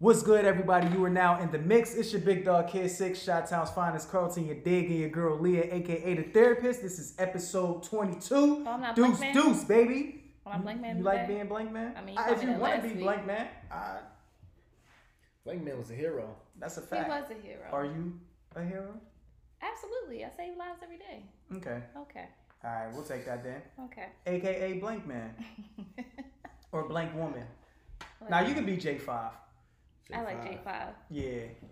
[0.00, 0.88] What's good, everybody?
[0.96, 1.94] You are now in the mix.
[1.94, 5.38] It's your big dog Kid Six, Shot Town's finest Carlton, your dig, and your girl
[5.38, 6.80] Leah, aka the therapist.
[6.80, 8.34] This is episode 22.
[8.66, 9.34] Oh, I'm not Deuce, Blank Man?
[9.34, 10.24] Deuce, baby.
[10.46, 11.94] Oh, I'm Blank Man You like being blank man?
[11.98, 13.02] I mean, you Ah, told if you want to be week.
[13.02, 13.98] blank man, uh,
[15.44, 16.34] Blank Man was a hero.
[16.58, 17.04] that's a fact.
[17.04, 17.66] He was a hero.
[17.70, 18.18] Are you
[18.56, 18.94] a hero?
[19.60, 20.24] Absolutely.
[20.24, 21.24] I save lives every day.
[21.56, 21.82] Okay.
[21.98, 22.24] Okay.
[22.64, 23.60] All right, we'll take that then.
[23.84, 24.06] Okay.
[24.26, 25.34] AKA blank man
[26.72, 27.44] or blank woman.
[28.30, 28.78] Now you can be
[30.10, 30.16] J5.
[30.18, 30.86] I like J5.
[31.10, 31.22] Yeah,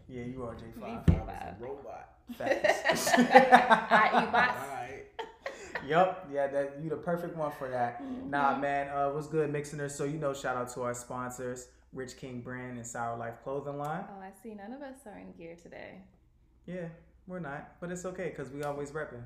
[0.08, 0.76] yeah, you are J5.
[0.76, 1.12] Me I too.
[1.18, 2.08] was a robot.
[2.36, 3.10] Facts.
[3.14, 4.54] I eat bots.
[4.70, 5.06] Alright.
[5.86, 8.02] Yup, yeah, that you the perfect one for that.
[8.02, 8.30] Mm-hmm.
[8.30, 12.16] Nah, man, uh, what's good, mixing So you know, shout out to our sponsors, Rich
[12.16, 14.04] King Brand and Sour Life Clothing Line.
[14.10, 14.54] Oh, I see.
[14.54, 16.02] None of us are in gear today.
[16.66, 16.88] Yeah,
[17.26, 19.22] we're not, but it's okay because we always repping.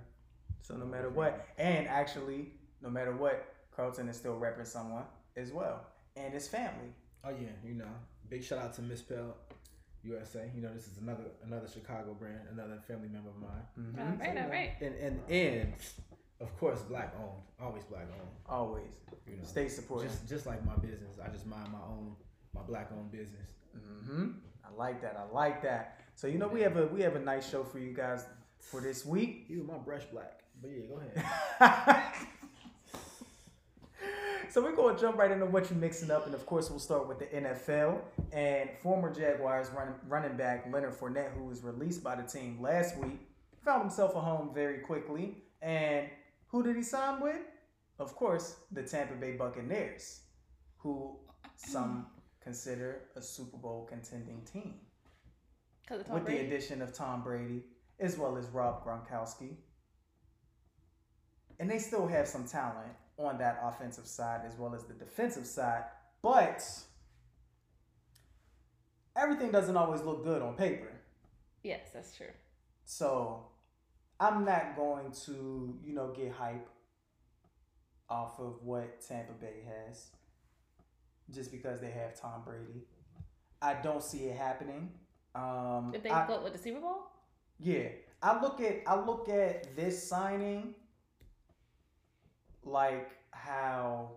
[0.60, 5.04] So no matter what, and actually, no matter what, Carlton is still repping someone
[5.36, 5.80] as well,
[6.16, 6.92] and his family.
[7.24, 7.90] Oh yeah, you know.
[8.32, 9.36] Big shout out to Miss Pell,
[10.04, 10.50] USA.
[10.54, 13.62] You know this is another another Chicago brand, another family member of mine.
[13.78, 13.98] Mhm.
[14.00, 14.70] All right, all right.
[14.80, 15.74] And and and
[16.40, 17.42] of course black owned.
[17.60, 18.30] Always black owned.
[18.48, 18.86] Always
[19.26, 19.42] You know.
[19.44, 20.08] stay supporting.
[20.08, 21.18] Just just like my business.
[21.22, 22.16] I just mind my own
[22.54, 23.50] my black owned business.
[24.06, 24.30] hmm
[24.64, 25.14] I like that.
[25.18, 26.00] I like that.
[26.14, 28.24] So you know, we have a we have a nice show for you guys
[28.60, 29.44] for this week.
[29.50, 30.40] You my brush black.
[30.62, 32.04] But yeah, go ahead.
[34.52, 36.78] so we're going to jump right into what you're mixing up, and of course, we'll
[36.78, 38.00] start with the NFL
[38.32, 42.98] and former Jaguars running running back Leonard Fournette, who was released by the team last
[42.98, 43.18] week,
[43.64, 45.38] found himself a home very quickly.
[45.62, 46.06] And
[46.48, 47.40] who did he sign with?
[47.98, 50.20] Of course, the Tampa Bay Buccaneers,
[50.76, 51.16] who
[51.56, 52.06] some
[52.42, 54.74] consider a Super Bowl contending team
[55.82, 57.62] Because of Tom with the addition of Tom Brady
[58.00, 59.54] as well as Rob Gronkowski.
[61.58, 62.92] And they still have some talent
[63.24, 65.84] on that offensive side as well as the defensive side,
[66.22, 66.62] but
[69.16, 70.90] everything doesn't always look good on paper.
[71.62, 72.26] Yes, that's true.
[72.84, 73.46] So
[74.18, 76.68] I'm not going to, you know, get hype
[78.08, 80.08] off of what Tampa Bay has
[81.32, 82.86] just because they have Tom Brady.
[83.60, 84.90] I don't see it happening.
[85.34, 87.06] Um, If they I- go with the Super Bowl,
[87.58, 87.88] yeah,
[88.22, 90.74] I look at I look at this signing
[92.64, 94.10] like how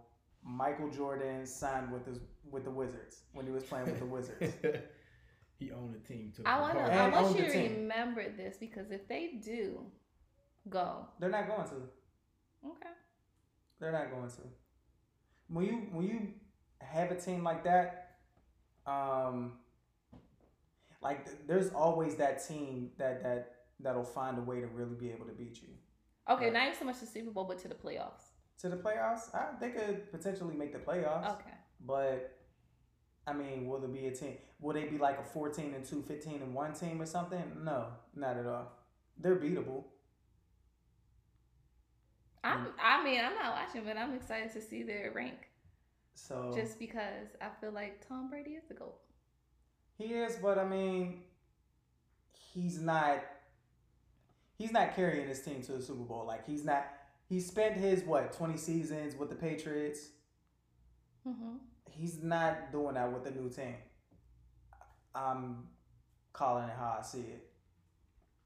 [0.44, 2.20] Michael Jordan signed with his
[2.52, 4.54] with the Wizards when he was playing with the Wizards.
[5.60, 6.44] he owned a team too.
[6.46, 6.84] I want to.
[6.84, 7.72] I want you the to team.
[7.82, 9.80] remember this because if they do
[10.70, 11.76] go, They're not going to.
[12.68, 12.90] okay.
[13.80, 14.42] They're not going to.
[15.48, 16.28] When you when you
[16.82, 18.18] have a team like that,
[18.86, 19.54] um,
[21.02, 25.12] like th- there's always that team that that that'll find a way to really be
[25.12, 25.70] able to beat you.
[26.30, 26.54] Okay, Right.
[26.54, 28.25] not even so much the Super Bowl, but to the playoffs.
[28.60, 31.34] To the playoffs, I, they could potentially make the playoffs.
[31.36, 31.52] Okay.
[31.86, 32.38] But
[33.28, 34.38] I mean, will there be a team?
[34.60, 37.44] Will they be like a 14 and 2, 15 and 1 team or something?
[37.64, 38.72] No, not at all.
[39.18, 39.84] They're beatable.
[42.44, 42.66] I'm.
[42.66, 42.72] Mm.
[42.82, 45.50] I mean, I'm not watching, but I'm excited to see their rank
[46.14, 48.96] So just because I feel like Tom Brady is the goat.
[49.98, 51.24] he is, but I mean,
[52.54, 53.24] he's not.
[54.58, 56.26] He's not carrying his team to the Super Bowl.
[56.26, 56.86] Like he's not.
[57.28, 60.10] He spent his what 20 seasons with the Patriots.
[61.28, 61.56] Mm-hmm.
[61.90, 63.76] He's not doing that with the new team.
[65.14, 65.68] I'm
[66.34, 67.50] calling it how I see it.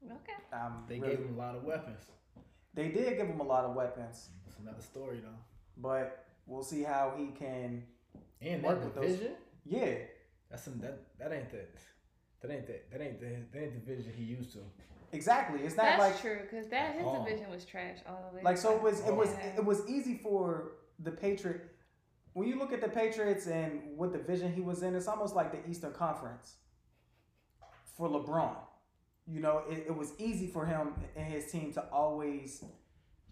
[0.06, 0.32] Okay.
[0.52, 2.04] Um, They really- gave him a lot of weapons.
[2.72, 4.30] they did give him a lot of weapons.
[4.46, 5.38] That's another story though.
[5.76, 7.86] but we'll see how he can.
[8.40, 9.30] And Work that with those-
[9.64, 9.94] Yeah,
[10.50, 11.66] That's some that that ain't the
[12.40, 14.60] that ain't the that ain't the that ain't the division he used to.
[15.12, 15.60] Exactly.
[15.62, 17.24] It's not That's like true because that his Oh.
[17.24, 18.42] division was trash all the way.
[18.42, 18.74] like so.
[18.76, 19.56] It was it was Yeah.
[19.58, 21.62] it was easy for the Patriot.
[22.32, 25.50] When you look at the Patriots and what division he was in, it's almost like
[25.50, 26.56] the Eastern Conference
[27.96, 28.56] for LeBron.
[29.26, 32.64] You know, it, it was easy for him and his team to always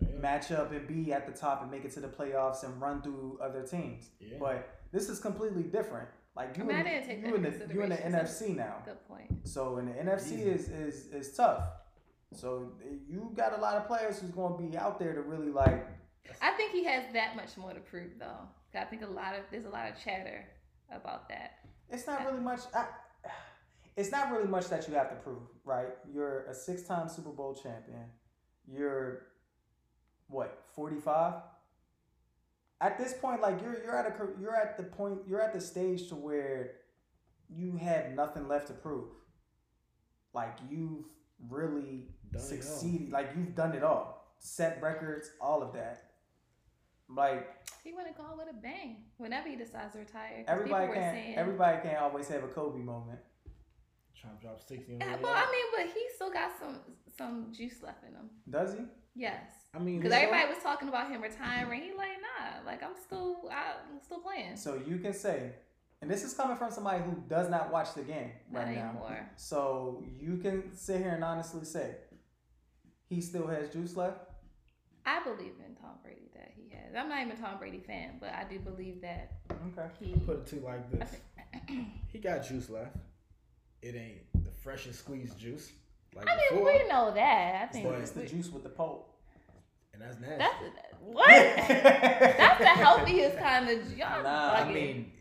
[0.00, 0.08] Yeah.
[0.20, 3.02] match up and be at the top and make it to the playoffs and run
[3.02, 4.10] through other teams.
[4.20, 4.38] Yeah.
[4.38, 6.08] But this is completely different.
[6.38, 8.56] Like you, I mean, I in, didn't you in the you in the consideration, NFC
[8.56, 8.76] now.
[8.84, 9.28] Good point.
[9.42, 10.42] So in the NFC Easy.
[10.42, 11.64] is, is is tough.
[12.32, 12.74] So
[13.08, 15.84] you got a lot of players who's going to be out there to really like.
[16.40, 18.78] I think he has that much more to prove though.
[18.78, 20.44] I think a lot of there's a lot of chatter
[20.92, 21.58] about that.
[21.90, 22.60] It's not really much.
[22.72, 22.84] I,
[23.96, 25.88] it's not really much that you have to prove, right?
[26.14, 28.04] You're a six-time Super Bowl champion.
[28.70, 29.26] You're
[30.28, 31.34] what forty-five.
[32.80, 35.60] At this point, like you're you're at a you're at the point you're at the
[35.60, 36.72] stage to where
[37.48, 39.08] you have nothing left to prove.
[40.32, 41.06] Like you've
[41.48, 43.10] really Done succeeded.
[43.10, 44.32] Like you've done it all.
[44.38, 46.04] Set records, all of that.
[47.08, 47.48] Like
[47.82, 50.44] He want to go with a bang whenever he decides to retire.
[50.46, 53.18] everybody can't saying- everybody can't always have a Kobe moment.
[54.20, 54.94] Trying to drop sixty.
[54.94, 56.80] on Yeah, the well, I mean, but he still got some
[57.16, 58.30] some juice left in him.
[58.50, 58.80] Does he?
[59.18, 59.42] Yes.
[59.74, 61.82] I mean, Because everybody was talking about him retiring.
[61.82, 64.56] He like, nah, like I'm still, I'm still playing.
[64.56, 65.52] So you can say,
[66.00, 68.90] and this is coming from somebody who does not watch the game Not right now.
[68.90, 69.28] anymore.
[69.36, 71.96] So you can sit here and honestly say
[73.08, 74.18] he still has juice left.
[75.04, 76.94] I believe in Tom Brady that he has.
[76.96, 79.88] I'm not even a Tom Brady fan, but I do believe that Okay.
[80.00, 80.12] he.
[80.20, 81.16] put it to you like this:
[82.12, 82.96] he got juice left.
[83.82, 85.70] It ain't the freshest squeezed juice
[86.14, 87.62] like I mean, before, we know that.
[87.62, 89.14] I think But It's the we- juice with the pulp.
[89.92, 90.38] and that's nasty.
[90.38, 91.28] that's what.
[91.28, 94.22] That's the healthiest kind of y'all.
[94.22, 94.74] Nah, I bugging.
[94.74, 95.12] mean,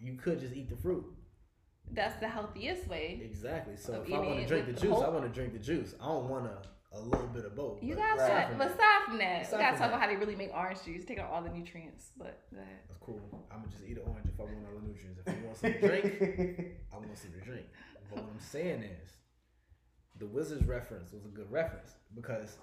[0.00, 1.04] you could just eat the fruit.
[1.92, 3.20] that's the healthiest way.
[3.24, 3.76] Exactly.
[3.76, 5.94] So if I want to drink the with juice, I want to drink the juice.
[6.00, 7.82] I don't want a, a little bit of both.
[7.82, 9.78] You but gotta, aside shut, from but that, aside from that, Aside we gotta talk
[9.80, 9.88] that.
[9.90, 12.12] about how they really make orange juice, take out all the nutrients.
[12.16, 12.78] But go ahead.
[12.88, 13.20] That's cool.
[13.50, 15.20] I'm gonna just eat an orange if I want all the nutrients.
[15.20, 17.66] If I want some to drink, I want some to drink.
[18.10, 19.08] But what I'm saying is,
[20.18, 22.56] the Wizards reference was a good reference because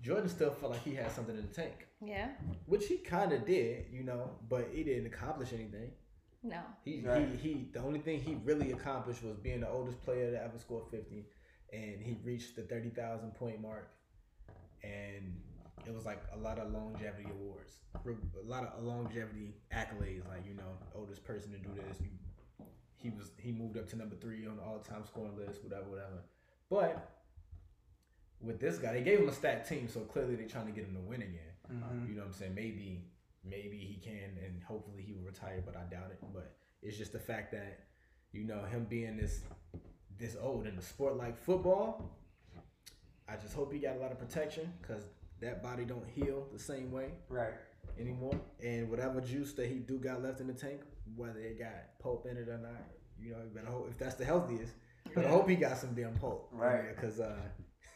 [0.00, 2.30] Jordan still felt like he had something in the tank, Yeah.
[2.66, 5.92] which he kind of did, you know, but he didn't accomplish anything.
[6.42, 6.60] No.
[6.84, 7.28] He, Right.
[7.28, 10.58] he he the only thing he really accomplished was being the oldest player to ever
[10.58, 11.24] score 50
[11.72, 13.88] and he reached the 30,000 point mark
[14.82, 15.40] and
[15.86, 20.54] it was like a lot of longevity awards a lot of longevity accolades like you
[20.54, 22.10] know oldest person to do this you,
[22.96, 26.18] he was he moved up to number 3 on the all-time scoring list whatever whatever
[26.72, 26.92] but
[28.40, 30.84] with this guy they gave him a stacked team so clearly they're trying to get
[30.88, 32.08] him to win again Mhm.
[32.08, 32.54] you know what I'm saying?
[32.54, 32.88] Maybe
[33.44, 36.18] maybe he can and hopefully he will retire, but I doubt it.
[36.32, 36.48] But
[36.82, 37.72] it's just the fact that,
[38.32, 39.42] you know, him being this
[40.18, 42.10] this old in a sport like football,
[43.28, 45.04] I just hope he got a lot of protection because
[45.40, 47.54] that body don't heal the same way Right.
[47.98, 48.38] anymore.
[48.62, 50.82] And whatever juice that he do got left in the tank,
[51.16, 52.82] whether it got pulp in it or not,
[53.18, 54.74] you know, you better hope if that's the healthiest.
[55.14, 56.94] But I hope he got some damn pulp, Right.
[56.94, 57.36] Because uh,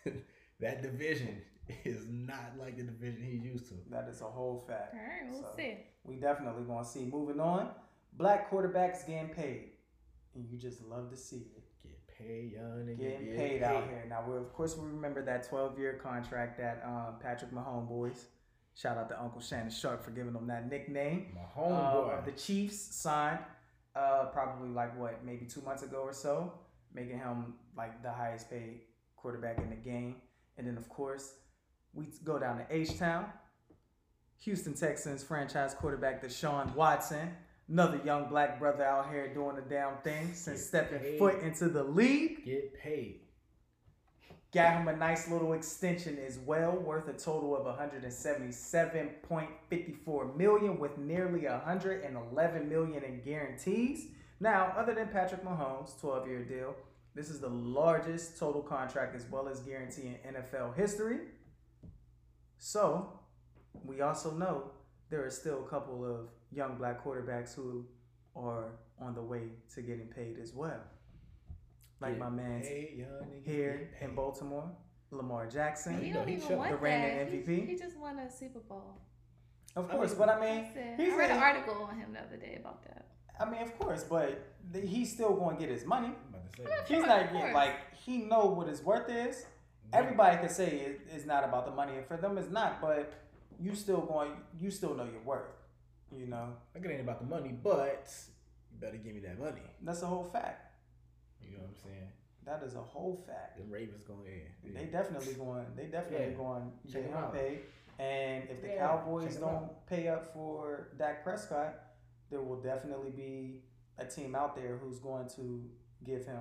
[0.61, 1.41] that division
[1.85, 3.75] is not like the division he used to.
[3.91, 4.95] That is a whole fact.
[4.95, 5.79] All right, we'll So, see.
[6.05, 7.05] We definitely gonna see.
[7.05, 7.71] Moving on,
[8.13, 9.71] black quarterbacks getting paid,
[10.35, 11.63] and you just love to see it.
[11.83, 12.99] Get paid, young nigga.
[12.99, 14.05] Getting get paid out here.
[14.09, 18.27] Now, we of course, we remember that 12 year contract that um, Patrick Mahomes boys.
[18.75, 21.29] Shout out to Uncle Shannon Sharpe for giving them that nickname.
[21.35, 22.25] My Uh, homeboy.
[22.27, 23.39] the Chiefs signed
[23.97, 26.53] uh, probably like what, maybe two months ago or so,
[26.97, 28.81] making him like the highest paid
[29.15, 30.17] quarterback in the game.
[30.59, 31.35] And then, of course,
[31.93, 33.27] we go down to H Town.
[34.41, 37.31] Houston Texans franchise quarterback Deshaun Watson,
[37.69, 41.19] another young black brother out here doing the damn thing since Get stepping paid.
[41.19, 42.45] foot into the league.
[42.45, 43.21] Get paid.
[44.53, 50.97] Got him a nice little extension as well, worth a total of 177.54 million, with
[50.97, 54.07] nearly 111 million in guarantees.
[54.39, 56.77] Now, other than Patrick Mahomes' 12-year deal,
[57.17, 61.19] this is the largest total contract as well as guarantee in NFL history.
[62.59, 63.09] So,
[63.85, 64.71] we also know
[65.09, 67.87] there are still a couple of young black quarterbacks who
[68.37, 68.67] are
[69.01, 70.81] on the way to getting paid as well.
[72.01, 73.07] Like Get my man paid,
[73.45, 74.71] here in Baltimore,
[75.11, 75.99] Lamar Jackson.
[76.03, 77.29] He don't he even want The reigning that.
[77.33, 77.69] He- MVP?
[77.69, 78.99] He, just won a Super Bowl.
[79.75, 81.05] Of I course, mean, but I mean, That's it.
[81.05, 83.07] he's I read an article on him the other day about that.
[83.39, 86.09] I mean, of course, but th- he's still going to get his money.
[86.09, 86.95] I'm about to say.
[86.95, 89.45] He's not getting like he know what his worth is.
[89.93, 92.81] Everybody can say it, it's not about the money, and for them, it's not.
[92.81, 93.13] But
[93.61, 95.53] you still going, you still know your worth.
[96.13, 98.09] You know, I get ain't about the money, but
[98.73, 99.61] you better give me that money.
[99.83, 100.73] that's a whole fact.
[101.43, 102.09] You know what I'm saying?
[102.45, 103.59] That is a whole fact.
[103.59, 104.73] The Ravens going in.
[104.75, 105.67] They definitely going.
[105.77, 106.37] They definitely Yeah.
[106.37, 107.59] going to Check get him him
[107.99, 111.75] And if the Yeah, Cowboys check don't pay up for Dak Prescott,
[112.31, 113.61] there will definitely be
[113.99, 115.65] a team out there who's going to
[116.05, 116.41] give him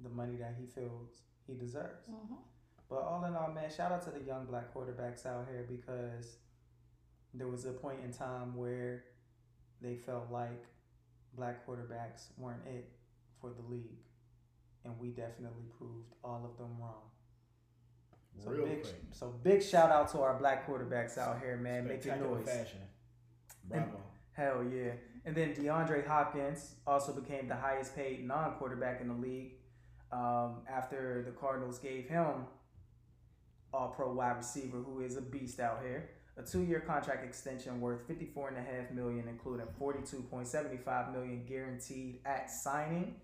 [0.00, 2.04] the money that he feels he deserves.
[2.06, 2.34] hmm
[2.88, 6.36] But all in all, man, shout out to the young black quarterbacks out here because
[7.34, 9.04] there was a point in time where
[9.80, 10.64] they felt like
[11.36, 12.88] black quarterbacks weren't it
[13.40, 14.00] for the league.
[14.84, 17.02] And we definitely proved all of them wrong.
[18.42, 18.94] So Real big, quick.
[19.10, 22.46] so big shout out to our black quarterbacks out here, man, making Spectacular noise.
[22.48, 22.78] fashion.
[23.64, 24.00] Bravo.
[24.38, 24.92] Hell yeah.
[25.24, 29.54] And then DeAndre Hopkins also became the highest paid non quarterback in the league
[30.12, 32.46] um, after the Cardinals gave him
[33.74, 36.10] all pro wide receiver who is a beast out here.
[36.36, 42.20] A two year contract extension worth fifty-four and a half million, including 42.75 million guaranteed
[42.24, 43.16] at signing.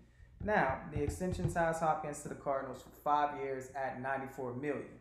[0.43, 4.99] Now, the extension ties Hopkins to the Cardinals for five years at 94 million.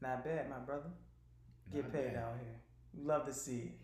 [0.00, 0.88] Not bad, my brother.
[1.70, 2.22] Get Not paid bad.
[2.22, 3.04] out here.
[3.04, 3.81] Love to see it.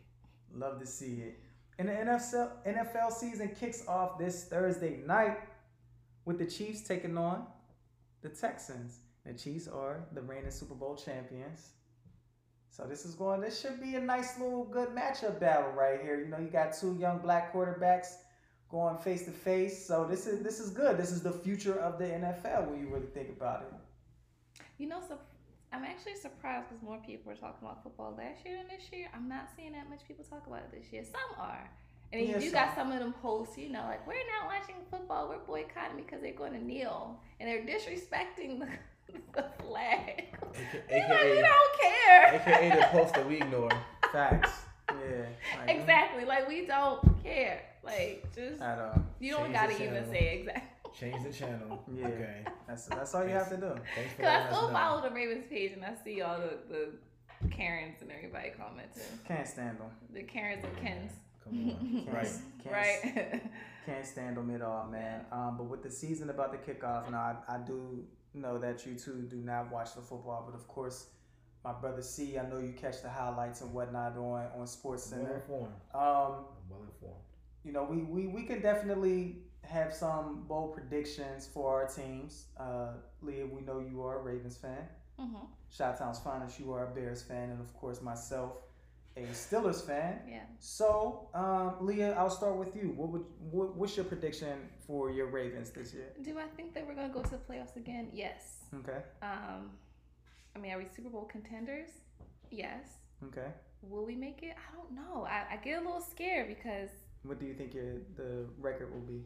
[0.55, 1.41] Love to see it.
[1.79, 5.39] And the NFL NFL season kicks off this Thursday night
[6.25, 7.47] with the Chiefs taking on
[8.23, 8.99] the Texans.
[9.25, 11.71] The Chiefs are the reigning Super Bowl champions.
[12.71, 13.41] So this is going.
[13.41, 16.21] This should be a nice little good matchup battle right here.
[16.21, 18.15] You know, you got two young black quarterbacks
[18.71, 19.87] going face to face.
[19.87, 20.97] So this is this is good.
[20.97, 24.63] This is the future of the NFL when you really think about it.
[24.79, 25.19] You know, so
[25.73, 29.09] I'm actually surprised because more people were talking about football last year than this year.
[29.15, 31.05] I'm not seeing that much people talk about it this year.
[31.05, 31.69] Some are.
[32.13, 35.29] And Yeah, you got some of them posts, you know, like we're not watching football,
[35.29, 38.69] we're boycotting because they're going to kneel and they're disrespecting the,
[39.35, 40.25] the flag.
[40.89, 42.35] AKA, You're like, we don't care.
[42.35, 43.71] AKA the post that we ignore.
[44.11, 44.51] Facts.
[44.89, 45.27] Yeah.
[45.59, 46.25] like, exactly.
[46.25, 46.29] Mm.
[46.29, 47.63] Like we don't care.
[47.85, 49.03] Like just At all.
[49.21, 50.63] you don't gotta even say exactly.
[50.99, 51.85] Change the channel.
[51.97, 52.07] Yeah.
[52.07, 52.45] Okay.
[52.67, 53.75] That's that's all you have to do.
[53.95, 57.49] Thanks for Cause I still follow the Ravens page and I see all the, the
[57.51, 59.03] Karens and everybody commenting.
[59.27, 59.91] Can't stand them.
[60.13, 61.13] The Karens and Kens.
[61.45, 62.03] Come on.
[62.05, 62.29] Can't, right.
[62.63, 63.43] Can't, Right.
[63.87, 65.25] Can't stand them at all, man.
[65.33, 68.85] Um, but with the season about to kick off, now I, I do know that
[68.85, 71.07] you two do not watch the football, but of course,
[71.65, 75.21] my brother C, I know you catch the highlights and whatnot on on Sports Well
[75.23, 75.37] Center.
[75.37, 75.73] informed.
[75.95, 77.23] Um, I'm well informed.
[77.65, 82.47] you know, we, we, we can definitely have some bold predictions for our teams.
[82.59, 84.89] Uh, Leah, we know you are a Ravens fan.
[85.19, 85.35] hmm
[85.71, 88.53] Shot Town's finest, you are a Bears fan, and of course myself,
[89.19, 90.21] a Steelers fan.
[90.27, 90.45] Yeah.
[90.61, 92.95] So, um, Leah, I'll start with you.
[92.97, 96.09] What would what, what's your prediction for your Ravens this year?
[96.23, 98.09] Do I think that we're gonna go to the playoffs again?
[98.15, 98.65] Yes.
[98.81, 99.71] Okay, Um,
[100.57, 101.91] I mean, are we Super Bowl contenders?
[102.51, 102.85] Yes.
[103.27, 103.49] okay.
[103.83, 104.55] Will we make it?
[104.57, 105.25] I don't know.
[105.29, 106.89] I, I get a little scared because
[107.25, 109.21] What do you think your the record will be?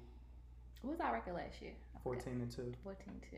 [0.82, 1.72] What was our record last year?
[1.94, 2.02] I forgot.
[2.04, 2.72] Fourteen and two.
[2.84, 3.36] 14 2.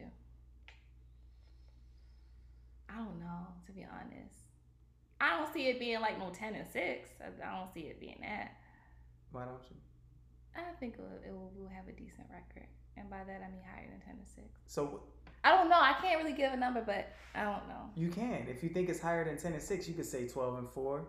[2.90, 4.34] I don't know, to be honest.
[5.20, 7.08] I don't see it being like no 10 and 6.
[7.20, 8.52] I, I don't see it being that.
[9.32, 9.76] Why don't you?
[10.56, 12.68] I think it will, it will, we'll have a decent record.
[12.96, 14.46] And by that, I mean higher than 10 and 6.
[14.66, 15.02] So
[15.42, 15.78] I don't know.
[15.80, 17.90] I can't really give a number, but I don't know.
[17.96, 18.46] you can.
[18.48, 21.04] If you think it's higher than ten and six, you could say twelve and four,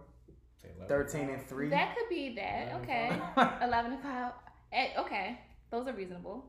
[0.63, 1.69] 11 13 and three.
[1.69, 2.69] That could be that.
[2.69, 3.21] Eleven Okay.
[3.65, 4.31] 11 and 5.
[4.73, 5.39] Eh, Okay.
[5.71, 6.45] Those are reasonable.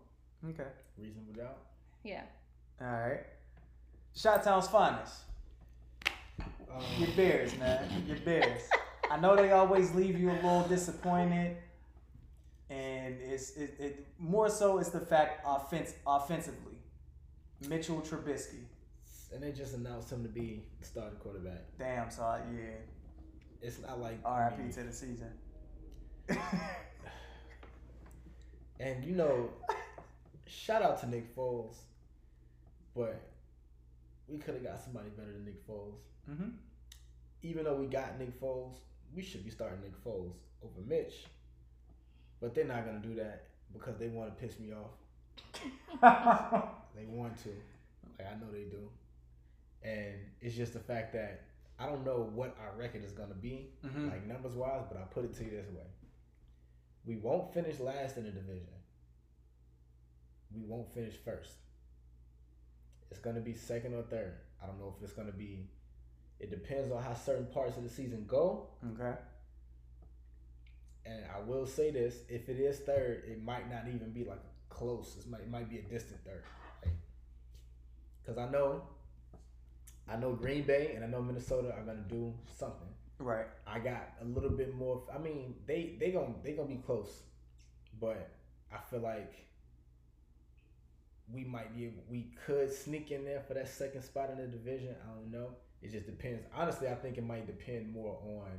[0.48, 0.68] okay.
[0.98, 1.58] Reasonable doubt.
[2.04, 2.22] Yeah.
[2.80, 3.20] All right.
[4.14, 5.14] Shot Town's finest.
[6.40, 8.04] Um, Your Bears, man.
[8.06, 8.62] Your Bears.
[9.10, 11.56] I know they always leave you a little disappointed,
[12.70, 16.74] and it's it, it more so it's the fact offense offensively.
[17.68, 18.64] Mitchell Trubisky.
[19.32, 21.62] and they just announced him to be the starting quarterback.
[21.78, 22.68] Damn, so I, yeah.
[23.62, 24.54] It's not like R.I.P.
[24.54, 25.30] I mean, to the season.
[28.80, 29.50] And you know,
[30.46, 31.76] shout out to Nick Foles,
[32.94, 33.20] but
[34.28, 35.98] we could have got somebody better than Nick Foles.
[36.26, 36.50] hmm
[37.42, 38.74] Even though we got Nick Foles,
[39.14, 41.26] we should be starting Nick Foles over Mitch.
[42.40, 44.90] But they're not gonna do that because they want to piss me off.
[46.96, 47.50] They want to,
[48.18, 48.88] like I know they do,
[49.82, 51.42] and it's just the fact that
[51.78, 55.02] I don't know what our record is gonna be, hmm like numbers wise, but I
[55.04, 55.84] put it to you this way:
[57.06, 58.66] we won't finish last in the division.
[60.54, 61.52] We won't finish first.
[63.10, 64.34] It's gonna be second or third.
[64.62, 65.68] I don't know if it's gonna be.
[66.40, 68.68] It depends on how certain parts of the season go.
[68.92, 69.16] Okay.
[71.06, 74.42] And I will say this: if it is third, it might not even be like
[74.68, 75.16] close.
[75.18, 76.42] It might, it might be a distant third.
[78.22, 78.82] Because I know,
[80.08, 82.88] I know Green Bay and I know Minnesota are gonna do something.
[83.18, 83.46] Right.
[83.66, 85.02] I got a little bit more.
[85.14, 87.22] I mean, they they gonna they gonna be close,
[88.00, 88.30] but
[88.72, 89.34] I feel like
[91.32, 94.46] we might be able, we could sneak in there for that second spot in the
[94.46, 94.94] division.
[95.04, 95.48] I don't know.
[95.82, 96.44] It just depends.
[96.54, 98.52] Honestly, I think it might depend more on,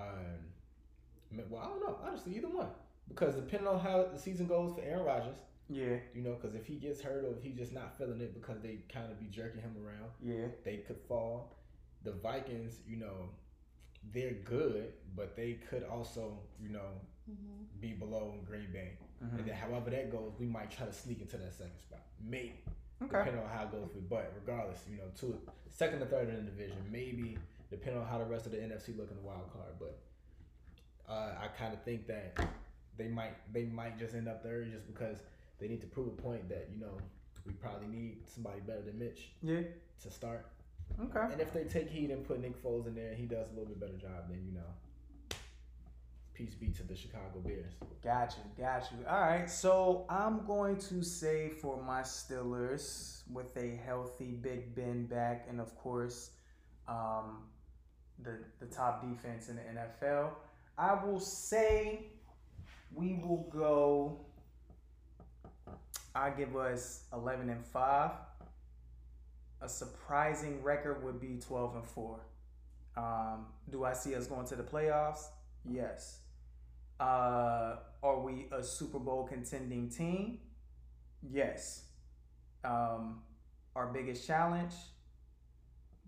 [0.00, 1.98] um, well, I don't know.
[2.04, 2.68] Honestly, either one
[3.08, 5.36] because depending on how the season goes for Aaron Rodgers,
[5.68, 5.96] Yeah.
[6.14, 8.60] you know, because if he gets hurt or if he's just not feeling it because
[8.60, 10.48] they kind of be jerking him around Yeah.
[10.64, 11.54] they could fall.
[12.02, 13.30] The Vikings, you know,
[14.12, 16.90] they're good, but they could also, you know,
[17.26, 17.34] hmm
[17.80, 18.92] be below Green Bay.
[19.22, 19.38] Mhm.
[19.38, 22.00] And then however that goes, we might try to sneak into that second spot.
[22.20, 22.54] Maybe.
[23.00, 23.18] Okay.
[23.18, 25.38] Depending on how it goes for but regardless, you know, two
[25.70, 26.76] second or third in the division.
[26.90, 27.38] Maybe
[27.70, 29.74] depending on how the rest of the NFC look in the wild card.
[29.78, 30.00] But
[31.08, 32.36] uh, I kind of think that
[32.96, 35.18] they might they might just end up third just because
[35.60, 36.96] they need to prove a point that, you know,
[37.46, 39.60] we probably need somebody better than Mitch Yeah.
[40.02, 40.46] to start.
[41.00, 41.32] Okay.
[41.32, 43.66] And if they take heat and put Nick Foles in there, he does a little
[43.66, 44.28] bit better job.
[44.28, 45.36] Then you know,
[46.34, 47.74] peace be to the Chicago Bears.
[48.02, 49.06] Got you, got you.
[49.08, 55.06] All right, so I'm going to say for my Steelers with a healthy Big Ben
[55.06, 56.30] back, and of course,
[56.86, 57.44] um,
[58.22, 60.30] the the top defense in the NFL.
[60.76, 62.06] I will say
[62.94, 64.20] we will go.
[66.14, 68.12] I give us eleven and five.
[69.60, 72.20] A surprising record would be twelve and four.
[72.96, 75.26] Um, do I see us going to the playoffs?
[75.64, 76.20] Yes.
[77.00, 80.40] Uh, are we a Super Bowl contending team?
[81.22, 81.84] Yes.
[82.64, 83.22] Um,
[83.76, 84.74] our biggest challenge,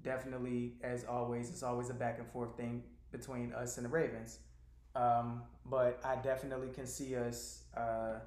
[0.02, 4.38] definitely, as always, it's always a back and forth thing between us and the Ravens.
[4.96, 8.18] Um, but I definitely can see us uh,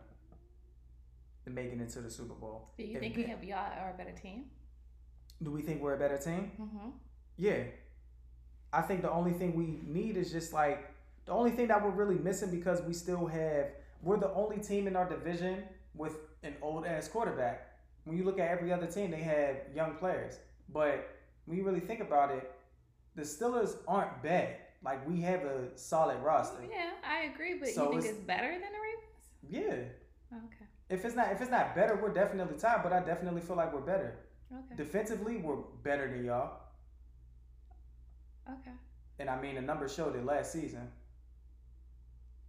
[1.45, 2.69] making it to the Super Bowl.
[2.77, 4.45] Do you If think we have y'all are a better team?
[5.41, 6.51] Do we think we're a better team?
[6.59, 6.89] Mm-hmm.
[7.37, 7.63] Yeah.
[8.71, 10.91] I think the only thing we need is just like
[11.25, 13.67] the only thing that we're really missing because we still have
[14.01, 15.63] we're the only team in our division
[15.95, 17.69] with an old ass quarterback.
[18.05, 20.37] When you look at every other team, they have young players.
[20.73, 21.07] But
[21.45, 22.51] when you really think about it,
[23.15, 24.57] the Steelers aren't bad.
[24.83, 26.63] Like we have a solid roster.
[26.69, 29.23] Yeah, I agree, but So you think it's- it's better than the Ravens?
[29.49, 30.37] Yeah.
[30.45, 30.65] Okay.
[30.89, 33.71] If it's not if it's not better, we're definitely tied, but I definitely feel like
[33.73, 34.17] we're better.
[34.53, 34.75] Okay.
[34.75, 36.59] Defensively, we're better than y'all.
[38.49, 38.71] Okay.
[39.19, 40.87] And I mean the numbers showed it last season.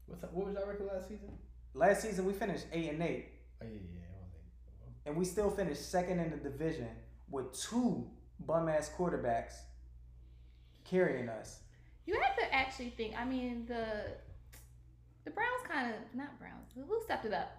[0.06, 0.32] What's up?
[0.32, 1.30] What was our record last season?
[1.72, 3.28] Last season we finished eight and eight.
[3.62, 4.00] Oh yeah, yeah.
[5.06, 6.88] I and we still finished second in the division
[7.30, 8.06] with two
[8.40, 9.54] bum ass quarterbacks
[10.84, 11.60] carrying us.
[12.06, 13.14] You have to actually think.
[13.18, 13.86] I mean, the
[15.24, 16.70] the Browns kind of not Browns.
[16.74, 17.50] Who stepped it up?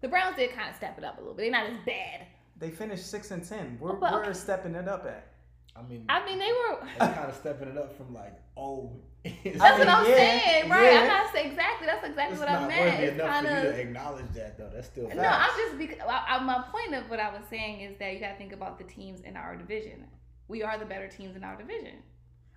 [0.00, 1.42] The Browns did kind of step it up a little bit.
[1.42, 2.26] They're not as bad.
[2.60, 3.78] They finished six and ten.
[3.80, 4.32] We're, But, we're okay.
[4.34, 5.26] stepping it up at.
[5.74, 6.86] I mean, I mean, they were.
[6.98, 8.92] that's kind of stepping it up from like oh.
[9.24, 10.92] That's I what I'm yeah, saying, right?
[10.94, 11.00] yeah.
[11.00, 11.86] I'm not saying exactly.
[11.86, 13.04] That's exactly It's what not I meant.
[13.04, 13.52] It's kind of.
[13.74, 14.70] to acknowledge that though.
[14.72, 15.22] That's still No.
[15.22, 18.20] I'm just because I, I, my point of what I was saying is that you
[18.20, 20.06] got to think about the teams in our division.
[20.48, 22.02] We are the better teams in our division.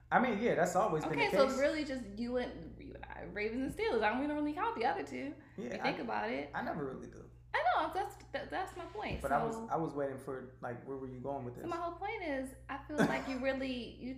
[0.10, 1.58] I mean, yeah, that's always Okay, been the so case.
[1.58, 4.02] really just you and you and I, Ravens and Steelers.
[4.04, 5.34] I don't really count the other two.
[5.58, 6.50] If you yeah, think about it.
[6.54, 7.23] I, I never really do.
[7.54, 9.22] I know that's that, that's my point.
[9.22, 11.64] But so, I was I was waiting for like where were you going with this?
[11.64, 14.16] so my whole point is, I feel like you really you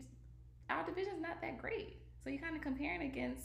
[0.70, 1.98] our division's not that great.
[2.24, 3.44] So you're kind of comparing against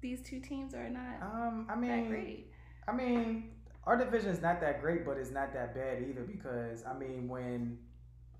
[0.00, 2.52] these two teams are not Um, I that mean, great.
[2.86, 3.50] I mean,
[3.84, 7.78] our division's not that great, but it's not that bad either because I mean, when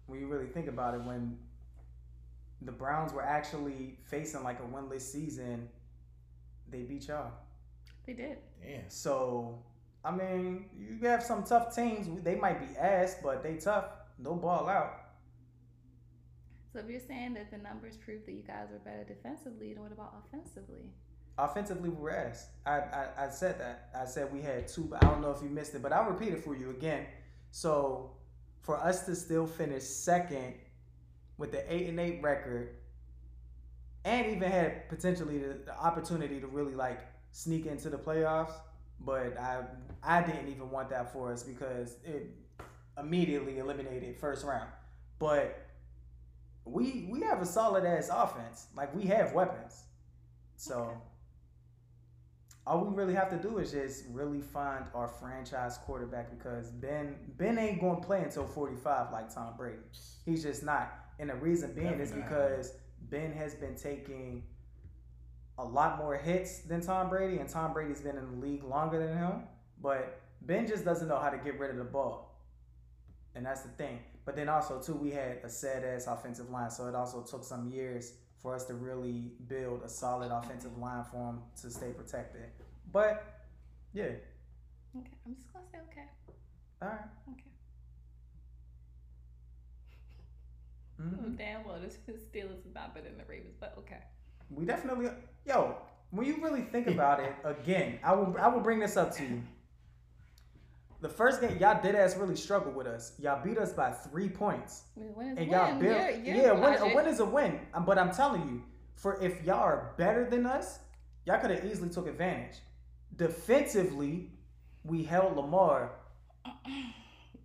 [0.07, 1.39] when you really think about it, when
[2.63, 5.69] the Browns were actually facing like a winless season,
[6.71, 7.33] they beat y'all.
[8.07, 8.39] They did.
[8.67, 8.81] Yeah.
[8.89, 9.63] So
[10.09, 12.09] I mean, you have some tough teams.
[12.23, 13.85] They might be ass, but they tough.
[14.19, 14.95] No ball out.
[16.73, 19.83] So if you're saying that the numbers prove that you guys are better defensively, then
[19.83, 20.93] what about offensively?
[21.37, 22.49] Offensively, we were ass.
[22.65, 23.91] I, I, I said that.
[23.95, 26.09] I said we had two, but I don't know if you missed it, but I'll
[26.09, 27.05] repeat it for you again.
[27.51, 28.13] So
[28.63, 30.55] for us to still finish second
[31.37, 32.77] with the eight and eight record,
[34.07, 38.55] and even had potentially the, the opportunity to really like sneak into the playoffs,
[39.01, 39.65] but I
[40.03, 42.31] I didn't even want that for us because it
[42.99, 44.69] immediately eliminated first round.
[45.19, 45.67] But
[46.65, 48.67] we we have a solid ass offense.
[48.77, 49.85] Like we have weapons.
[50.57, 50.99] So Okay.
[52.67, 57.17] all we really have to do is just really find our franchise quarterback because Ben
[57.37, 59.79] Ben ain't going to play until 45 like Tom Brady.
[60.25, 60.93] He's just not.
[61.19, 62.29] And the reason being is Definitely not.
[62.29, 62.73] because
[63.11, 64.45] Ben has been taking
[65.59, 68.99] a lot more hits than Tom Brady, and Tom Brady's been in the league longer
[69.05, 69.33] than him.
[69.83, 72.41] But Ben just doesn't know how to get rid of the ball.
[73.35, 74.01] And that's the thing.
[74.25, 77.45] But then also too, we had a sad ass offensive line, so it also took
[77.45, 81.91] some years for us to really build a solid offensive line for him to stay
[81.91, 82.43] protected.
[82.93, 83.43] But
[83.93, 84.05] yeah,
[84.97, 86.09] Okay, I'm just gonna say okay.
[86.83, 87.01] all right.
[87.33, 87.51] Okay.
[91.01, 91.37] Mhm.
[91.37, 94.03] Damn well, the Steelers is not better than the Ravens, but okay.
[94.51, 95.11] We definitely,
[95.47, 95.77] yo.
[96.11, 99.23] When you really think about it, again, I will I will bring this up to
[99.23, 99.43] you.
[101.01, 103.13] The first game, y'all did ass really struggle with us.
[103.21, 104.85] Y'all beat us by three points.
[104.97, 107.25] I mean, win is and y'all build, You're- you're yeah, win, a win is a
[107.27, 107.61] win.
[107.75, 108.65] Um, But I'm telling you,
[108.97, 110.81] for if y'all are better than us,
[111.27, 112.57] y'all could have easily took advantage.
[113.15, 114.33] Defensively,
[114.85, 115.93] we held Lamar.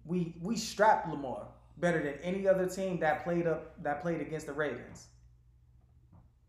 [0.05, 4.47] We we strapped Lamar better than any other team that played up that played against
[4.47, 5.07] the Ravens.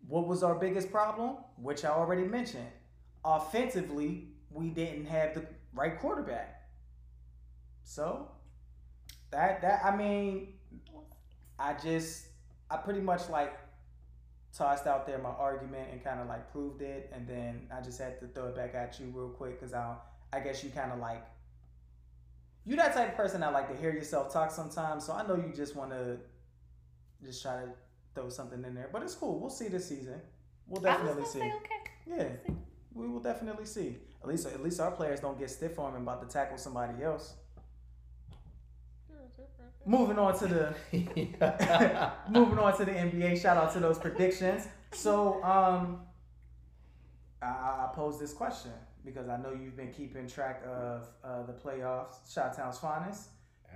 [0.09, 1.37] What was our biggest problem?
[1.57, 2.69] Which I already mentioned.
[3.25, 6.62] Offensively, we didn't have the right quarterback.
[7.83, 8.29] So
[9.31, 10.55] that that I mean,
[11.59, 12.27] I just
[12.71, 13.59] I pretty much like
[14.57, 17.99] tossed out there my argument and kind of like proved it, and then I just
[17.99, 19.97] had to throw it back at you real quick because I
[20.33, 21.25] I guess you kind of like
[22.64, 25.05] you that type of person that like to hear yourself talk sometimes.
[25.05, 26.19] So I know you just want to
[27.23, 27.69] just try to
[28.14, 28.88] throw something in there.
[28.92, 29.38] But it's cool.
[29.40, 30.20] We'll see this season.
[30.66, 31.38] We'll I was definitely see.
[31.40, 32.27] say okay.
[32.46, 32.53] Yeah,
[32.94, 33.96] we will definitely see.
[34.22, 37.03] At least, at least our players don't get stiff arm and about to tackle somebody
[37.03, 37.35] else.
[39.87, 40.74] Moving on to the
[42.31, 43.40] moving on to the NBA.
[43.40, 44.66] Shout out to those predictions.
[44.92, 46.00] So, um,
[47.42, 48.72] I, I pose this question
[49.05, 53.29] because I know you've been keeping track of uh, the playoffs, Shot Town's finest.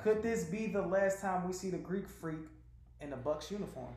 [0.02, 2.38] Could this be the last time we see the Greek freak
[3.00, 3.92] in the Bucks uniform?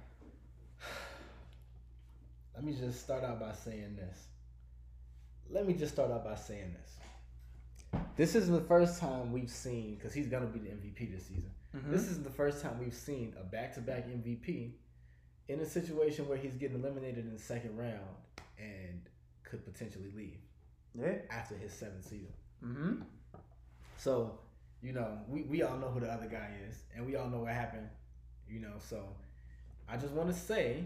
[2.62, 4.28] Let me just start out by saying this.
[5.50, 8.00] Let me just start out by saying this.
[8.16, 11.26] This is the first time we've seen, because he's going to be the MVP this
[11.26, 11.50] season.
[11.76, 11.92] Mm-hmm.
[11.92, 14.74] This is the first time we've seen a back to back MVP
[15.48, 17.98] in a situation where he's getting eliminated in the second round
[18.60, 19.02] and
[19.44, 20.38] could potentially leave
[20.94, 21.14] Yeah.
[21.32, 22.34] after his seventh season.
[22.64, 23.02] Mm-hmm.
[23.98, 24.38] So,
[24.84, 27.40] you know, we, we all know who the other guy is, and we all know
[27.40, 27.88] what happened,
[28.48, 28.74] you know.
[28.88, 29.04] So,
[29.90, 30.84] I just want to say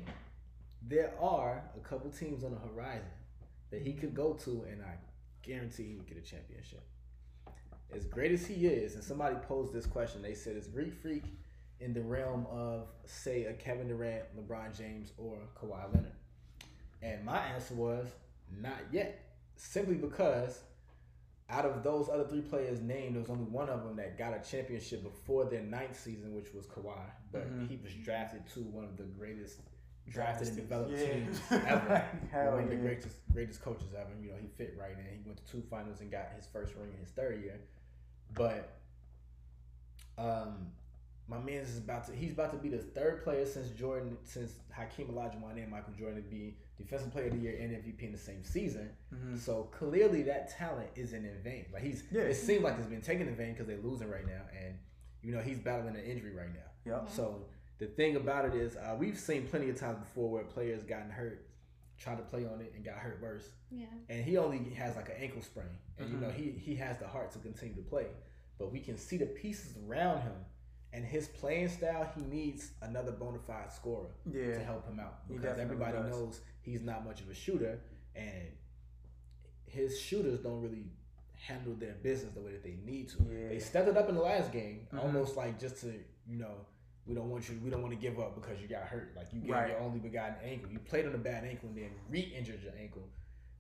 [0.88, 3.08] there are a couple teams on the horizon
[3.72, 4.96] that he could go to, and I
[5.42, 6.84] guarantee he would get a championship.
[7.94, 11.24] As great as he is, and somebody posed this question, they said, Is Greek Freak
[11.80, 16.12] in the realm of, say, a Kevin Durant, LeBron James, or Kawhi Leonard?
[17.02, 18.08] And my answer was,
[18.52, 19.22] Not yet.
[19.56, 20.62] Simply because
[21.50, 24.34] out of those other three players named, there was only one of them that got
[24.34, 27.00] a championship before their ninth season, which was Kawhi.
[27.32, 27.70] But Mhm.
[27.70, 29.62] he was drafted to one of the greatest
[30.10, 31.06] drafted and developed Yeah.
[31.14, 32.06] teams ever.
[32.52, 32.82] One of the yeah.
[32.82, 34.10] greatest greatest coaches ever.
[34.22, 35.06] You know, he fit right in.
[35.18, 37.60] He went to two finals and got his first ring in his third year.
[38.34, 38.78] But
[40.18, 40.68] um
[41.28, 44.54] my man is about to he's about to be the third player since Jordan since
[44.72, 48.12] Hakeem Olajuwon and Michael Jordan to be defensive player of the year and MVP in
[48.12, 48.90] the same season.
[49.14, 49.38] Mm-hmm.
[49.38, 51.66] So clearly that talent isn't in vain.
[51.74, 52.22] Like he's Yeah.
[52.24, 54.76] it seems like it's been taken in vain because they're losing right now and
[55.24, 56.92] you know he's battling an injury right now.
[56.98, 57.10] Yep.
[57.10, 57.46] So
[57.78, 61.10] the thing about it is, uh, we've seen plenty of times before where players gotten
[61.10, 61.46] hurt,
[61.98, 63.50] tried to play on it and got hurt worse.
[63.72, 63.86] Yeah.
[64.10, 66.22] And he only has like an ankle sprain, and you Mhm.
[66.22, 68.08] know he he has the heart to continue to play.
[68.58, 70.46] But we can see the pieces around him,
[70.94, 72.06] and his playing style.
[72.16, 76.10] He needs another bona fide scorer to help him out because everybody does.
[76.12, 77.82] knows he's not much of a shooter,
[78.16, 78.48] and
[79.66, 80.86] his shooters don't really
[81.34, 83.24] handle their business the way that they need to.
[83.24, 83.50] Yeah.
[83.50, 85.00] They stepped it up in the last game, Mhm.
[85.00, 85.94] almost like just to
[86.28, 86.66] you know
[87.06, 89.14] we don't want you we don't want to give up because you got hurt.
[89.16, 89.70] Like you get Right.
[89.70, 90.72] your only begotten ankle.
[90.72, 93.04] You played on a bad ankle and then re-injured your ankle.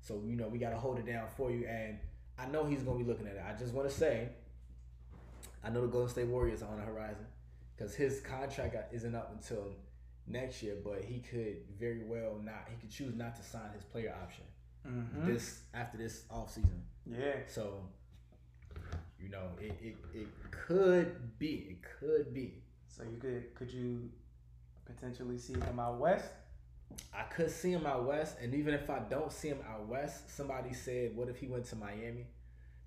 [0.01, 1.65] So you know we got to hold it down for you.
[1.67, 1.99] And
[2.39, 3.43] I know he's gonna be looking at it.
[3.47, 4.29] I just want to say,
[5.63, 7.25] I know the Golden State Warriors are on the horizon
[7.75, 9.73] because his contract isn't up until
[10.27, 12.67] next year, but he could very well not.
[12.69, 14.43] He could choose not to sign his player option
[14.87, 15.25] Mm-hmm.
[15.25, 16.83] this after this off season.
[17.07, 17.37] Yeah.
[17.47, 17.79] So,
[19.19, 21.67] you know, it, it, it could be.
[21.71, 22.61] It could be.
[22.95, 24.09] So you could could you
[24.85, 26.31] potentially see him out west?
[27.13, 30.29] I could see him out west, and even if I don't see him out west,
[30.35, 32.27] somebody said, "What if he went to Miami?"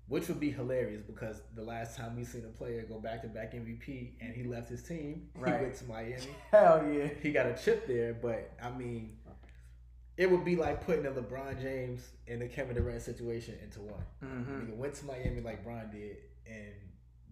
[0.07, 3.27] Which would be hilarious because the last time we seen a player go back to
[3.27, 5.57] back MVP and he left his team, Right.
[5.57, 6.35] he went to Miami.
[6.51, 7.09] Hell yeah.
[7.21, 9.17] He got a chip there, but I mean,
[10.17, 14.03] it would be like putting a LeBron James and the Kevin Durant situation into one.
[14.23, 14.71] Mm-hmm.
[14.71, 16.17] Nigga went to Miami like Bron did,
[16.47, 16.73] and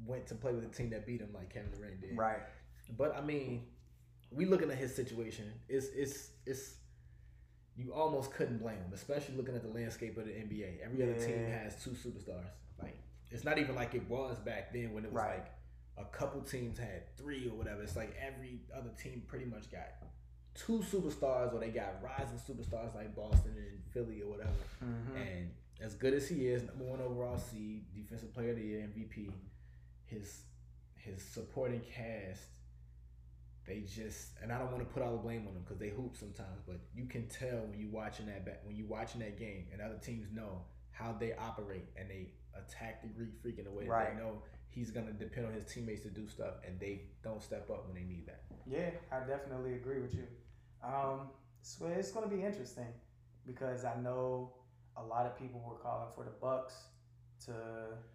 [0.05, 2.15] went to play with a team that beat him like Kevin Durant did.
[2.15, 2.41] Right.
[2.95, 3.63] But I mean,
[4.31, 5.51] we looking at his situation.
[5.67, 6.75] It's it's it's
[7.75, 10.79] you almost couldn't blame him, especially looking at the landscape of the NBA.
[10.83, 12.49] Every other team has two superstars.
[12.81, 12.97] Like
[13.31, 15.39] it's not even like it was back then when it was Right.
[15.39, 15.53] like
[15.97, 17.81] a couple teams had three or whatever.
[17.83, 19.87] It's like every other team pretty much got
[20.55, 24.49] two superstars or they got rising superstars like Boston and Philly or whatever.
[24.83, 25.17] Mm-hmm.
[25.17, 28.79] And as good as he is, number one overall seed, defensive player of the year,
[28.95, 29.31] MVP,
[30.05, 30.41] his
[30.95, 32.41] his supporting cast,
[33.67, 35.89] they just and I don't want to put all the blame on them because they
[35.89, 39.37] hoop sometimes, but you can tell when you watching that back when you watching that
[39.37, 43.67] game and other teams know how they operate and they attack the Greek freak in
[43.67, 44.15] a way that Right.
[44.17, 47.69] they know he's gonna depend on his teammates to do stuff and they don't step
[47.69, 48.43] up when they need that.
[48.65, 50.27] Yeah, I definitely agree with you.
[50.83, 51.29] Um,
[51.61, 52.87] so it's going to be interesting
[53.45, 54.53] because I know
[54.95, 56.75] a lot of people were calling for the Bucks
[57.45, 57.53] to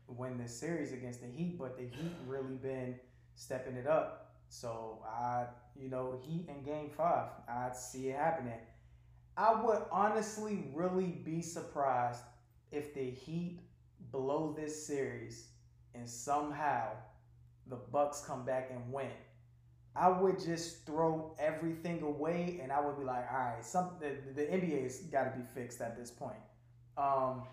[0.08, 2.96] win this series against the Heat, but the Heat really been
[3.34, 4.31] stepping it up.
[4.52, 5.46] So I,
[5.80, 8.60] you know, Heat in Game Five, I'd see it happening.
[9.34, 12.20] I would honestly really be surprised
[12.70, 13.60] if the Heat
[14.10, 15.48] blow this series
[15.94, 16.88] and somehow
[17.66, 19.08] the Bucks come back and win.
[19.96, 24.16] I would just throw everything away and I would be like, all right, some the,
[24.34, 26.36] the NBA's got to be fixed at this point.
[26.98, 27.44] Um,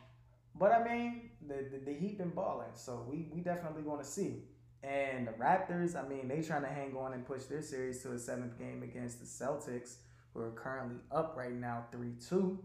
[0.53, 4.05] but I mean, the, the the Heat been balling, so we we definitely going to
[4.05, 4.48] see.
[4.81, 8.13] And the Raptors, I mean, they trying to hang on and push their series to
[8.13, 9.95] a seventh game against the Celtics,
[10.33, 12.59] who are currently up right now three two.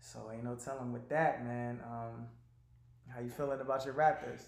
[0.00, 1.80] So ain't no telling with that, man.
[1.84, 2.26] Um,
[3.08, 4.42] how you feeling about your Raptors?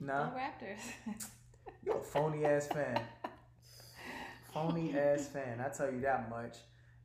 [0.00, 1.26] No, Go Raptors.
[1.84, 3.00] you a phony ass fan.
[4.52, 5.60] Phony ass fan.
[5.60, 6.56] I tell you that much.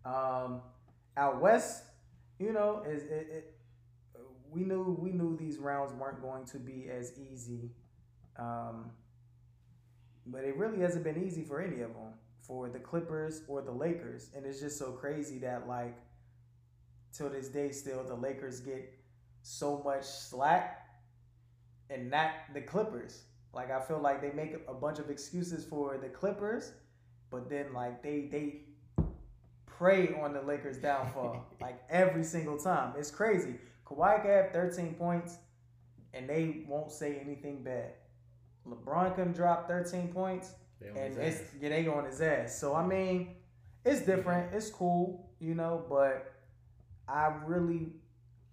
[0.06, 0.62] Um,
[1.18, 1.84] out west,
[2.40, 3.55] you know, is it, it.
[4.56, 7.72] We knew we knew these rounds weren't going to be as easy,
[8.38, 8.92] um,
[10.26, 13.72] but it really hasn't been easy for any of them, for the Clippers or the
[13.72, 15.98] Lakers, and it's just so crazy that like,
[17.12, 18.98] till this day, still the Lakers get
[19.42, 20.88] so much slack,
[21.90, 23.24] and not the Clippers.
[23.54, 26.72] Like I feel like they make a bunch of excuses for the Clippers,
[27.30, 28.62] but then like they they
[29.66, 32.94] prey on the Lakers' downfall like every single time.
[32.98, 33.56] It's crazy.
[33.86, 35.38] Kawhi can have 13 points,
[36.14, 37.94] and they won't say anything bad.
[38.68, 41.48] LeBron can drop 13 points, and it's ass.
[41.62, 42.60] yeah, they on his ass.
[42.60, 43.36] So I mean,
[43.84, 44.54] it's different.
[44.54, 45.86] It's cool, you know.
[45.88, 46.34] But
[47.08, 47.94] I really,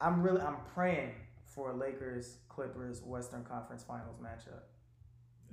[0.01, 1.13] I'm really, I'm praying
[1.45, 4.63] for a Lakers Clippers Western Conference Finals matchup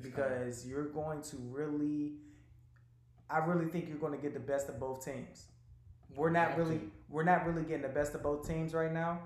[0.01, 2.13] because you're going to really,
[3.29, 5.45] I really think you're going to get the best of both teams.
[6.15, 9.19] We're not really, we're not really getting the best of both teams right now,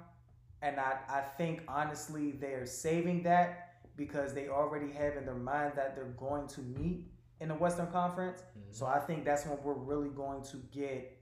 [0.63, 5.73] and I, I think honestly they're saving that because they already have in their mind
[5.75, 8.41] that they're going to meet in the Western Conference.
[8.41, 8.73] Mhm.
[8.73, 11.19] So I think that's when we're really going to get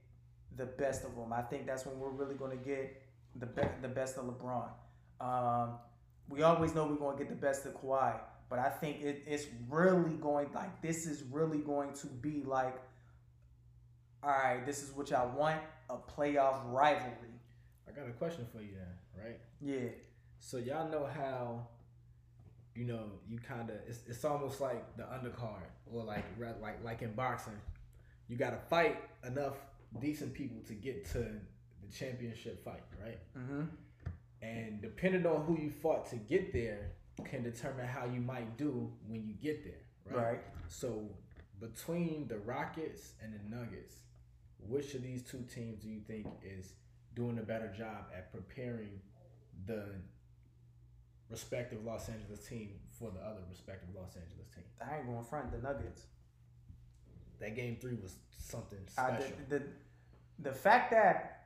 [0.56, 1.32] the best of them.
[1.32, 3.02] I think that's when we're really going to get
[3.36, 4.68] the be- the best of LeBron.
[5.20, 5.78] Um,
[6.28, 9.22] we always know we're going to get the best of Kawhi, but I think it,
[9.26, 12.76] it's really going like this is really going to be like,
[14.22, 17.34] all right, this is what y'all want a playoff rivalry.
[17.88, 18.86] I got a question for you then,
[19.22, 19.38] right?
[19.60, 19.90] Yeah,
[20.40, 21.66] So y'all know how,
[22.74, 26.24] you know, you kind of it's, it's almost like the undercard or like
[26.60, 27.60] like like in boxing,
[28.28, 29.56] you got to fight enough
[30.00, 33.18] decent people to get to the championship fight, right?
[33.38, 33.64] mm-hmm.
[34.40, 36.90] And depending on who you fought to get there,
[37.24, 40.26] can determine how you might do when you get there, right?
[40.26, 40.40] right.
[40.68, 41.08] So
[41.60, 43.96] between the Rockets and the Nuggets,
[44.58, 46.72] which of these two teams do you think is
[47.14, 49.00] doing a better job at preparing
[49.66, 49.84] the
[51.30, 54.64] respective Los Angeles team for the other respective Los Angeles team?
[54.80, 56.02] I ain't going front the Nuggets.
[57.40, 59.36] That game three was something I, special.
[59.48, 59.64] the, the
[60.38, 61.44] the fact that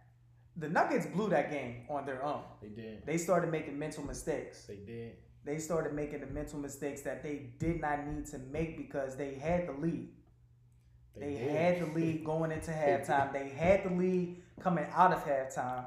[0.56, 2.42] the Nuggets blew that game on their own.
[2.62, 3.04] they did.
[3.04, 4.64] They started making mental mistakes.
[4.64, 5.12] They did.
[5.44, 9.34] They started making the mental mistakes that they did not need to make because they
[9.34, 10.08] had the lead.
[11.16, 11.50] They, did.
[11.50, 13.32] had the lead going into halftime.
[13.32, 15.86] They had the lead coming out of halftime.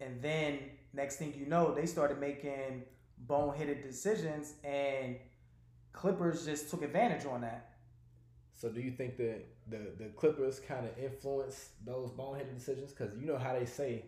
[0.00, 0.58] And then
[0.96, 2.82] next thing you know, they started making
[3.26, 5.16] boneheaded decisions and
[5.92, 7.70] Clippers just took advantage on that.
[8.54, 12.92] So do you think that the the Clippers kind of influence those boneheaded decisions?
[12.92, 14.04] Because you know how they say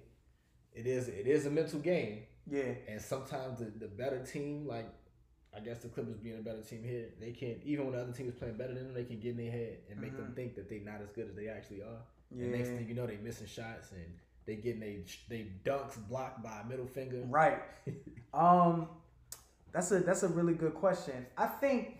[0.74, 2.20] it is it is a mental game.
[2.50, 2.72] Yeah.
[2.88, 4.88] And sometimes the, the better team, like
[5.56, 8.12] I guess the Clippers being a better team here, they can even when the other
[8.12, 10.26] team is playing better than them, they can get in their head and make them
[10.32, 10.36] Mhm.
[10.36, 12.02] think that they're not as good as they actually are.
[12.30, 12.44] Yeah.
[12.44, 14.06] And next thing you know, they missing shots and
[14.48, 17.22] they getting they they dunks blocked by a middle finger.
[17.28, 17.62] Right.
[18.34, 18.88] Um,
[19.72, 21.26] that's a that's a really good question.
[21.36, 21.98] I think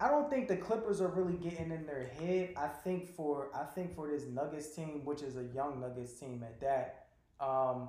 [0.00, 2.54] I don't think the Clippers are really getting in their head.
[2.56, 6.44] I think for I think for this Nuggets team, which is a young Nuggets team
[6.44, 7.06] at that,
[7.40, 7.88] um,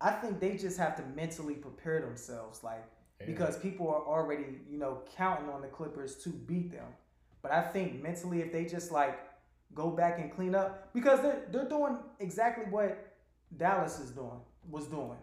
[0.00, 2.84] I think they just have to mentally prepare themselves, like
[3.24, 6.86] because people are already you know counting on the Clippers to beat them.
[7.42, 9.18] But I think mentally, if they just like
[9.74, 13.14] go back and clean up, because they're they're doing exactly what
[13.56, 15.18] Dallas is doing was doing.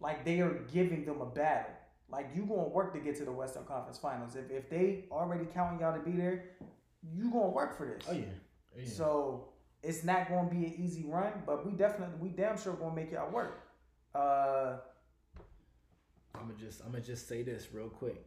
[0.00, 1.72] Like they are giving them a battle.
[2.10, 4.36] Like you gonna work to get to the Western Conference Finals.
[4.36, 6.44] If if they already counting y'all to be there,
[7.02, 8.02] you gonna work for this.
[8.08, 8.24] oh yeah,
[8.76, 8.88] Oh, yeah.
[8.88, 9.48] So
[9.82, 13.12] it's not gonna be an easy run, but we definitely we damn sure gonna make
[13.12, 13.60] y'all work.
[14.14, 14.76] Uh,
[16.34, 18.24] I'm gonna just I'm gonna just say this real quick.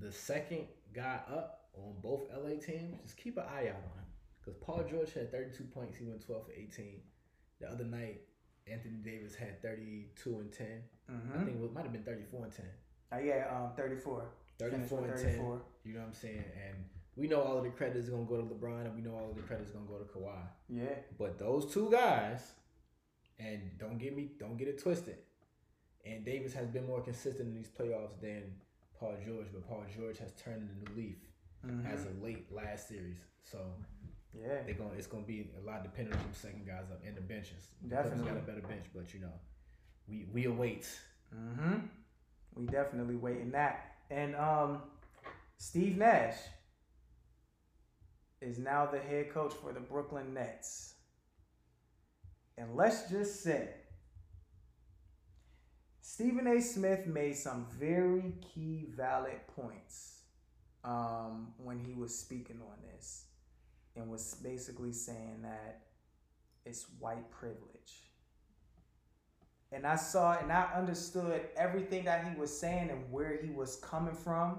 [0.00, 4.03] The second guy up on both LA teams, just keep an eye out on him
[4.44, 5.96] because Paul George had 32 points.
[5.96, 7.00] He went 12 for 18.
[7.60, 8.22] The other night,
[8.70, 10.66] Anthony Davis had 32 and 10.
[11.08, 11.44] I mhm.
[11.44, 12.66] think it might have been 34 and 10.
[13.12, 14.24] Uh, yeah, um, thirty four.
[14.58, 15.60] 34 and 10.
[15.84, 16.44] You know what I'm saying?
[16.66, 16.84] And
[17.16, 19.30] we know all of the credit is gonna go to LeBron, and we know all
[19.30, 20.42] of the credit is gonna go to Kawhi.
[20.68, 20.94] Yeah.
[21.18, 22.52] But those two guys,
[23.38, 25.18] and don't get me, don't get it twisted.
[26.04, 28.54] And Davis has been more consistent in these playoffs than
[28.98, 31.16] Paul George, but Paul George has turned into a new leaf
[31.64, 31.86] Mhm.
[31.86, 33.18] as of late last series.
[33.42, 33.58] So
[34.36, 34.62] Yeah.
[34.66, 37.20] they're going it's gonna be a lot dependent on them second guys up and the
[37.20, 37.68] benches.
[37.82, 38.24] The Definitely.
[38.24, 39.32] got a better bench, but you know,
[40.08, 40.88] we we await.
[41.34, 41.78] Mm-hmm.
[42.54, 43.96] we definitely waiting that.
[44.10, 44.82] And um,
[45.56, 46.36] Steve Nash
[48.40, 50.94] is now the head coach for the Brooklyn Nets.
[52.56, 53.68] And let's just say,
[56.00, 56.60] Stephen A.
[56.60, 60.20] Smith made some very key, valid points
[60.84, 63.24] um, when he was speaking on this
[63.96, 65.82] and was basically saying that
[66.64, 68.10] it's white privilege.
[69.72, 73.76] And I saw and I understood everything that he was saying and where he was
[73.76, 74.58] coming from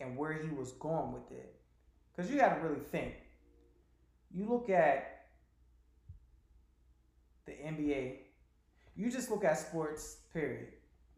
[0.00, 1.54] and where he was going with it.
[2.14, 3.14] Because you got to really think.
[4.30, 5.26] You look at
[7.46, 8.16] the NBA,
[8.94, 10.68] you just look at sports, period.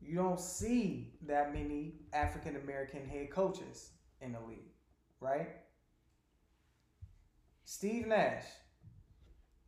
[0.01, 3.91] You don't see that many African American head coaches
[4.21, 4.73] in the league,
[5.21, 5.49] right?
[7.73, 8.43] Steve Nash,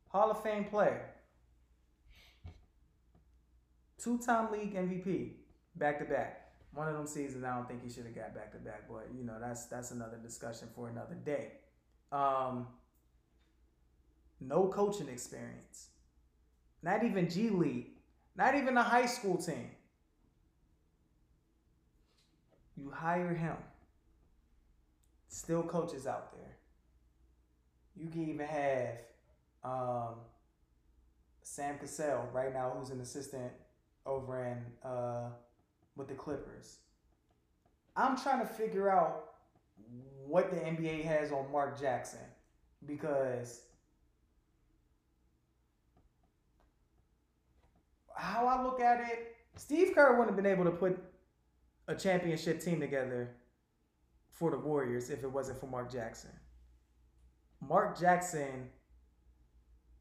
[0.09, 1.09] Hall of Fame player,
[3.97, 5.35] two time league MVP,
[5.77, 6.51] back to back.
[6.75, 9.07] One of them seasons, I don't think he should have got back to back, but
[9.17, 11.53] you know that's that's another discussion for another day.
[12.11, 12.67] Um,
[14.41, 15.91] no coaching experience,
[16.83, 17.93] not even G League,
[18.35, 19.71] not even a high school team.
[22.77, 23.59] You hire him.
[25.29, 26.57] Still coaches out there.
[27.97, 28.99] You can even have
[29.65, 30.15] um,
[31.43, 33.53] Sam Cassell right now, who's an assistant
[34.07, 35.29] over in uh,
[35.97, 36.79] with the Clippers.
[37.97, 39.35] I'm trying to figure out
[40.27, 42.21] what the NBA has on Mark Jackson
[42.87, 43.63] because
[48.17, 50.99] how I look at it, Steve Kerr wouldn't have been able to put
[51.89, 53.31] a championship team together
[54.31, 56.31] for the Warriors if it wasn't for Mark Jackson.
[57.69, 58.69] Mark Jackson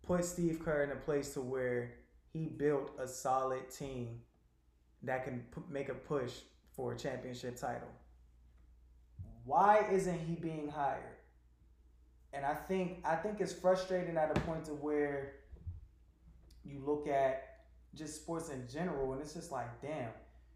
[0.01, 1.93] put Steve Kerr in a place to where
[2.33, 4.21] he built a solid team
[5.03, 6.33] that can p- make a push
[6.75, 7.87] for a championship title.
[9.45, 11.17] Why isn't he being hired?
[12.33, 15.33] And I think I think it's frustrating at a point to where
[16.63, 20.09] you look at just sports in general and it's just like, damn,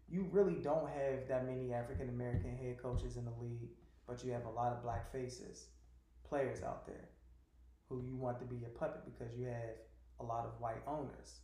[0.08, 3.70] you really don't have that many African American head coaches in the league,
[4.06, 5.66] but you have a lot of black faces,
[6.28, 7.08] players out there
[7.88, 9.76] who you want to be your puppet because you have
[10.20, 11.40] a lot of white owners.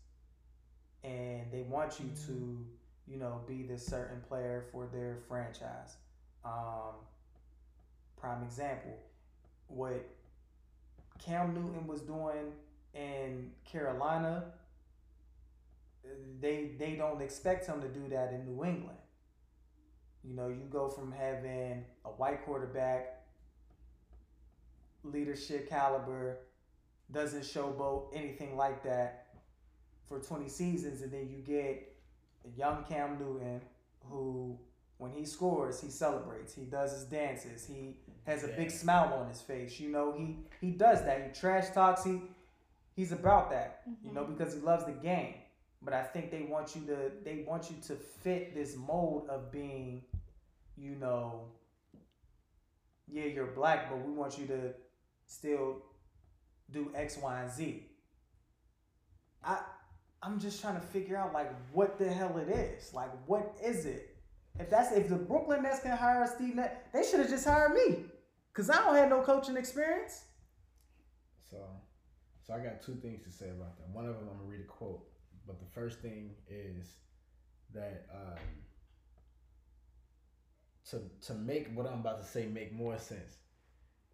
[1.05, 2.65] And they want you to,
[3.07, 5.97] you know, be this certain player for their franchise.
[6.45, 6.95] Um,
[8.17, 8.97] prime example,
[9.67, 10.09] what
[11.25, 12.53] Cam Newton was doing
[12.95, 14.45] in Carolina,
[16.41, 18.99] they they don't expect him to do that in New England.
[20.25, 23.22] You know, you go from having a white quarterback,
[25.05, 26.39] leadership caliber,
[27.11, 29.27] doesn't showboat anything like that
[30.09, 31.97] for 20 seasons, and then you get
[32.45, 33.61] a young Cam Newton
[34.01, 34.59] who,
[34.99, 39.29] when he scores, he celebrates, he does his dances, he has a big smile on
[39.29, 39.81] his face.
[39.81, 41.23] You know, he he does that.
[41.27, 42.05] He trash talks.
[42.05, 42.23] He
[42.95, 43.83] he's about that.
[44.05, 44.35] You know, mm-hmm.
[44.35, 45.35] because he loves the game.
[45.83, 49.51] But I think they want you to they want you to fit this mold of
[49.51, 50.03] being,
[50.77, 51.47] you know,
[53.09, 54.73] yeah, you're black, but we want you to
[55.33, 55.83] still
[56.71, 57.87] do X, Y, and Z.
[59.45, 59.59] I
[60.23, 62.93] I'm just trying to figure out like what the hell it is.
[62.95, 64.17] Like what is it?
[64.59, 67.73] If that's if the Brooklyn Nets can hire Steve Nash, they should have just hired
[67.73, 68.05] me.
[68.55, 70.25] Cause I don't have no coaching experience.
[71.51, 71.57] So,
[72.47, 73.89] so I got two things to say about that.
[73.89, 75.03] One of them, I'm gonna read a quote,
[75.47, 76.97] but the first thing is
[77.75, 78.39] that um,
[80.91, 83.42] to to make what I'm about to say make more sense.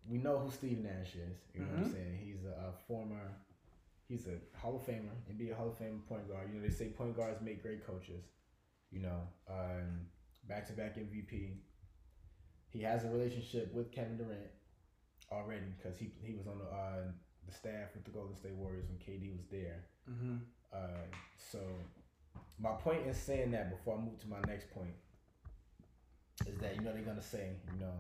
[0.09, 1.39] We know who Steve Nash is.
[1.55, 1.93] You know what I'm Mhm.
[1.93, 2.19] saying?
[2.25, 3.31] He's a, a former,
[4.09, 6.49] he's a Hall of Famer, NBA Hall of Fame point guard.
[6.49, 8.25] You know they say point guards make great coaches.
[8.91, 10.07] You know, um,
[10.49, 11.59] back-to-back MVP.
[12.71, 14.51] He has a relationship with Kevin Durant
[15.31, 17.13] already because he he was on the uh,
[17.47, 19.85] the staff with the Golden State Warriors when KD was there.
[20.11, 20.37] Mm-hmm.
[20.73, 21.05] Uh,
[21.37, 21.59] so
[22.59, 24.95] my point in saying that before I move to my next point
[26.47, 27.93] is that you know they're gonna say you know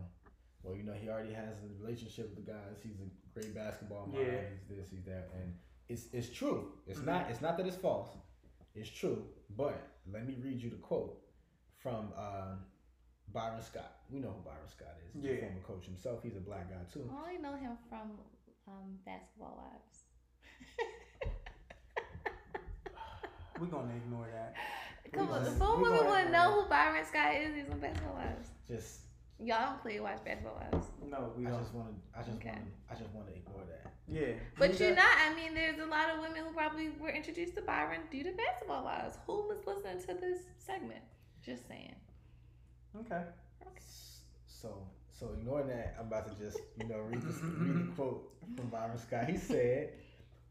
[0.63, 4.07] well you know he already has a relationship with the guys he's a great basketball
[4.07, 4.41] mind Yeah.
[4.51, 5.55] he's this he's that and
[5.89, 7.07] it's it's true it's Mhm.
[7.07, 8.11] not it's not that it's false
[8.75, 9.25] it's true
[9.57, 9.75] but
[10.13, 11.19] let me read you the quote
[11.79, 12.57] from uh,
[13.33, 15.41] Byron Scott we know who Byron Scott is he's a Yeah.
[15.41, 18.19] former coach himself he's a black guy too I only know him from
[18.67, 20.05] um, Basketball Wives.
[23.59, 24.55] We're gonna ignore that.
[25.13, 27.55] Come on, just- the full we women gonna want to know who Byron Scott is.
[27.57, 28.51] He's on Basketball Wives.
[28.69, 29.01] just
[29.41, 30.87] Y'all don't clearly watch Basketball Wives.
[31.09, 31.61] No, we I don't.
[31.61, 32.49] just want to I just Okay.
[32.51, 32.61] want
[32.91, 34.33] I just want to ignore that yeah.
[34.59, 35.17] But you're not.
[35.31, 38.33] I mean, there's a lot of women who probably were introduced to Byron due to
[38.33, 39.19] Basketball Wives.
[39.27, 41.03] Who was listening to this segment?
[41.45, 41.95] Just saying.
[42.99, 43.23] Okay.
[44.47, 44.79] So,
[45.11, 48.69] so ignoring that, I'm about to just you know read this read the quote from
[48.69, 49.29] Byron Scott.
[49.29, 49.93] He said,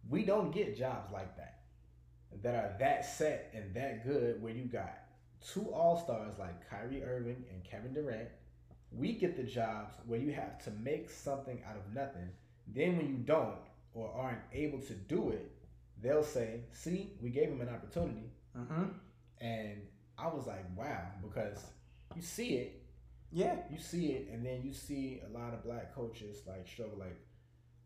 [0.10, 1.62] "We don't get jobs like that,
[2.44, 4.42] that are that set and that good.
[4.42, 4.98] Where you got
[5.42, 8.30] two All Stars like Kyrie Irving and Kevin Durant.
[8.92, 12.30] We get the jobs where you have to make something out of nothing.
[12.68, 13.58] Then when you don't
[13.94, 15.52] or aren't able to do it,
[16.02, 18.84] they'll say, "See, we gave him an opportunity." Mm-hmm.
[19.42, 19.82] And
[20.18, 21.64] I was like, "Wow," because
[22.16, 22.84] you see it
[23.32, 23.58] Yeah.
[23.70, 26.98] you see it, and then you see a lot of black coaches like struggle.
[26.98, 27.18] Like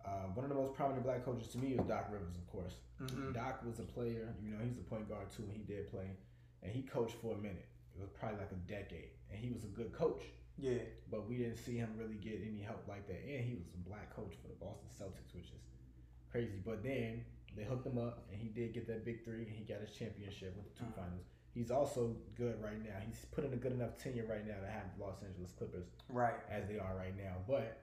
[0.06, 2.76] uh, one of the most prominent black coaches to me was Doc Rivers, of course.
[3.02, 3.34] Mm-hmm.
[3.34, 6.10] Doc was a player, you know, he's a point guard too, and he did play,
[6.64, 7.68] and he coached for a minute.
[7.95, 10.24] It was probably like a decade, and he was a good coach.
[10.62, 10.80] Yeah.
[11.09, 13.89] But we didn't see him really get any help like that, and he was a
[13.89, 15.62] black coach for the Boston Celtics, which is
[16.32, 16.62] crazy.
[16.64, 17.26] But then
[17.57, 19.91] they hooked him up, and he did get that big three, and he got his
[19.91, 20.95] championship with the 2 Mhm.
[20.95, 21.26] finals.
[21.53, 22.97] He's also good right now.
[23.05, 25.88] He's put in a good enough tenure right now to have the Los Angeles Clippers
[26.07, 26.39] Right.
[26.49, 27.43] as they are right now.
[27.45, 27.82] But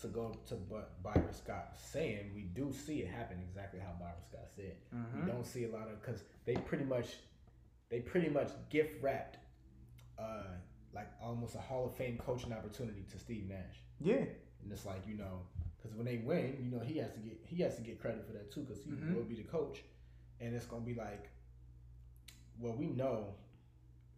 [0.00, 3.92] to go to what Byron Scott was saying, we do see it happen exactly how
[4.00, 4.76] Byron Scott said.
[4.92, 5.20] Mm-hmm.
[5.24, 7.16] We don't see a lot of because they pretty much
[7.88, 9.38] they pretty much gift wrapped
[10.18, 10.56] uh
[10.94, 13.76] like almost a Hall of Fame coaching opportunity to Steve Nash.
[14.00, 14.24] Yeah.
[14.62, 15.40] And it's like you know,
[15.76, 18.26] because when they win, you know he has to get he has to get credit
[18.26, 19.14] for that too, because he Mhm.
[19.14, 19.82] will be the coach,
[20.40, 21.28] and it's gonna be like,
[22.58, 23.34] well, we know,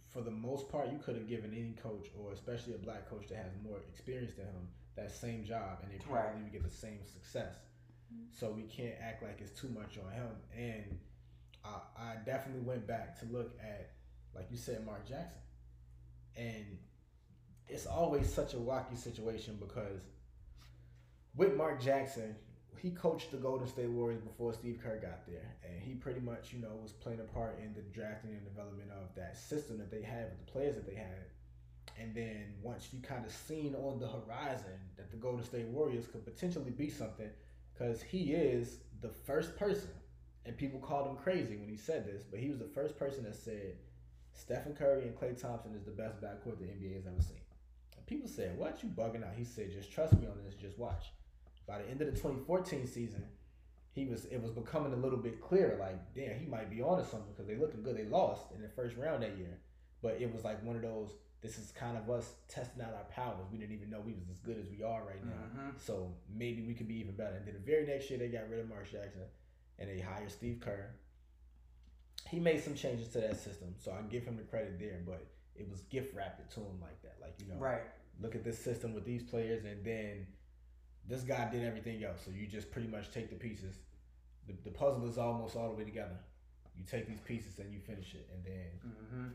[0.08, 3.28] for the most part, you could have given any coach, or especially a black coach
[3.28, 6.42] that has more experience than him, that same job, and they probably Right.
[6.42, 7.56] would get the same success.
[8.30, 10.30] So we can't act like it's too much on him.
[10.56, 11.00] And
[11.64, 13.90] I, I definitely went back to look at,
[14.36, 15.40] like you said, Mark Jackson,
[16.36, 16.78] and
[17.68, 20.02] it's always such a wacky situation because
[21.36, 22.36] with Mark Jackson,
[22.78, 26.52] he coached the Golden State Warriors before Steve Kerr got there, and he pretty much,
[26.52, 29.90] you know, was playing a part in the drafting and development of that system that
[29.90, 31.24] they had with the players that they had.
[31.98, 36.06] And then once you kind of seen on the horizon that the Golden State Warriors
[36.06, 37.30] could potentially be something,
[37.72, 39.90] because he is the first person,
[40.44, 43.24] and people called him crazy when he said this, but he was the first person
[43.24, 43.76] that said
[44.34, 47.40] Stephen Curry and Klay Thompson is the best backcourt the NBA has ever seen.
[47.96, 50.54] And people said, "What you bugging out?" He said, "Just trust me on this.
[50.54, 51.12] Just watch."
[51.66, 53.24] By the end of the 2014 season,
[53.92, 55.76] he was it was becoming a little bit clearer.
[55.78, 57.96] Like, damn, he might be on to something because they looking good.
[57.96, 59.56] They lost in the first round that year,
[60.02, 61.14] but it was like one of those.
[61.40, 63.46] This is kind of us testing out our powers.
[63.52, 65.60] We didn't even know we was as good as we are right now.
[65.72, 65.78] Mhm.
[65.78, 67.36] So maybe we could be even better.
[67.36, 69.26] And then the very next year, they got rid of Mark Jackson
[69.78, 70.94] and they hired Steve Kerr.
[72.28, 75.00] He made some changes to that system, so I give him the credit there.
[75.06, 77.82] But it was gift wrapped to him like that, like you know, Right.
[78.20, 80.26] look at this system with these players, and then
[81.06, 82.22] this guy did everything else.
[82.24, 83.76] So you just pretty much take the pieces.
[84.46, 86.16] The, the puzzle is almost all the way together.
[86.76, 89.28] You take these pieces and you finish it, and then Mm-hmm.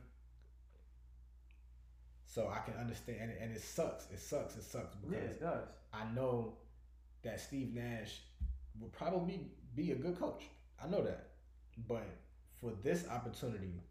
[2.25, 4.05] so I can understand, and, and it sucks.
[4.11, 4.55] It sucks.
[4.55, 5.67] It sucks Yeah, because it does.
[5.93, 6.53] I know
[7.23, 8.19] that Steve Nash
[8.79, 10.43] would probably be a good coach.
[10.83, 11.27] I know that.
[11.87, 12.05] But
[12.59, 13.81] for this opportunity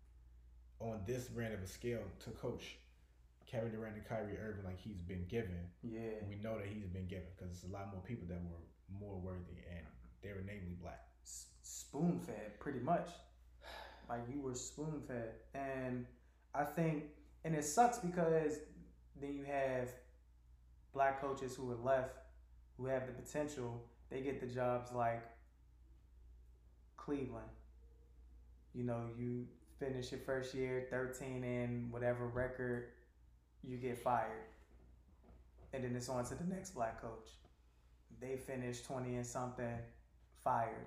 [0.80, 2.76] on this brand of a scale to coach
[3.46, 6.10] Kevin Durant and Kyrie Irving like he's been given, Yeah.
[6.28, 8.60] we know that he's been given because it's a lot more people that were
[9.00, 9.86] more worthy and
[10.22, 11.00] they were namely black.
[11.24, 13.08] S- spoon fed, pretty much.
[14.08, 16.06] Like you were spoon fed, and
[16.54, 17.04] I think,
[17.44, 18.58] and it sucks because
[19.20, 19.90] then you have
[20.94, 22.16] black coaches who are left,
[22.78, 23.84] who have the potential.
[24.10, 25.22] They get the jobs like
[26.96, 27.48] Cleveland.
[28.78, 29.44] You know, you
[29.80, 32.90] finish your first year, thirteen and whatever record,
[33.64, 34.46] you get fired,
[35.72, 37.28] and then it's on to the next black coach.
[38.20, 39.78] They finish twenty and something,
[40.44, 40.86] fired.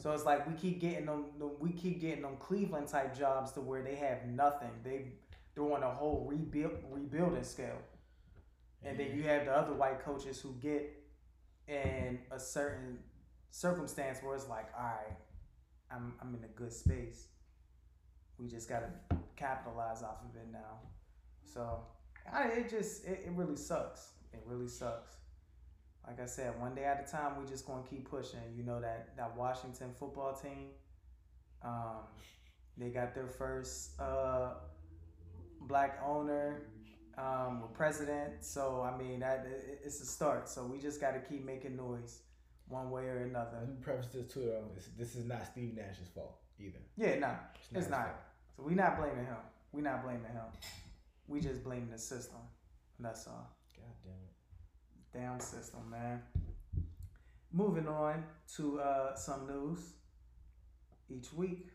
[0.00, 3.52] So it's like we keep getting them, them- we keep getting them Cleveland type jobs
[3.52, 4.70] to where they have nothing.
[4.82, 5.12] They
[5.54, 7.78] they're on a whole rebuild rebuilding scale,
[8.82, 10.96] and then you have the other white coaches who get
[11.68, 12.98] in a certain
[13.52, 15.16] circumstance where it's like, all right,
[15.90, 17.26] I'm I'm in a good space.
[18.38, 18.90] We just gotta
[19.36, 20.80] capitalize off of it now.
[21.44, 21.80] So
[22.32, 24.10] I, it just it, it really sucks.
[24.32, 25.16] It really sucks
[26.06, 28.40] like I said, one day at a time, we just gonna keep pushing.
[28.56, 30.70] You know that that Washington football team,
[31.62, 32.02] um,
[32.76, 34.54] they got their first uh,
[35.62, 36.62] black owner,
[37.18, 38.42] um, president.
[38.42, 40.48] So I mean that it, it's a start.
[40.48, 42.22] So we just got to keep making noise,
[42.70, 43.58] one way or another.
[43.60, 44.64] Let me preface this too though.
[44.74, 46.78] This, this is not Steve Nash's fault either.
[46.96, 48.14] Yeah, nah, it's his not.
[48.56, 49.36] So we not blaming him.
[49.72, 50.44] We not blaming him.
[51.26, 52.38] We just blaming the system.
[52.98, 53.50] That's all.
[53.76, 55.30] God damn it.
[55.30, 56.22] Damn system, man.
[57.52, 58.24] Moving on
[58.56, 59.80] to uh, some news.
[61.08, 61.66] Each week,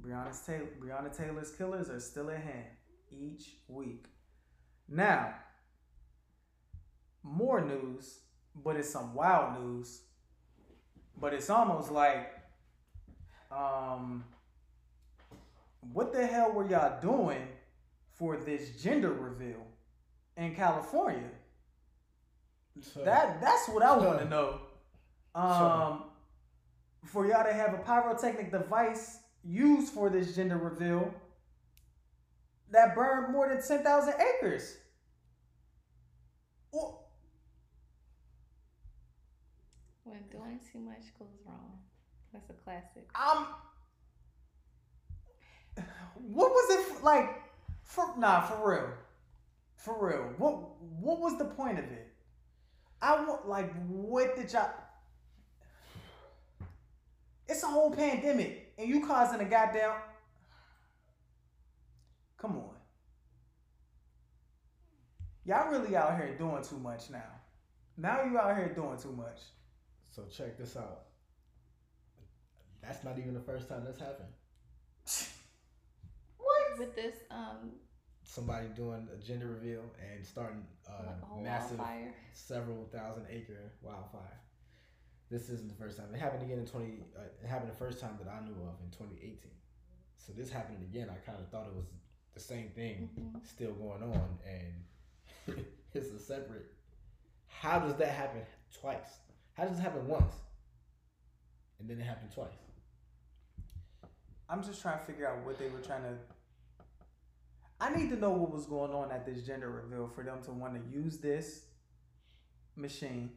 [0.00, 2.66] Breonna Taylor, Breonna Taylor's killers are still at hand
[3.10, 4.04] each week.
[4.88, 5.34] Now,
[7.24, 8.20] more news,
[8.54, 10.02] but it's some wild news.
[11.18, 12.32] But it's almost like,
[13.50, 14.24] um,
[15.92, 17.46] what the hell were y'all doing
[18.14, 19.66] for this gender reveal
[20.36, 21.30] in California?
[22.82, 24.60] So, That that's what I want to So- know.
[25.34, 26.04] Um,
[27.04, 31.12] for y'all to have a pyrotechnic device used for this gender reveal
[32.70, 34.76] that burned more than ten thousand acres.
[36.72, 37.05] Well,
[40.06, 41.80] When doing too much goes wrong.
[42.32, 43.08] That's a classic.
[43.12, 43.46] I'm.
[46.14, 47.42] What was it like?
[47.82, 48.88] For nah, for real,
[49.74, 50.32] for real.
[50.38, 52.06] What what was the point of it?
[53.02, 54.70] I want like what did y'all?
[57.48, 59.94] It's a whole pandemic, and you causing a goddamn.
[62.38, 62.76] Come on,
[65.44, 67.40] y'all really out here doing too much now.
[67.96, 69.40] Now you out here doing too much.
[70.16, 71.02] So check this out.
[72.82, 74.32] That's not even the first time that's happened.
[76.38, 76.78] What?
[76.78, 77.72] With this um
[78.22, 82.14] Somebody doing a gender reveal and starting like a a massive, wildfire.
[82.32, 84.40] several thousand acre wildfire.
[85.30, 86.06] This isn't the first time.
[86.14, 87.04] It happened again in twenty.
[87.16, 89.54] Uh, it happened the first time that I knew of in twenty eighteen.
[90.16, 91.08] So this happened again.
[91.10, 91.86] I kind of thought it was
[92.34, 93.46] the same thing Mhm.
[93.46, 95.56] still going on, and
[95.94, 96.66] it's a separate.
[97.46, 98.40] How does that happen
[98.80, 99.18] twice?
[99.56, 100.34] How does it happen once,
[101.80, 102.48] and then it happened twice?
[104.48, 106.14] I'm just trying to figure out what they were trying to.
[107.80, 110.50] I need to know what was going on at this gender reveal for them to
[110.52, 111.62] want to use this
[112.76, 113.30] machine.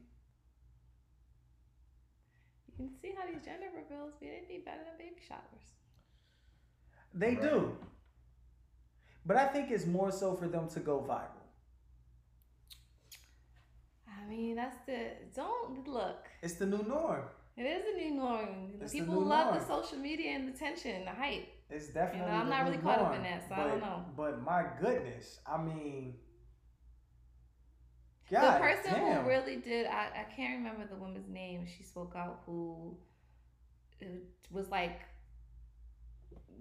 [2.67, 5.73] You can see how these gender reveals be they be better than baby showers.
[7.13, 7.41] They Right.
[7.41, 7.77] do.
[9.25, 11.31] But I think it's more so for them to go viral.
[14.07, 14.99] I mean, that's the
[15.33, 16.27] don't look.
[16.41, 17.23] It's the new norm.
[17.55, 18.71] It is the new norm.
[18.81, 19.59] It's the People new love norm.
[19.59, 21.47] the social media and the tension, and the hype.
[21.69, 22.31] It's definitely.
[22.31, 23.15] I'm the not new really caught up norm.
[23.15, 24.05] in that, so but, I don't know.
[24.17, 26.15] But my goodness, I mean,
[28.29, 29.23] the person damn.
[29.23, 31.65] who really did, I, I can't remember the woman's name.
[31.77, 32.97] She spoke out who
[34.01, 34.05] uh,
[34.51, 34.99] was like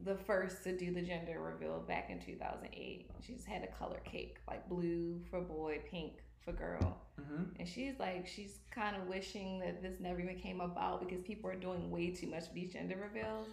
[0.05, 3.11] the first to do the gender reveal back in 2008.
[3.26, 6.12] She just had a color cake, like blue for boy, pink
[6.49, 6.96] for girl.
[7.20, 7.59] Mhm.
[7.59, 11.51] And she's like, she's kind of wishing that this never even came about because people
[11.51, 13.49] are doing way too much of these gender reveals.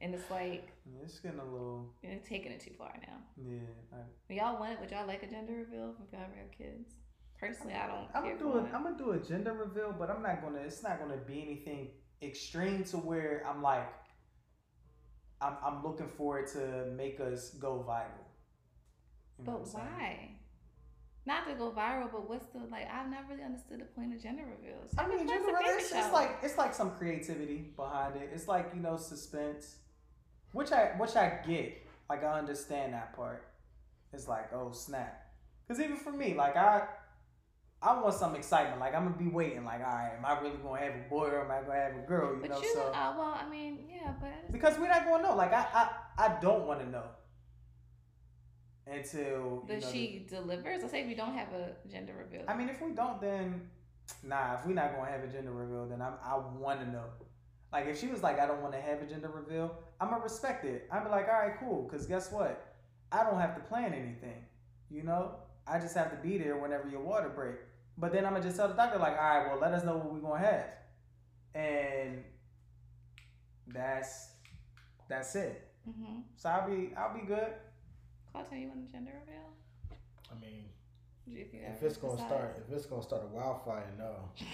[0.00, 0.72] And it's like,
[1.02, 1.94] It's getting a little.
[2.02, 3.18] you're taking it too far now.
[3.36, 3.58] Yeah.
[3.92, 4.80] I, y'all want it?
[4.80, 6.94] Would y'all like a gender reveal if y'all ever have kids?
[7.38, 8.64] Personally, I don't I'm gonna do it.
[8.74, 10.58] I'm gonna do a gender reveal, but I'm not gonna.
[10.60, 11.90] It's not gonna be anything
[12.22, 13.88] extreme to where I'm like,
[15.40, 18.26] I'm, I'm looking for it to make us go viral.
[19.38, 20.36] You know But why?
[21.26, 22.88] Not to go viral, but what's the like?
[22.90, 24.92] I've never really understood the point of gender reveals.
[24.96, 25.58] I mean, gender the reveal.
[25.58, 28.30] baby It's just like it's like some creativity behind it.
[28.32, 29.76] It's like you know suspense,
[30.52, 31.86] which I which I get.
[32.08, 33.46] Like I understand that part.
[34.12, 35.30] It's like oh snap,
[35.68, 36.86] because even for me, like I.
[37.82, 38.78] I want some excitement.
[38.78, 39.64] Like I'm gonna be waiting.
[39.64, 41.96] Like, all right, am I really gonna have a boy or am I gonna have
[41.96, 42.34] a girl?
[42.34, 45.22] You But know, you, so uh, well, I mean, yeah, but because we're not gonna
[45.22, 45.34] know.
[45.34, 45.88] Like I, I,
[46.26, 47.04] I don't want to know
[48.90, 49.64] until.
[49.66, 50.80] but you know, she delivers.
[50.80, 52.44] Let's say we don't have a gender reveal.
[52.48, 53.68] I mean, if we don't, then
[54.22, 54.58] nah.
[54.58, 57.04] If we're not gonna have a gender reveal, then I'm, I want to know.
[57.72, 60.22] Like if she was like, I don't want to have a gender reveal, I'm gonna
[60.22, 60.88] respect it.
[60.90, 61.88] I'm like, all right, cool.
[61.88, 62.74] Cause guess what?
[63.12, 64.44] I don't have to plan anything.
[64.90, 65.36] You know,
[65.66, 67.56] I just have to be there whenever your water break.
[67.96, 69.96] But then I'm gonna just tell the doctor like, all right, well, let us know
[69.96, 70.64] what we're gonna have,
[71.54, 72.24] and
[73.68, 74.30] that's
[75.08, 75.68] that's it.
[75.88, 76.20] mm-hmm.
[76.36, 77.52] So I'll be I'll be good.
[78.32, 79.50] Carlton, you want a gender reveal?
[80.30, 80.64] I mean,
[81.26, 82.28] If, you if it's gonna decide.
[82.28, 84.28] start, if it's gonna start a wildfire, no.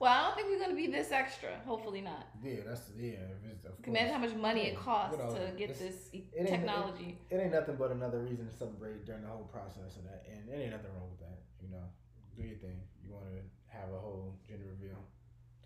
[0.00, 1.50] Well, I don't think we're gonna be this extra.
[1.66, 2.28] Hopefully not.
[2.40, 3.18] Yeah, that's yeah.
[3.34, 5.76] If it's, of Can you imagine how much money it costs you know, to get
[5.76, 7.18] this e- it ain't- technology.
[7.30, 10.46] It ain't nothing but another reason to celebrate during the whole process of that, and
[10.48, 11.42] there ain't nothing wrong with that.
[11.60, 11.82] You know,
[12.36, 12.78] do your thing.
[13.02, 13.42] You want to
[13.76, 15.02] have a whole gender reveal,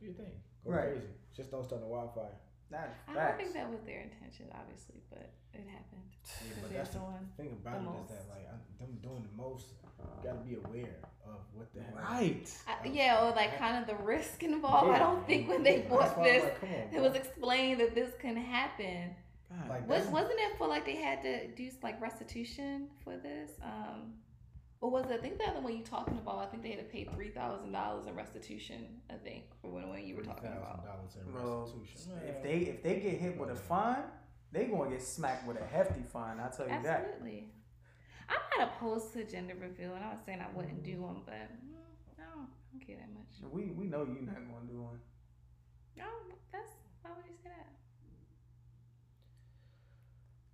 [0.01, 0.33] do your thing.
[0.65, 0.93] Go Right.
[0.97, 1.13] crazy.
[1.37, 2.33] Just don't start a wildfire.
[2.73, 6.09] That's I don't think that was their intention, obviously, but it happened.
[6.25, 8.09] Yeah, but that's the doing thing about the it is most.
[8.09, 9.67] that like I'm, them doing the most,
[10.01, 12.01] you gotta be aware of what the hell.
[12.11, 12.49] right.
[12.67, 14.91] I, yeah, or like kind of the risk involved.
[14.91, 18.11] I don't think when they bought that's this, like, on, it was explained that this
[18.21, 19.15] can happen.
[19.51, 19.69] God.
[19.69, 23.51] Like, was, wasn't it for like they had to do like restitution for this?
[23.63, 24.15] Um,
[24.83, 25.13] or was it?
[25.13, 26.39] I think the other one you talking about.
[26.41, 29.01] I think they had to pay three thousand dollars in restitution.
[29.09, 30.85] I think for when when you were talking about.
[30.85, 32.13] $3,000 in Well, restitution.
[32.29, 34.03] if they if they get hit with a fine,
[34.51, 36.41] they gonna get smacked with a hefty fine.
[36.41, 37.07] I tell you that.
[37.07, 37.49] Absolutely.
[38.29, 41.35] I'm not opposed to gender reveal, and I was saying I wouldn't do one, but
[41.35, 41.79] mm,
[42.19, 42.49] I don't,
[42.87, 43.53] care that much.
[43.53, 44.99] We we know you're not gonna do one.
[45.97, 46.07] No,
[46.51, 46.73] that's
[47.03, 47.69] why would you say that?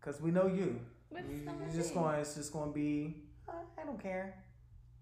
[0.01, 0.81] Cause we know you.
[1.09, 2.21] What's You- so You're just going.
[2.21, 3.23] It's just going to be.
[3.49, 4.35] "Uh, I don't care.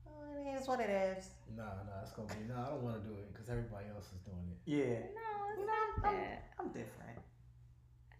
[0.06, 1.30] Uh, it is what it is.
[1.56, 2.44] Nah, nah, it's gonna be.
[2.48, 4.58] Nah, I don't want to do it because everybody else is doing it.
[4.64, 6.42] Yeah, No, it's You know, not I'm- that.
[6.58, 7.18] I'm different.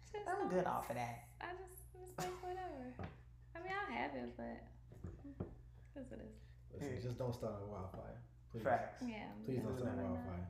[0.01, 1.27] It's just I'm good off of that.
[1.41, 2.93] I just it's like whatever.
[3.55, 4.63] I mean, I'll have it, but
[5.95, 6.35] it's what it is.
[6.73, 7.01] Listen, Yeah.
[7.01, 8.17] just don't start a wildfire.
[8.51, 8.63] Please.
[8.63, 9.03] Facts.
[9.05, 9.27] Yeah.
[9.45, 10.47] Please don't start a wildfire.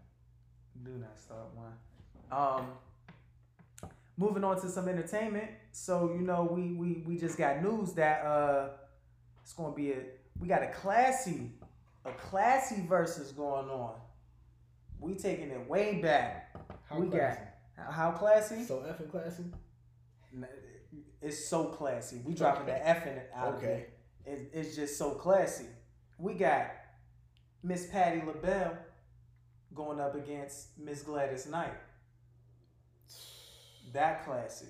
[0.83, 1.73] Do not start one.
[2.31, 2.77] Um,
[4.17, 5.49] moving on to some entertainment.
[5.71, 8.69] So you know, we we we just got news that uh,
[9.47, 9.99] it's going to be a
[10.41, 11.51] we got a classy
[12.03, 13.95] a classy versus going on.
[14.99, 16.53] We taking it way back.
[16.89, 17.41] How We got- classy?
[17.77, 18.63] How classy?
[18.65, 19.45] So effing classy.
[21.21, 22.21] It's so classy.
[22.25, 23.87] We dropping the F in it out of Okay.
[24.25, 24.29] it.
[24.31, 24.49] it.
[24.53, 25.67] It's just so classy.
[26.17, 26.71] We got
[27.63, 28.77] Miss Patti LaBelle
[29.73, 31.73] going up against Miss Gladys Knight.
[33.93, 34.67] That classy.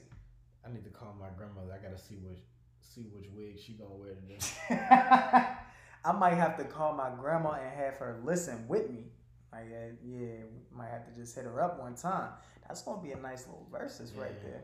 [0.65, 1.73] I need to call my grandmother.
[1.73, 2.39] I gotta see which
[2.87, 4.39] see which wig she gonna wear today.
[6.05, 9.05] I might have to call my grandma and have her listen with me.
[9.51, 10.35] Like, uh, yeah,
[10.71, 12.29] might have to just hit her up one time.
[12.67, 14.63] That's gonna be a nice little verses right there.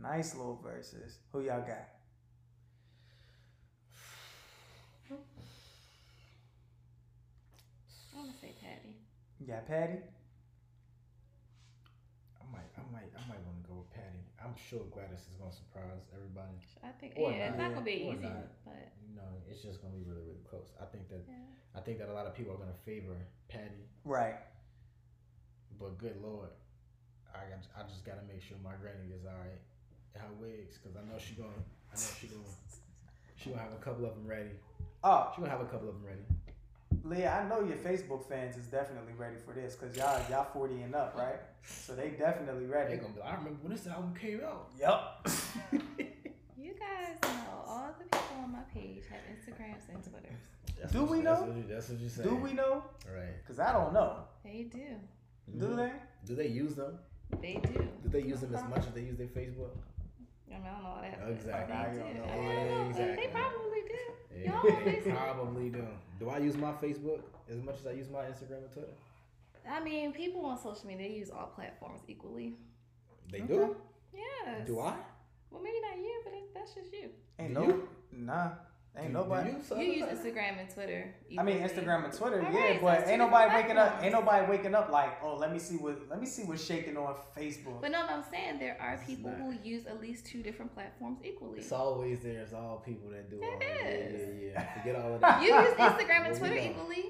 [0.00, 1.18] Nice little verses.
[1.32, 1.88] Who y'all got?
[8.14, 8.96] I'm gonna say Patti.
[9.40, 9.98] You got Patti?
[12.40, 14.20] I might, I might, I might want to go with Patti.
[14.44, 16.58] I'm sure Gladys is gonna surprise everybody.
[16.82, 17.68] I think Or yeah, it's not.
[17.70, 18.50] not gonna be Or easy, not.
[18.64, 20.72] but You know, it's just gonna be really, really close.
[20.80, 21.36] I think that yeah.
[21.74, 23.16] I think that a lot of people are gonna favor
[23.48, 24.36] Patti, Right.
[25.78, 26.50] but good lord,
[27.34, 29.60] I got, I just gotta make sure my granny is all right
[30.14, 31.48] her wigs because I know she gonna,
[31.90, 32.44] I know she gonna,
[33.36, 34.50] she gonna have a couple of them ready.
[35.02, 36.20] Oh, She gonna have a couple of them ready.
[37.04, 40.82] Leah, I know your Facebook fans is definitely ready for this because y'all y'all 40
[40.82, 41.40] and up, right?
[41.64, 42.90] So they definitely ready.
[42.90, 42.96] They ready.
[43.00, 43.20] gonna be.
[43.20, 44.68] Like, I remember when this album came out.
[44.80, 45.26] Yup.
[46.56, 50.30] You guys know all the people on my page have Instagrams and Twitters.
[50.80, 51.46] That's Do what- we that's know?
[51.48, 52.22] What you, that's what you say.
[52.22, 52.84] Do we know?
[53.04, 53.34] Right.
[53.42, 54.18] Because I don't know.
[54.44, 55.58] They do.
[55.58, 55.92] Do they?
[56.24, 56.98] Do they use them?
[57.40, 57.88] They do.
[58.04, 59.70] Do they use them as much as they use their Facebook?
[60.54, 61.20] I mean, I don't know all that.
[61.20, 61.74] but Exactly.
[61.74, 61.98] They I do.
[61.98, 62.24] don't know.
[62.24, 62.88] I don't know.
[62.90, 63.16] Exactly.
[63.26, 64.02] They probably do.
[64.34, 65.16] They Y'all on Facebook?
[65.16, 65.86] probably do.
[66.20, 68.92] Do I use my Facebook as much as I use my Instagram and Twitter?
[69.68, 72.54] I mean, people on social media they use all platforms equally.
[73.30, 73.46] They Okay.
[73.54, 73.76] do.
[74.12, 74.66] Yes.
[74.66, 74.94] Do I?
[75.50, 77.10] Well, maybe not you, but it, that's just you.
[77.38, 77.88] Ain't Do no, you?
[78.12, 78.50] nah,
[78.96, 79.52] ain't Do- nobody.
[79.52, 81.14] Do you, You use Instagram and Twitter.
[81.38, 81.58] I mean.
[81.60, 84.02] Instagram and Twitter, All yeah, right, but it's ain't nobody different waking up.
[84.02, 86.96] Ain't nobody waking up like, oh, let me see what, let me see what's shaking
[86.96, 87.80] on Facebook.
[87.80, 89.40] But no, no, I'm saying there are It's people not.
[89.40, 91.58] who use at least two different platforms equally.
[91.60, 92.40] It's always there.
[92.42, 93.68] It's all people that do all It that.
[93.82, 94.42] Yeah, is.
[94.42, 94.74] yeah, yeah.
[94.82, 95.42] Forget all of that.
[95.42, 97.04] you use Instagram and Twitter equally.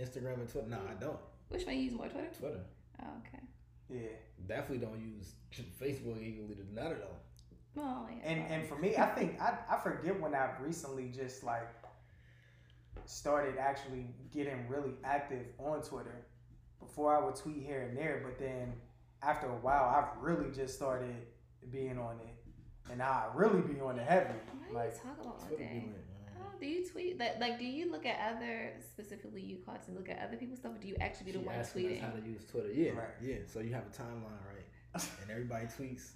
[0.00, 0.68] Instagram and Twitter.
[0.68, 1.18] No, I don't.
[1.48, 2.28] Which one you use more, Twitter?
[2.38, 2.60] Twitter.
[3.02, 3.42] Oh, okay.
[3.88, 4.08] yeah,
[4.48, 5.34] Definitely don't use
[5.80, 7.08] Facebook equally to none of them.
[7.76, 8.30] Well, yeah.
[8.30, 11.68] and and for me, I think I I forget when I recently just like
[13.04, 16.26] started actually getting really active on Twitter.
[16.80, 18.72] Before I would tweet here and there, but then
[19.22, 21.14] after a while, I've really just started
[21.70, 22.34] being on it,
[22.90, 24.34] and now I really be on it heavy.
[24.68, 25.84] Why do Like you talk about all day?
[26.38, 27.40] Oh, do you tweet that?
[27.40, 30.72] Like, do you look at other specifically you call to look at other people's stuff,
[30.74, 32.00] or do you actually be the She one asking us tweeting?
[32.02, 32.72] how to use Twitter.
[32.72, 33.08] Yeah, Right.
[33.22, 33.36] yeah.
[33.46, 34.66] So you have a timeline, right?
[35.22, 36.10] and everybody tweets,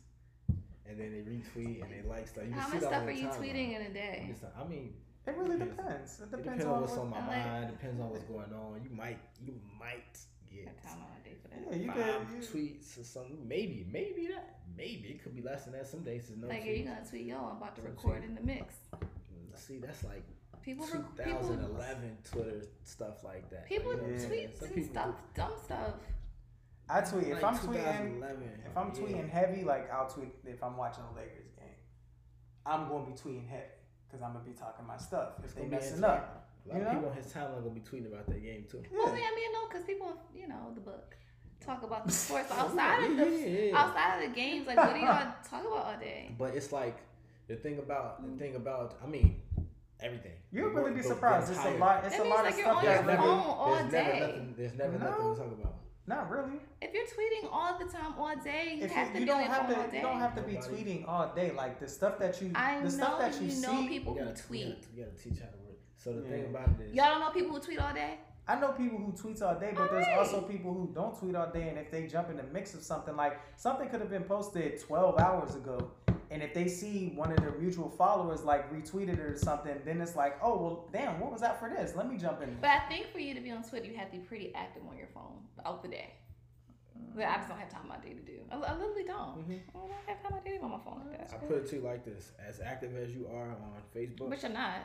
[0.90, 2.44] and then they retweet and they like stuff.
[2.46, 3.38] You How much see that stuff are the you timeline.
[3.38, 4.34] tweeting in a day?
[4.58, 4.94] I mean,
[5.26, 5.76] It really Depends.
[5.76, 6.20] depends.
[6.20, 7.70] It it depends, depends on on what's on my I like- mind.
[7.70, 8.80] Depends on what's going on.
[8.82, 10.18] You might, you might
[10.50, 11.60] get Got time on a day for that.
[11.70, 12.48] Yeah, you five could.
[12.50, 13.38] Tweets or something.
[13.46, 14.56] Maybe, maybe that.
[14.76, 15.86] Maybe it could be less than that.
[15.86, 17.26] Some days there's no like, are you gonna tweet?
[17.26, 18.28] Yo, I'm about to Some record tweet.
[18.30, 18.74] in the mix.
[18.94, 20.24] Mm, see, that's like
[20.62, 23.66] People, rec- people, 2011 Twitter stuff like that.
[23.66, 24.48] people Like, you know what I'm saying?
[24.48, 25.94] tweet Some people stuff, do- dumb stuff.
[26.90, 28.22] I tweet if like I'm tweeting.
[28.66, 29.00] If I'm yeah.
[29.00, 31.66] tweeting heavy, like I'll tweet if I'm watching the Lakers game.
[32.66, 33.72] I'm gonna be tweeting heavy
[34.06, 35.34] because I'm gonna be talking my stuff.
[35.38, 36.94] If It's they gonna be messing up, A lot you of know?
[36.94, 38.82] people on his timeline gonna be tweeting about that game too.
[38.92, 39.24] Well, yeah.
[39.30, 41.16] I mean, no, because people, you know, the book
[41.64, 43.78] talk about the sports Yeah, outside of the yeah, yeah.
[43.78, 44.66] outside of the games.
[44.66, 46.34] Like, what do y'all talk about all day?
[46.38, 46.98] But it's like
[47.48, 48.38] the thing about the mm.
[48.38, 49.40] thing about I mean
[50.00, 50.32] everything.
[50.50, 51.50] You'll The- really be the- the surprised.
[51.50, 52.04] It's a lot.
[52.04, 53.22] It's That a means lot like of you're stuff on that's your never.
[53.22, 54.54] phone all there's never nothing.
[54.58, 55.04] There's never No.
[55.10, 55.74] nothing to talk about.
[56.06, 56.58] Not really.
[56.82, 59.30] If you're tweeting all the time, all day, you If have you, to you be
[59.32, 59.96] on don't have phone all to, day.
[59.98, 61.52] you don't have to be Nobody- tweeting all day.
[61.52, 63.88] Like the stuff that you, I the stuff that you, you know see.
[63.88, 64.80] people You who gotta, you tweet.
[64.80, 65.76] gotta, you gotta teach how to work.
[65.96, 66.28] So the Yeah.
[66.30, 68.18] thing about it is, Y'all don't know people who tweet all day.
[68.48, 70.18] I know people who tweets all day, but there's Alright.
[70.18, 72.82] also people who don't tweet all day, and if they jump in the mix of
[72.82, 75.92] something like something could have been posted 12 hours ago,
[76.30, 80.00] and if they see one of their mutual followers like retweeted it or something, then
[80.00, 81.94] it's like, oh well, damn, what was that for this?
[81.96, 82.56] Let me jump in.
[82.60, 84.82] But I think for you to be on Twitter, you have to be pretty active
[84.88, 86.14] on your phone out the day.
[87.16, 88.38] But I just don't have time in my day to do.
[88.50, 89.48] I, I literally don't.
[89.48, 89.60] Mhm.
[89.74, 91.34] I don't have time my day to be on my phone like that.
[91.34, 94.42] I put it to you like this: as active as you are on Facebook, But
[94.42, 94.80] you're not.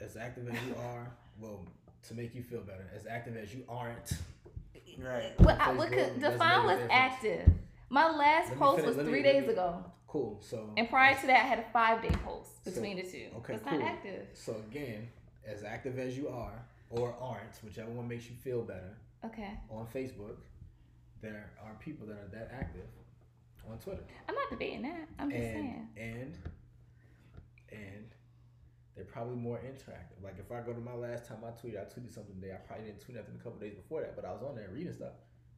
[0.00, 1.06] as active as you are,
[1.40, 1.64] well,
[2.08, 4.12] to make you feel better, as active as you aren't.
[4.98, 5.32] Right.
[5.40, 7.48] What, I, Facebook what could doesn't define make was active.
[7.90, 9.84] My last Let post finish- was let me- three days me- ago,
[10.14, 10.38] Cool.
[10.40, 13.26] So and prior to that, I had a five day post So, between the two.
[13.38, 13.80] okay, That's cool.
[13.80, 14.28] not active.
[14.32, 15.08] So again,
[15.44, 19.88] as active as you are or aren't, whichever one makes you feel better, Okay, on
[19.92, 20.36] Facebook,
[21.20, 22.86] there are people that are that active
[23.68, 24.04] on Twitter.
[24.28, 25.08] I'm not debating that.
[25.18, 25.88] I'm just and saying.
[25.96, 26.38] and
[27.72, 28.04] and
[28.94, 30.22] they're probably more interactive.
[30.22, 32.52] Like if I go to my last time I tweeted, I tweeted something today.
[32.52, 34.68] I probably didn't tweet nothing a couple days before that, but I was on there
[34.72, 35.14] reading stuff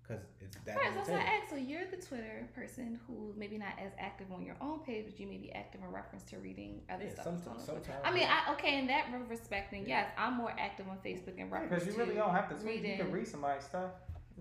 [0.06, 1.50] because it's that Right, so I asked.
[1.50, 5.18] So you're the Twitter person who maybe not as active on your own page, but
[5.18, 7.26] you may be active in reference to reading other Yeah, stuff.
[7.26, 7.82] somet- that's on Twitter.
[7.84, 8.02] sometimes.
[8.04, 10.02] I mean, I, okay, in that respect, then Yeah.
[10.02, 12.84] yes, I'm more active on Facebook in reference Because you really don't have to tweet.
[12.84, 13.92] You can read somebody's stuff.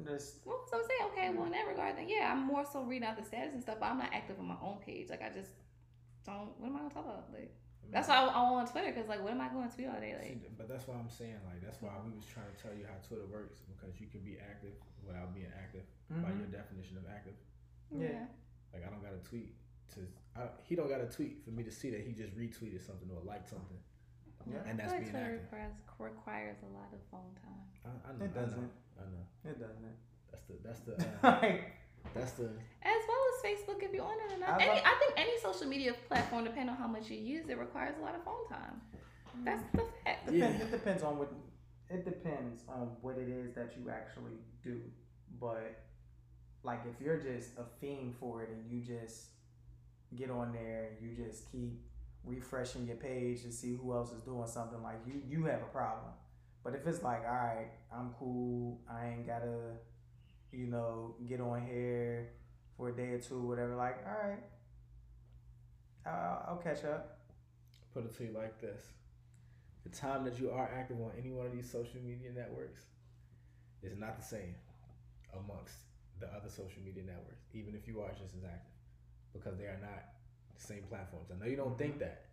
[0.04, 2.84] Just Well, so I'm saying, okay, well, in that regard, then yeah, I'm more so
[2.84, 5.10] reading out the status and stuff, but I'm not active on my own page.
[5.10, 5.52] Like, I just
[6.26, 6.52] don't.
[6.60, 7.32] What am I gonna talk about?
[7.32, 7.56] Like,
[7.92, 10.00] that's why I, I'm on Twitter because, like, what am I going to tweet all
[10.02, 10.16] day?
[10.20, 12.84] Like, but that's why I'm saying like that's why we was trying to tell you
[12.84, 14.74] how Twitter works because you can be active
[15.08, 16.40] without being active by mhm.
[16.40, 17.34] your definition of active.
[17.92, 18.26] Yeah.
[18.26, 18.26] yeah.
[18.74, 19.56] Like I don't got a tweet
[19.96, 20.02] to
[20.36, 23.08] I, he don't got a tweet for me to see that he just retweeted something
[23.10, 23.80] or liked something.
[24.46, 24.60] Yeah.
[24.68, 25.48] And that's I feel being Twitter active.
[25.48, 27.66] requires, requires a lot of phone time.
[27.88, 28.26] I, I know.
[28.26, 28.72] It doesn't.
[29.00, 29.26] I know.
[29.48, 29.96] it doesn't.
[30.30, 30.94] That's the that's the
[31.28, 31.56] uh,
[32.14, 32.46] that's the
[32.84, 34.62] As well as Facebook, if you're on it or not.
[34.62, 37.50] I Any, love- I think any social media platform, depending on how much you use
[37.50, 38.82] it, requires a lot of phone time.
[39.44, 40.32] That's the fact.
[40.32, 40.48] Yeah.
[40.62, 41.32] It depends on what.
[41.90, 44.82] It depends on what it is that you actually do.
[45.40, 45.84] But
[46.64, 49.28] like, if you're just a fiend for it and you just
[50.16, 51.80] get on there and you just keep
[52.24, 55.72] refreshing your page to see who else is doing something, like you, you have a
[55.72, 56.12] problem.
[56.64, 58.82] But if it's like, all right, I'm cool.
[58.90, 59.78] I ain't gotta,
[60.52, 62.32] you know, get on here
[62.76, 63.76] for a day or two, whatever.
[63.76, 64.44] Like, all right,
[66.08, 67.20] I'll, I'll catch up.
[67.94, 68.82] put it to you like this:
[69.86, 72.82] the time that you are active on any one of these social media networks
[73.84, 74.56] is not the same
[75.34, 75.78] amongst
[76.20, 78.74] the other social media networks, even if you are just as active,
[79.32, 80.18] because they are not
[80.58, 81.30] the same platforms.
[81.32, 81.78] I know you don't mm-hmm.
[81.78, 82.26] think that,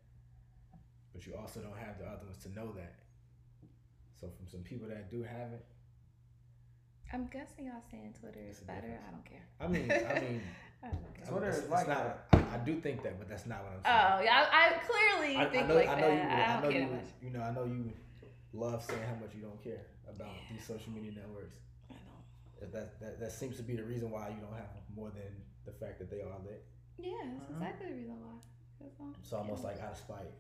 [1.13, 2.95] but you also don't have the other ones to know that.
[4.19, 5.65] So from some people that do have it,
[7.13, 8.99] I'm guessing y'all saying Twitter is better.
[9.07, 9.45] I don't care.
[9.61, 10.41] I mean, I mean,
[10.83, 10.99] I don't.
[11.23, 13.63] I Twitter mean, is it's- like not, I, I do think that, but that's not
[13.63, 13.97] what I'm saying.
[13.97, 16.15] Oh yeah, I, I clearly I, I think know, like I know that.
[16.17, 16.31] you.
[16.31, 16.81] I I know you.
[16.81, 17.09] that much.
[17.23, 17.93] You know, I know you
[18.53, 21.55] love saying how much you don't care about these social media networks.
[21.91, 22.73] I don't.
[22.73, 25.31] That, that that seems to be the reason why you don't have them more than
[25.65, 26.65] the fact that they are lit.
[26.99, 27.57] Yeah, that's Mhm.
[27.57, 28.35] exactly the reason why.
[28.81, 29.15] That's all.
[29.21, 30.33] It's almost like out of spite.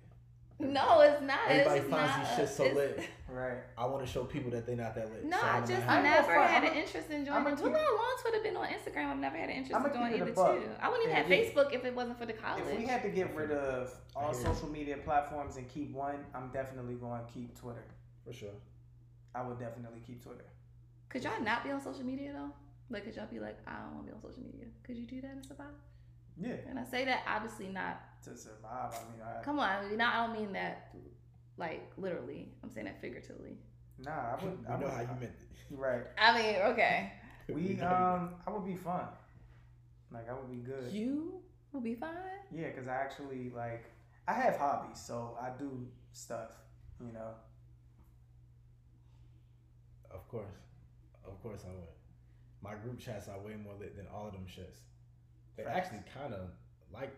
[0.59, 1.41] No, it's not.
[1.49, 3.01] Everybody it's finds not, these shit so lit.
[3.33, 3.57] Right.
[3.79, 5.25] I want to show people that they're not that lit.
[5.25, 7.57] No, so I just gonna I'm never had fuck- an interest in I'ma joining.
[7.57, 9.11] keep- Well, no, long Twitter been on Instagram.
[9.11, 10.61] I've never had an interest in joining keep it either a buck.
[10.61, 10.69] two.
[10.79, 11.37] I wouldn't even Yeah, have yeah.
[11.39, 12.63] Facebook if it wasn't for the college.
[12.71, 14.47] If we had to get rid of all I hear you.
[14.55, 17.85] social media platforms and keep one, I'm definitely going to keep Twitter.
[18.23, 18.51] for sure.
[19.35, 20.45] I would definitely keep Twitter.
[21.09, 22.51] Could y'all not be on social media though?
[22.91, 24.67] Like, could y'all be like, I don't want to be on social media?
[24.85, 25.67] Could you do that and survive?
[26.39, 26.57] Yeah.
[26.69, 27.99] And I say that obviously not.
[28.25, 30.15] To survive, I mean, I, Come on, not.
[30.15, 30.95] I don't mean that
[31.57, 32.53] like literally.
[32.63, 33.57] I'm saying that figuratively.
[33.99, 34.59] nah, I would.
[34.69, 35.53] I know would, how you meant it.
[35.71, 36.03] Right.
[36.19, 37.13] I mean, okay.
[37.49, 39.07] We um, I would be fun.
[40.13, 40.93] Like I would be good.
[40.93, 41.41] You
[41.73, 42.11] will be fine.
[42.55, 43.85] Yeah, because I actually like
[44.29, 46.53] I have hobbies, so I do stuff.
[47.01, 47.31] You know.
[50.11, 50.55] Of course,
[51.27, 51.89] of course I would.
[52.63, 54.79] My group chats are way more lit than all of them shits.
[55.57, 55.77] They Facts.
[55.77, 56.51] actually kind of
[56.93, 57.17] like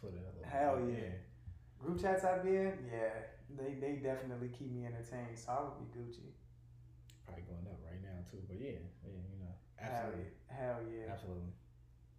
[0.00, 0.18] Twitter.
[0.44, 0.94] Hell bit.
[0.98, 1.84] yeah.
[1.84, 3.10] Group chats I've been, yeah,
[3.56, 5.36] they they definitely keep me entertained.
[5.36, 6.32] So I would be Gucci.
[7.26, 10.56] Probably going up right now too, but yeah, yeah, you know, absolutely, yeah.
[10.56, 11.12] Hell yeah.
[11.12, 11.52] absolutely.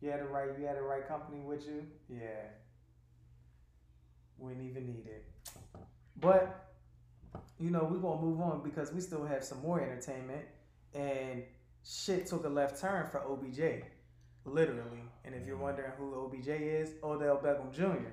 [0.02, 1.86] You had the right you had the right company with you.
[2.10, 2.54] Yeah.
[4.38, 5.26] Wouldn't even need it.
[6.20, 6.68] But
[7.60, 10.46] you know, we're gonna move on because we still have some more entertainment
[10.94, 11.44] and
[11.84, 13.84] shit took a left turn for OBJ.
[14.48, 15.04] Literally.
[15.26, 18.10] And if you're wondering who OBJ is, Odell Beckham Jr.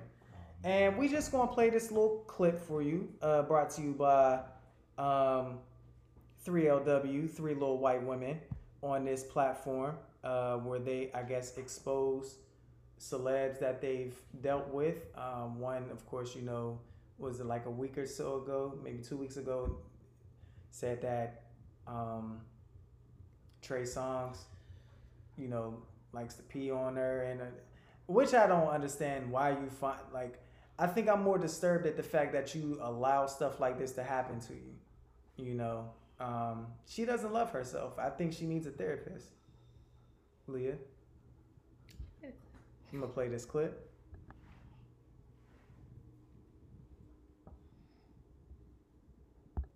[0.64, 4.41] And we just gonna play this little clip for you, uh, brought to you by
[4.99, 5.59] um,
[6.47, 8.41] 3LW, three little white women,
[8.82, 12.37] on this platform uh, where they, I guess, expose
[13.01, 15.07] celebs that they've dealt with.
[15.16, 16.78] Um, one, of course, you know,
[17.18, 19.76] was it like a week or so ago, maybe two weeks ago,
[20.70, 21.43] said that
[21.87, 22.41] Um,
[23.61, 24.39] Trey Songz,
[25.37, 25.82] you know,
[26.15, 27.45] likes to pee on her, and uh,
[28.07, 30.41] which I don't understand why you find like.
[30.77, 34.03] I think I'm more disturbed at the fact that you allow stuff like this to
[34.03, 34.75] happen to you.
[35.37, 37.97] You know, um, she doesn't love herself.
[37.99, 39.29] I think she needs a therapist.
[40.49, 40.75] Leah,
[42.93, 43.91] I'm gonna play this clip.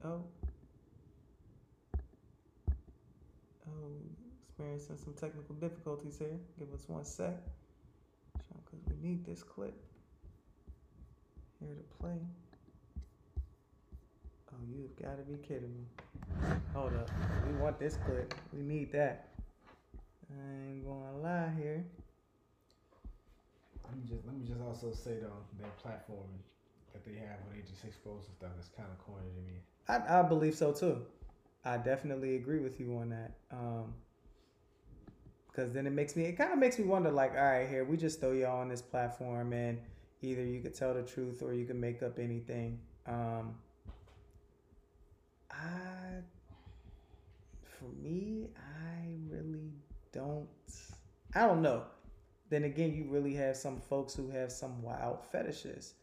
[0.05, 0.09] Oh.
[0.09, 0.38] Oh,
[4.59, 6.37] experiencing some technical difficulties here.
[6.59, 7.37] Give us one sec.
[8.33, 9.75] Because we need this clip.
[11.61, 12.19] Here to play.
[14.53, 15.85] Oh, you've got to be kidding me.
[16.75, 17.09] Hold up.
[17.47, 18.35] We want this clip.
[18.53, 19.29] We need that.
[20.31, 21.85] I ain't gonna lie here.
[23.85, 26.27] Let me just let me just also say though, their platform
[26.93, 29.61] that they have when they just expose and stuff is kind of corny to me.
[29.89, 30.99] I, I believe so too.
[31.65, 33.33] I definitely agree with you on that.
[33.51, 33.95] Um,
[35.59, 37.85] because then it makes me, it kind of makes me wonder, like, all right, here
[37.85, 39.77] we just throw y'all on this platform, and
[40.23, 42.79] either you could tell the truth or you can make up anything.
[43.09, 43.57] Um,
[45.51, 46.23] I,
[47.65, 49.73] for me, I really
[50.13, 50.47] don't.
[51.35, 51.83] I don't know.
[52.51, 55.95] Then again, you really have some folks who have some wild fetishes.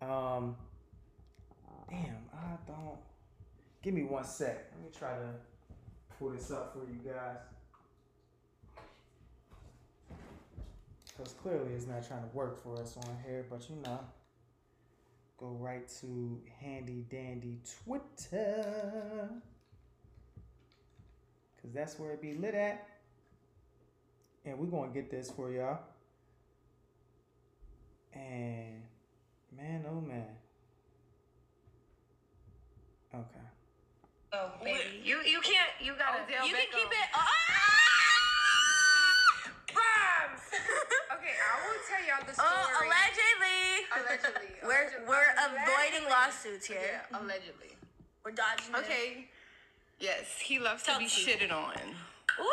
[0.00, 0.54] Um,
[1.90, 2.98] damn, I don't.
[3.82, 4.70] Give me one sec.
[4.72, 5.30] Let me try to
[6.16, 7.38] pull this up for you guys.
[11.20, 14.00] Because clearly it's not trying to work for us on here, but you know.
[15.36, 19.28] Go right to handy dandy Twitter.
[21.56, 22.86] Because that's where it be lit at.
[24.46, 25.80] And we're going to get this for y'all.
[28.14, 28.82] And
[29.54, 30.24] man, oh man.
[33.14, 33.24] Okay.
[34.32, 35.02] Oh, baby.
[35.04, 35.68] You you can't.
[35.82, 36.22] You gotta.
[36.22, 36.72] Odell you can Beckham.
[36.72, 37.08] keep it.
[37.14, 37.26] Ah!
[39.74, 40.40] Bombs.
[41.20, 42.86] Okay, I will tell y'all the Oh, story.
[42.86, 43.66] allegedly.
[43.90, 44.50] Allegedly.
[44.70, 47.02] We're we're avoiding lawsuits here.
[47.10, 47.74] Yeah, allegedly.
[48.24, 48.70] We're dodging.
[48.74, 48.78] it.
[48.78, 49.26] Okay.
[49.98, 51.76] Yes, he loves Tell to be the shitted on.
[52.38, 52.46] Woo.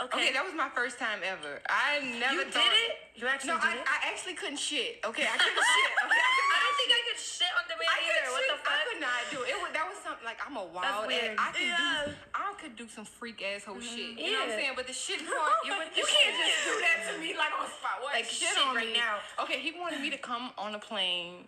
[0.00, 0.32] Okay, Okay.
[0.32, 1.60] that was my first time ever.
[1.68, 2.64] I never you thought.
[2.64, 3.20] did it.
[3.20, 3.84] You actually No, I, it.
[3.84, 5.00] I actually couldn't shit.
[5.04, 5.92] Okay, I couldn't shit.
[6.08, 8.32] Okay, I could I don't think I could shit on demand I either.
[8.32, 8.48] What shit.
[8.48, 8.80] the I fuck?
[8.88, 9.52] could not do it.
[9.52, 11.36] it was, that was like I'm a wild ass.
[11.38, 12.02] I could Yeah.
[12.06, 12.12] do.
[12.34, 13.84] I could do some freak asshole mm-hmm.
[13.84, 14.18] shit.
[14.18, 14.72] You know what I'm saying?
[14.76, 18.02] But the shit part, you, you can't just do that to me like on spot.
[18.02, 18.14] What?
[18.14, 18.94] Like shit, shit on right me.
[18.94, 19.18] now.
[19.42, 21.44] Okay, he wanted me to come on a plane.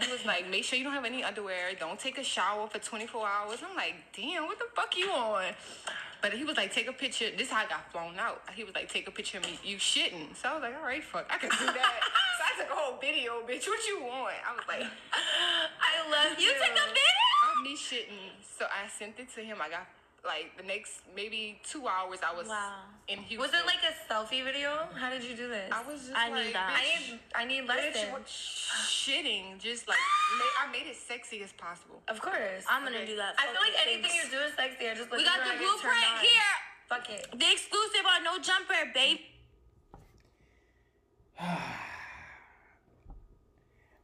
[0.00, 1.74] He was like, make sure you don't have any underwear.
[1.78, 3.58] Don't take a shower for 24 hours.
[3.68, 5.54] I'm like, damn, what the fuck you on?
[6.20, 7.26] But he was like, take a picture.
[7.36, 8.42] This is how I got flown out.
[8.54, 9.58] He was like, take a picture of me.
[9.64, 10.34] You shitting.
[10.34, 12.00] So I was like, all right, fuck, I can do that.
[12.38, 13.66] so I took a whole video, bitch.
[13.66, 14.34] What you want?
[14.46, 16.46] I was like, I love you.
[16.46, 16.54] you.
[16.54, 17.37] Took a video.
[17.58, 18.30] I'm me shitting.
[18.58, 19.58] So I sent it to him.
[19.60, 19.86] I got
[20.24, 22.18] like the next maybe two hours.
[22.26, 22.82] I was Wow.
[23.08, 23.38] in Houston.
[23.38, 24.86] Was it like a selfie video?
[24.94, 25.70] How did you do this?
[25.72, 26.70] I was just I like, need that.
[26.74, 27.20] I need.
[27.34, 28.28] I need bitch, lessons.
[28.86, 29.58] shitting?
[29.58, 29.98] Just like
[30.38, 32.02] ma- I made it sexy as possible.
[32.08, 32.64] Of course.
[32.68, 33.06] I'm gonna Okay.
[33.06, 33.34] do that.
[33.38, 34.88] I feel like anything you do is sexy.
[34.88, 35.22] I just like it.
[35.22, 36.54] We got the blueprint here.
[36.88, 37.26] Fuck it.
[37.32, 39.18] The exclusive on No Jumper, babe.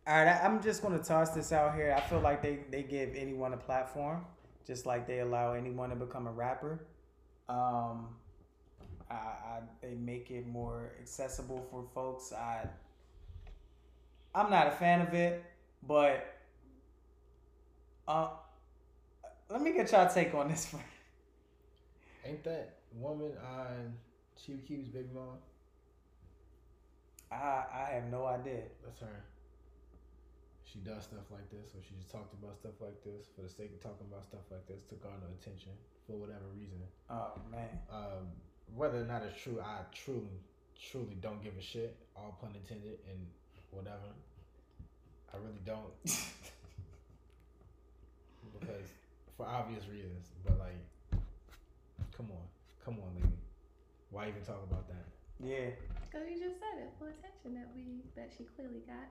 [0.07, 1.95] All right, I- I'm just gonna toss this out here.
[1.97, 4.25] I feel like they they give anyone a platform,
[4.67, 6.81] just like they allow anyone to become a rapper.
[7.49, 8.17] Um,
[9.11, 12.33] I, I they make it more accessible for folks.
[12.33, 12.69] I
[14.35, 15.43] I'm not a fan of it,
[15.87, 16.27] but
[18.09, 18.29] uh,
[19.49, 20.83] let me get y'all take on this one.
[22.25, 23.95] Ain't that woman on
[24.37, 25.39] Chief Keef's baby mom?
[27.31, 28.63] I I have no idea.
[28.83, 29.25] That's her.
[30.65, 33.53] She does stuff like this, or she just talked about stuff like this for the
[33.53, 36.81] sake of talking about stuff like this to garner attention for whatever reason.
[37.09, 37.79] Oh man.
[37.93, 38.33] Um,
[38.75, 40.41] whether or not it's true, I truly,
[40.81, 41.95] truly don't give a shit.
[42.17, 43.21] All pun intended, and
[43.71, 44.11] whatever.
[45.33, 45.91] I really don't,
[48.55, 48.87] because
[49.37, 50.31] for obvious reasons.
[50.47, 50.79] But like,
[52.17, 52.47] come on,
[52.85, 53.35] come on, lady.
[54.11, 55.07] Why even talk about that?
[55.43, 55.75] Yeah.
[56.07, 59.11] Because you just said it, full attention that we that she clearly got.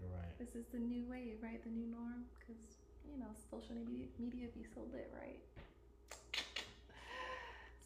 [0.00, 0.38] Right.
[0.38, 1.62] This is the new wave, right?
[1.62, 2.24] The new norm.
[2.38, 2.62] Because
[3.12, 5.38] you know, social media media be so lit, right?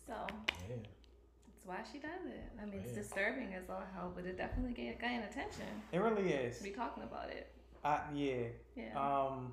[0.06, 0.14] So
[0.68, 0.76] Yeah.
[1.46, 2.50] that's why she does it.
[2.60, 5.66] I mean, it's disturbing as all hell, but it definitely get gain attention.
[5.92, 6.58] It really is.
[6.58, 7.52] Be talking about it.
[7.84, 8.42] I, yeah.
[8.76, 8.98] Yeah.
[8.98, 9.52] Um,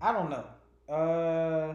[0.00, 0.44] I don't know.
[0.88, 1.74] Uh,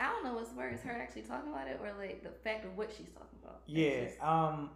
[0.00, 2.76] I don't know what's worse, her actually talking about it or like the fact of
[2.76, 3.62] what she's talking about.
[3.66, 4.04] Yeah.
[4.06, 4.70] just- Um, I don't know.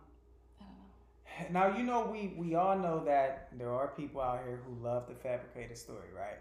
[1.51, 5.07] Now you know we we all know that there are people out here who love
[5.09, 6.39] to fabricate a story, right?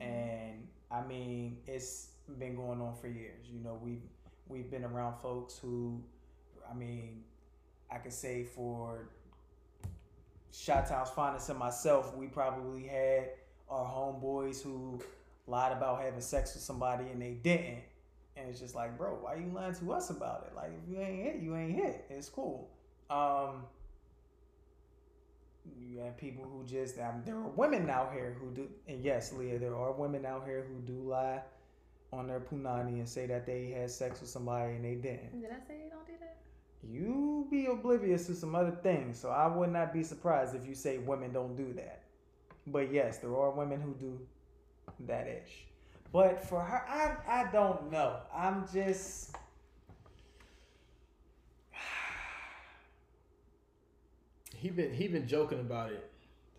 [0.00, 2.08] and I mean it's
[2.38, 3.46] been going on for years.
[3.52, 4.02] You know, we've
[4.48, 6.02] we've been around folks who,
[6.70, 7.22] I mean,
[7.90, 9.08] I could say for
[10.52, 13.30] Shot Town's finest and myself, we probably had
[13.68, 15.00] our homeboys who
[15.46, 17.82] lied about having sex with somebody and they didn't.
[18.36, 20.56] And it's just like, bro, why you lying to us about it?
[20.56, 22.04] Like, if you ain't hit, you ain't hit.
[22.10, 22.68] It's cool.
[23.08, 23.62] Um,
[25.78, 29.32] you have people who just, um, there are women out here who do, and yes,
[29.32, 31.40] Leah, there are women out here who do lie
[32.12, 35.40] on their punani and say that they had sex with somebody and they didn't.
[35.40, 36.36] Did I say you don't do that?
[36.82, 40.74] You be oblivious to some other things, so I would not be surprised if you
[40.74, 42.02] say women don't do that.
[42.66, 44.18] But yes, there are women who do
[45.06, 45.64] that ish.
[46.12, 48.18] But for her, I I don't know.
[48.34, 49.34] I'm just
[54.64, 56.10] He been he been joking about it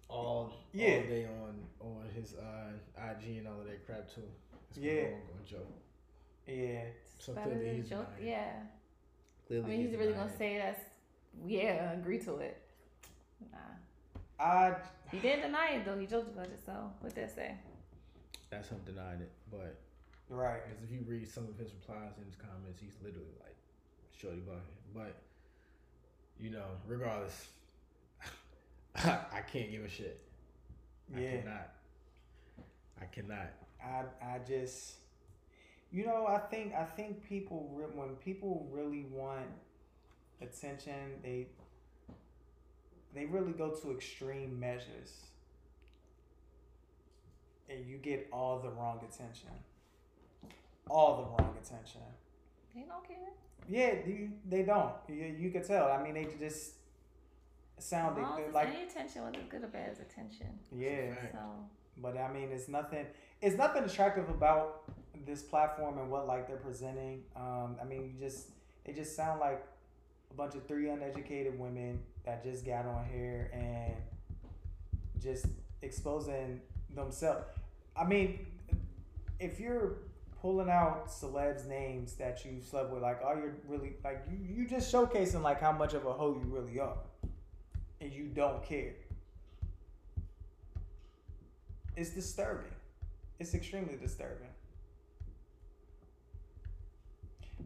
[0.08, 0.98] all Yeah.
[0.98, 2.70] all day on on his uh,
[3.10, 4.22] IG and all of that crap too.
[4.70, 4.94] It's Yeah.
[4.94, 5.74] yeah, going joke.
[6.46, 6.84] yeah.
[7.18, 8.06] So Better clearly he's joke.
[8.16, 8.28] denying.
[8.28, 8.54] Yeah.
[9.48, 10.84] Clearly I mean, he's really denying gonna say that's
[11.48, 12.62] yeah, agree to it.
[13.52, 13.74] Nah,
[14.40, 14.76] I
[15.12, 15.98] he didn't deny it though.
[15.98, 16.60] He joked about it.
[16.64, 17.56] So what that say?
[18.52, 19.32] that's him denying it.
[19.50, 19.76] But
[20.30, 20.62] right.
[20.64, 23.58] because if you read some of his replies in his comments, he's literally like
[24.16, 24.78] shorty bugging.
[24.94, 25.16] But
[26.40, 27.48] you know, regardless,
[29.04, 30.22] I can't give a shit.
[31.16, 31.42] I Yeah.
[31.42, 31.70] cannot.
[33.02, 33.52] I cannot.
[33.84, 34.96] I I just
[35.92, 39.48] you know I think I think people re- when people really want
[40.42, 41.48] attention they
[43.14, 45.12] they really go to extreme measures
[47.70, 49.50] and you get all the wrong attention
[50.90, 52.02] all the wrong attention
[52.74, 53.32] They don't care.
[53.68, 56.74] yeah you, they don't you, you could tell I mean they just
[57.80, 60.48] sound As long as like any attention, was it's good or bad, is attention.
[60.72, 61.38] yeah So
[61.98, 63.06] But I mean, it's nothing.
[63.42, 64.84] It's nothing attractive about
[65.26, 67.24] this platform and what like they're presenting.
[67.36, 68.50] Um, I mean, you just
[68.86, 69.66] they just sound like
[70.32, 73.94] a bunch of three uneducated women that just got on here and
[75.22, 75.46] just
[75.82, 76.62] exposing
[76.94, 77.46] themselves.
[77.96, 78.46] I mean,
[79.40, 79.98] if you're
[80.42, 84.68] pulling out celebs names that you slept with, like all you're really like you you
[84.68, 86.98] just showcasing like how much of a hoe you really are,
[88.02, 88.94] and you don't care
[91.96, 92.72] it's disturbing.
[93.40, 94.48] It's extremely disturbing.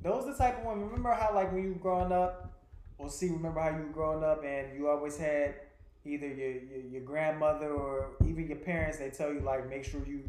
[0.01, 0.85] Those are the type of women.
[0.85, 2.53] Remember how like when you were growing up,
[2.97, 5.55] or see, remember how you were growing up and you always had
[6.05, 8.97] either your, your your grandmother or even your parents.
[8.97, 10.23] They tell you like make sure you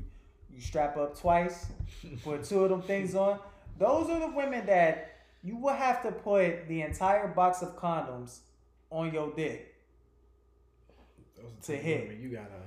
[0.53, 1.67] you strap up twice,
[2.25, 3.39] put two of them things on.
[3.79, 8.41] Those are the women that you will have to put the entire box of condoms
[8.91, 9.70] on your dick.
[11.43, 12.03] Those are To hit.
[12.09, 12.63] women You gotta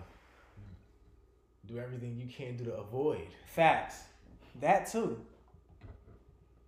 [1.65, 3.27] do everything you can do to avoid.
[3.47, 4.03] Facts.
[4.59, 5.19] That too.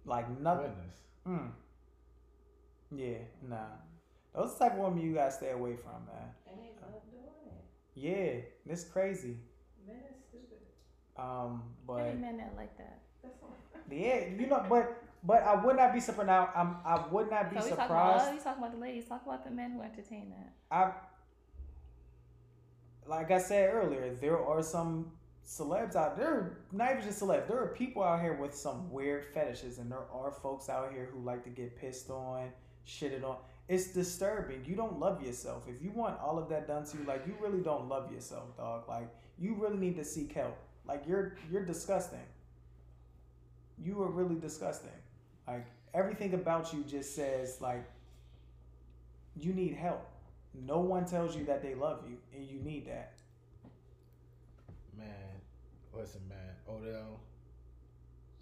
[0.05, 0.67] Like nothing.
[0.67, 0.95] Goodness.
[1.27, 1.51] Mm.
[2.95, 3.17] Yeah,
[3.49, 3.57] nah.
[4.33, 6.29] Those the type of women you gotta stay away from, man.
[6.49, 7.63] and they love doing it.
[7.95, 9.37] Yeah, it's crazy.
[9.87, 10.59] Men are stupid.
[11.17, 12.99] Um, but Any men that like that.
[13.89, 16.27] yeah, you know, but but I would not be surprised.
[16.27, 18.37] Now, I'm I would not be So we talking about surprised.
[18.37, 19.05] we talking about the ladies.
[19.05, 20.53] Talk about the men who entertain that.
[20.71, 20.91] I
[23.07, 25.11] like I said earlier, there are some
[25.47, 26.57] celebs out there.
[26.71, 27.47] Not even just celebs.
[27.47, 31.09] There are people out here with some weird fetishes, and there are folks out here
[31.11, 32.49] who like to get pissed on,
[32.87, 33.37] shitted on.
[33.67, 34.63] It's disturbing.
[34.65, 35.63] You don't love yourself.
[35.67, 38.55] If you want all of that done to you, like you really don't love yourself,
[38.57, 38.87] dog.
[38.87, 40.57] Like you really need to seek help.
[40.87, 42.19] Like you're you're disgusting.
[43.83, 44.89] You are really disgusting.
[45.47, 47.85] Like everything about you just says like
[49.35, 50.07] you need help.
[50.65, 53.13] No one tells you that they love you, and you need that.
[54.97, 55.07] Man,
[55.93, 56.37] listen, man.
[56.69, 57.19] Odell,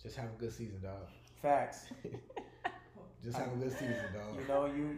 [0.02, 1.08] just have a good season, dog.
[1.42, 1.86] Facts.
[3.24, 4.38] Just have a good season, dog.
[4.38, 4.98] You know you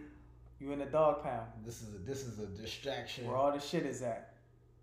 [0.60, 3.28] you in the dog pound This is a this is a distraction.
[3.28, 4.34] where all the shit is at.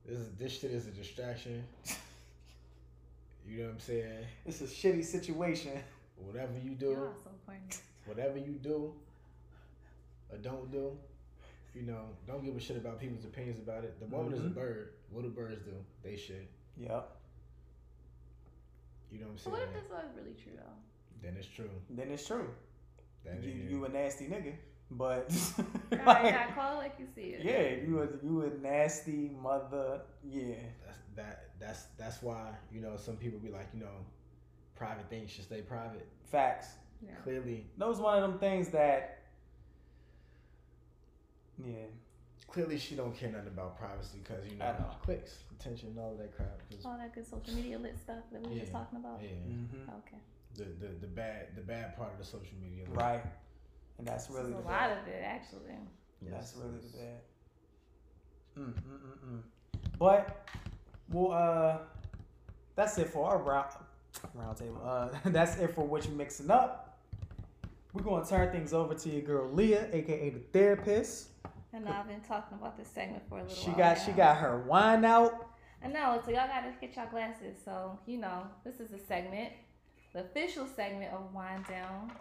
[0.07, 1.64] This is this shit is a distraction.
[3.45, 4.24] You know what I'm saying?
[4.47, 5.72] It's a shitty situation.
[6.16, 7.59] Whatever you You do, are so funny.
[8.07, 8.95] whatever you do
[10.30, 10.97] or don't do,
[11.75, 13.99] you know, don't give a shit about people's opinions about it.
[14.01, 14.55] The woman is a Mhm.
[14.55, 14.93] bird.
[15.11, 15.73] What do birds do?
[16.03, 16.49] They shit.
[16.77, 17.16] Yep.
[19.11, 19.53] You know what I'm saying?
[19.57, 20.73] what if this was really true though?
[21.23, 21.70] then it's true.
[21.91, 22.49] Then it's true.
[23.25, 24.55] Then You, it- you a nasty nigga,
[24.91, 25.29] but
[25.91, 27.45] God, God, call it like you see it.
[27.45, 30.01] yeah, you a you a nasty mother.
[30.25, 30.55] Yeah.
[30.85, 34.05] that's that that's that's why you know some people be like you know
[34.75, 36.09] private things should stay private.
[36.25, 36.68] Facts.
[37.25, 39.22] Clearly, That was one of them things that.
[41.65, 41.75] Yeah.
[42.49, 46.15] Clearly, she don't care nothing about privacy because you know At clicks, attention, and all
[46.19, 46.61] that crap.
[46.85, 49.21] All that good social media lit stuff that we were just talking about.
[49.23, 49.89] yeah, Mm-hmm.
[49.91, 50.19] Okay.
[50.57, 52.85] the, the the bad the bad part of the social media.
[52.91, 53.23] Right.
[53.99, 55.77] And that's really the a lot of it actually.
[56.31, 57.21] That's really the bad.
[58.59, 59.43] Mm, mm, mm, mm.
[59.99, 60.47] But
[61.11, 61.79] well, uh,
[62.75, 63.69] that's it for our round
[64.35, 64.81] round table.
[64.85, 66.99] Uh, that's it for what you mixing up.
[67.95, 71.29] We're gonna turn things over to your girl Leah, aka the therapist.
[71.75, 73.79] And I've been talking about this segment for a little She while.
[73.79, 74.05] got now.
[74.05, 75.49] she got her wine out.
[75.85, 77.57] I know, so y'all gotta get y'all glasses.
[77.64, 79.53] So, you know, this is a segment,
[80.12, 82.12] the official segment of Wine Down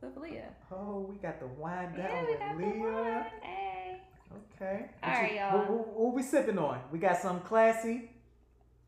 [0.00, 0.50] with Leah.
[0.70, 2.92] Oh, we got the wine Yeah, down we with got the Leah.
[2.92, 3.24] wine.
[3.42, 4.00] Hey.
[4.62, 4.84] Okay.
[5.02, 5.58] All What you- y'all.
[5.58, 6.80] What, what, we sipping on?
[6.92, 8.10] We got something classy.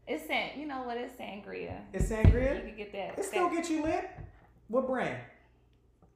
[0.07, 1.81] It's san you know what it's sangria.
[1.93, 2.57] It's sangria.
[2.57, 3.19] You can get that.
[3.19, 4.11] It still get you lit.
[4.69, 5.17] What brand?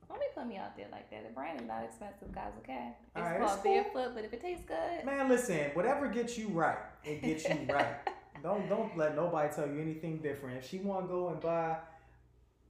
[0.08, 1.26] Don't be putting me out there like that.
[1.26, 2.90] The brand is not expensive, guys, okay?
[3.14, 3.72] It's right, called it's cool.
[3.72, 5.70] Barefoot, but if it tastes good, Man, listen.
[5.74, 7.96] Whatever gets you right, it gets you right.
[8.42, 10.58] Don't don't let nobody tell you anything different.
[10.58, 11.78] If she want to go and buy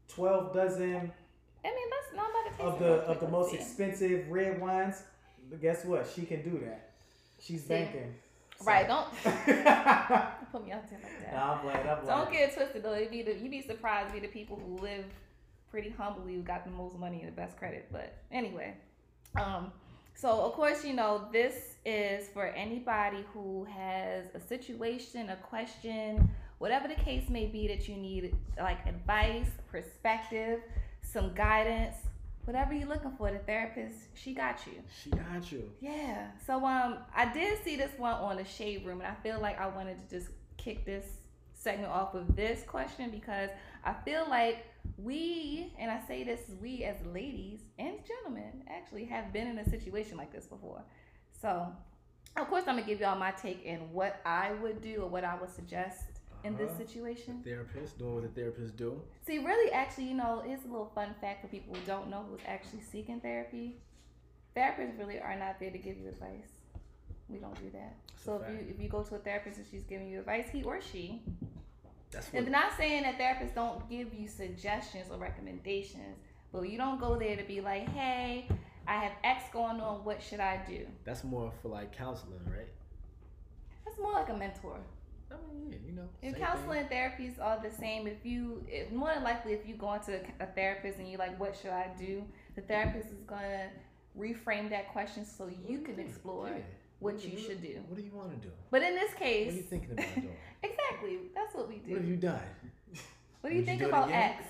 [0.08, 1.12] twelve dozen
[1.64, 5.02] I mean, that's not about of the of the most expensive red wines,
[5.60, 6.08] guess what?
[6.14, 6.92] She can do that.
[7.40, 7.68] She's See?
[7.68, 8.14] banking.
[8.64, 9.12] Right, don't
[10.52, 11.34] put me out there like that.
[11.34, 11.88] I'm playing.
[11.88, 12.06] I'm playing.
[12.06, 12.92] Don't get it twisted though.
[12.92, 15.04] It be the, you be surprised be the people who live
[15.76, 17.86] pretty humbly who got the most money and the best credit.
[17.92, 18.72] But anyway,
[19.38, 19.70] um,
[20.14, 26.30] so of course you know this is for anybody who has a situation, a question,
[26.56, 30.60] whatever the case may be that you need like advice, perspective,
[31.02, 31.96] some guidance,
[32.46, 33.30] whatever you're looking for.
[33.30, 34.82] The therapist, she got you.
[35.02, 35.70] She got you.
[35.82, 36.28] Yeah.
[36.46, 39.60] So um I did see this one on the shade room and I feel like
[39.60, 41.04] I wanted to just kick this
[41.52, 43.50] segment off with this question because
[43.84, 44.64] I feel like
[44.98, 49.68] we and I say this we as ladies and gentlemen actually have been in a
[49.68, 50.82] situation like this before.
[51.40, 51.66] So
[52.36, 55.24] of course I'm gonna give y'all my take in what I would do or what
[55.24, 56.04] I would suggest
[56.44, 56.78] in this Uh-huh.
[56.86, 57.42] situation.
[57.42, 59.00] Therapist doing what the therapist do.
[59.26, 62.24] See, really, actually, you know, it's a little fun fact for people who don't know
[62.28, 63.76] who's actually seeking therapy.
[64.56, 66.50] Therapists really are not there to give you advice.
[67.28, 67.96] We don't do that.
[68.08, 70.48] That's so if you if you go to a therapist and she's giving you advice,
[70.52, 71.22] he or she,
[72.16, 72.42] That's what.
[72.42, 76.16] and not saying that therapists don't give you suggestions or recommendations,
[76.50, 78.48] but you don't go there to be like, hey,
[78.88, 80.02] I have X going on.
[80.02, 80.86] What should I do?
[81.04, 82.68] That's more for like counseling, right?
[83.84, 84.78] That's more like a mentor.
[85.30, 86.08] I mean, yeah, you know.
[86.22, 89.68] If counseling and therapy is all the same, if you, if, more than likely, if
[89.68, 92.24] you go into a therapist and you're like, what should I do?
[92.54, 93.68] The therapist is gonna
[94.18, 96.08] reframe that question so you can mm-hmm.
[96.08, 96.62] explore Yeah.
[96.98, 97.78] What you should do.
[97.88, 98.52] What do you want to do?
[98.70, 100.36] But in this case, What are you thinking about doing?
[100.62, 101.92] exactly, that's what we do.
[101.92, 102.40] What have you done?
[103.40, 104.10] What do you Would you think do about?
[104.10, 104.44] X?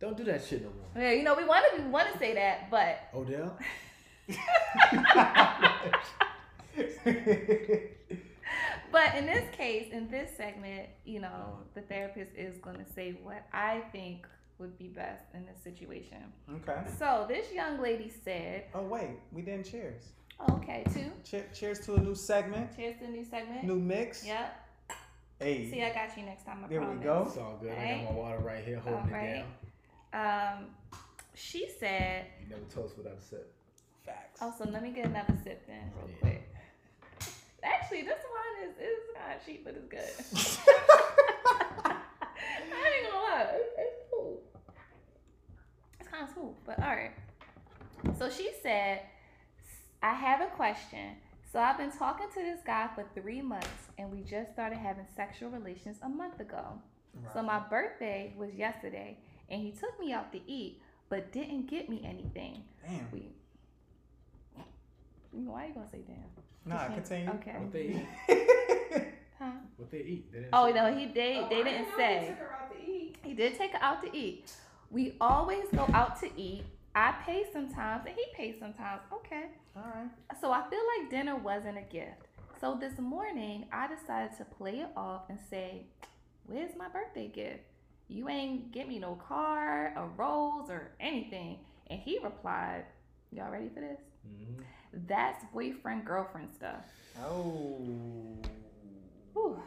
[0.00, 1.02] Don't do that shit no more.
[1.02, 3.56] Yeah, you know, we want to, we want to say that, but Odell.
[8.94, 11.62] But in this case, in this segment, you know, uh-huh.
[11.74, 14.24] the therapist is going to say what I think
[14.58, 16.18] would be best in this situation.
[16.48, 16.82] okay.
[16.96, 20.02] So this young lady said, Oh wait, we didn't cheers.
[20.40, 21.10] Oh, okay, two.
[21.24, 23.64] Che- cheers to a new segment, Cheers to a new segment.
[23.64, 24.24] new mix.
[24.26, 24.60] Yep.
[25.40, 25.70] Hey.
[25.70, 26.64] See, I got you next time.
[26.64, 27.24] I There we go.
[27.26, 27.72] It's all good.
[27.76, 29.24] I got my water right here holding Alright.
[29.24, 29.44] it
[30.12, 30.58] down.
[30.58, 30.66] Um,
[31.34, 33.52] she said, You never toast without a sip.
[34.06, 34.38] Facts.
[34.42, 36.20] oh, so let me get another sip then, real Yeah.
[36.20, 36.54] quick.
[37.64, 40.58] Actually, this one is is kind of cheap, but it's good.
[41.86, 44.42] I ain't gonna lie, it's, it's cool.
[46.00, 47.12] It's kind of cool, but all right.
[48.18, 49.00] So she said,
[50.04, 51.16] I have a question.
[51.50, 55.06] So I've been talking to this guy for three months, and we just started having
[55.16, 56.80] sexual relations a month ago.
[57.32, 59.16] So my birthday was yesterday,
[59.48, 62.64] and he took me out to eat, but didn't get me anything.
[62.86, 63.06] Damn.
[63.12, 63.28] We.
[65.30, 66.16] Why are you gonna say damn?
[66.66, 66.94] Nah, Okay.
[66.94, 67.30] continue.
[67.30, 67.56] Okay.
[67.58, 67.82] What they
[68.28, 69.08] eat?
[69.38, 69.50] Huh?
[69.76, 70.32] What they eat?
[70.32, 70.72] They didn't Oh say.
[70.74, 72.34] no, he they they didn't say.
[73.24, 74.52] He did take her out to eat.
[74.90, 76.64] We always go out to eat.
[76.94, 79.02] I pay sometimes and he pays sometimes.
[79.12, 79.46] Okay.
[79.76, 80.08] All right.
[80.40, 82.28] So I feel like dinner wasn't a gift.
[82.60, 85.86] So this morning I decided to play it off and say,
[86.46, 87.60] Where's my birthday gift?
[88.08, 91.58] You ain't get me no card, a rose, or anything.
[91.88, 92.84] And he replied,
[93.32, 93.98] Y'all ready for this?
[94.28, 94.62] Mhm.
[95.08, 96.84] That's boyfriend girlfriend stuff.
[97.24, 98.36] Oh.
[99.32, 99.60] Whew.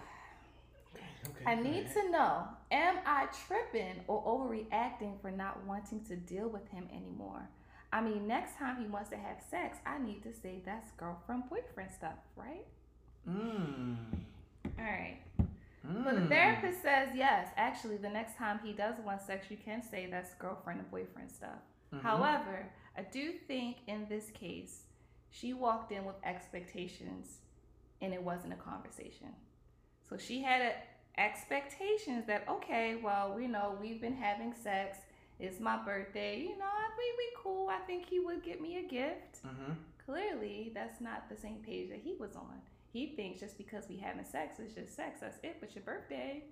[1.25, 1.45] Okay.
[1.45, 6.67] I need to know am I tripping or overreacting for not wanting to deal with
[6.69, 7.47] him anymore?
[7.91, 11.49] I mean, next time he wants to have sex, I need to say that's girlfriend
[11.49, 12.65] boyfriend stuff, right?
[13.29, 13.97] Mmm.
[14.79, 15.19] All right.
[16.03, 17.47] But the therapist says yes.
[17.57, 21.31] Actually, the next time he does want sex, you can say that's girlfriend and boyfriend
[21.31, 21.59] stuff.
[21.93, 22.05] Mm-hmm.
[22.05, 24.83] However, I do think in this case,
[25.29, 27.39] She walked in with expectations
[28.01, 29.29] and it wasn't a conversation.
[30.09, 30.73] So she had a,
[31.17, 34.99] expectations that, okay, well, we know we've been having sex.
[35.39, 36.39] It's my birthday.
[36.39, 37.69] You know, I think we cool.
[37.69, 39.45] I think he would get me a gift.
[39.45, 39.73] Mm-hmm.
[40.05, 42.61] Clearly, that's not the same page that he was on.
[42.91, 45.19] He thinks just because we having sex, it's just sex.
[45.21, 45.57] That's it.
[45.59, 46.45] But your birthday,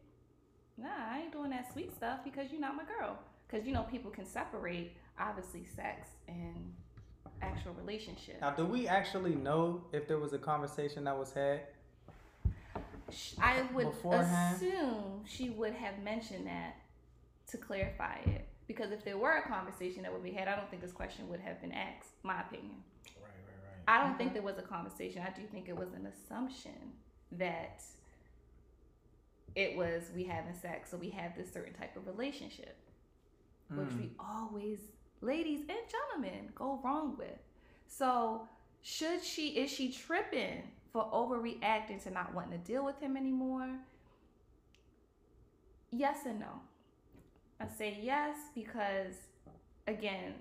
[0.77, 3.17] nah, I ain't doing that sweet stuff because you're not my girl.
[3.47, 6.73] Because you know people can separate obviously sex and
[7.41, 8.41] actual relationship.
[8.41, 11.61] Now, do we actually know if there was a conversation that was had?
[13.11, 14.55] Sh- I would Beforehand?
[14.55, 16.75] assume she would have mentioned that
[17.51, 18.47] to clarify it.
[18.67, 21.29] Because if there were a conversation that would be had, I don't think this question
[21.29, 22.09] would have been asked.
[22.23, 22.77] My opinion.
[23.05, 24.01] Right, right, right.
[24.01, 25.21] I don't think there was a conversation.
[25.25, 26.73] I do think it was an assumption
[27.33, 27.83] that
[29.55, 32.75] it was we having sex, so we have this certain type of relationship,
[33.69, 33.99] which Mm.
[34.01, 34.79] we always,
[35.21, 37.37] ladies and gentlemen, go wrong with.
[37.87, 38.49] So,
[38.81, 43.67] should she is she tripping for overreacting to not wanting to deal with him anymore?
[45.91, 46.61] Yes and no.
[47.59, 49.13] I say yes because
[49.87, 50.35] again,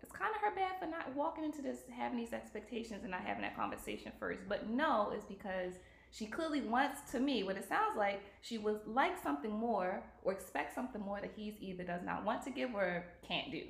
[0.00, 3.22] it's kind of her bad for not walking into this having these expectations and not
[3.22, 4.42] having that conversation first.
[4.48, 5.72] But no, is because
[6.12, 10.32] she clearly wants to me what it sounds like she was like something more or
[10.32, 13.62] expect something more that he's either does not want to give or can't do.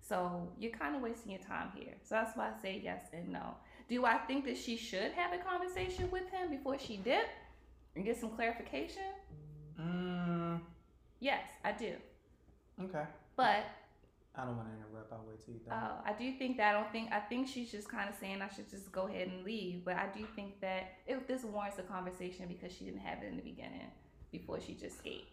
[0.00, 1.94] So you're kind of wasting your time here.
[2.04, 3.56] So that's why I say yes and no.
[3.88, 7.26] Do I think that she should have a conversation with him before she dip
[7.96, 9.02] and get some clarification?
[9.80, 10.60] Mm,
[11.20, 11.94] Yes, I do.
[12.84, 13.04] okay.
[13.36, 13.64] But
[14.34, 15.12] I don't want to interrupt.
[15.12, 15.74] I'll wait till you done.
[15.78, 18.40] Uh, I do think that I don't think I think she's just kind of saying
[18.42, 19.84] I should just go ahead and leave.
[19.84, 23.26] But I do think that if this warrants a conversation because she didn't have it
[23.28, 23.90] in the beginning
[24.30, 25.28] before she just escaped.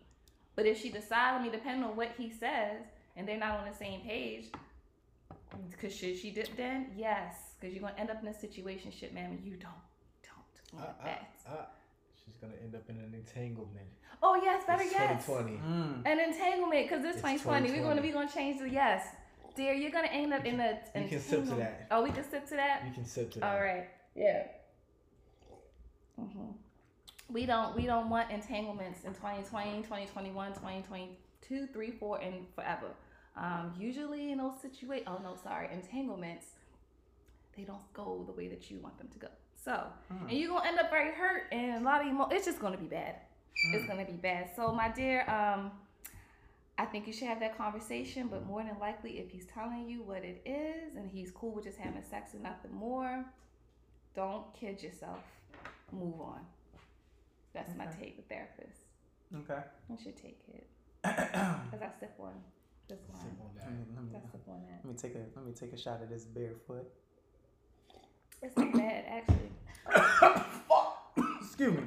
[0.56, 2.82] But if she decides, I mean, depending on what he says,
[3.16, 4.46] and they're not on the same page,
[5.72, 6.88] because should she dip then?
[6.98, 9.40] Yes, because you're gonna end up in a situation, shit, man.
[9.44, 9.72] You don't,
[10.24, 11.30] don't I, want I, that.
[11.48, 11.54] I,
[12.24, 13.88] she's gonna end up in an entanglement.
[14.22, 15.26] Oh yes, better It's yes.
[15.26, 15.58] 2020.
[15.58, 16.06] Mm.
[16.06, 18.08] An entanglement, because this It's 2020, we're gonna 2020.
[18.08, 19.06] we gonna change the yes.
[19.56, 20.80] Dear, you're gonna end up in a.
[20.96, 21.88] You can sip to that.
[21.92, 22.84] Oh, we can sip to that.
[22.88, 23.54] You can sip to that.
[23.56, 23.88] All right.
[24.16, 24.44] Yeah.
[26.18, 26.52] hmm
[27.30, 32.88] We don't we don't want entanglements in 2020, 2021, 2022, 3, 4, and forever.
[33.38, 36.48] Um, usually in those situations, oh no, sorry, entanglements,
[37.60, 39.28] they don't go the way that you want them to go.
[39.64, 42.28] So, and you're gonna end up very hurt and a lot of emo.
[42.32, 43.16] It's just gonna be bad.
[43.74, 44.50] It's gonna be bad.
[44.56, 45.72] So, my dear, um,
[46.78, 50.02] I think you should have that conversation, but more than likely, if he's telling you
[50.02, 53.26] what it is and he's cool with just having sex and nothing more,
[54.16, 55.20] don't kid yourself.
[55.92, 56.40] Move on.
[57.54, 58.80] That's my take with therapist.
[59.36, 59.60] Okay.
[59.88, 60.64] What's your take, kid?
[61.04, 62.34] let, Because I sip on
[62.88, 63.38] this Sip wine.
[63.42, 63.72] on that.
[63.72, 64.80] me, let, me, I sip on that.
[64.86, 66.88] let me take a let me take a shot of this barefoot.
[68.42, 69.52] It's not bad, actually.
[71.42, 71.84] Excuse me.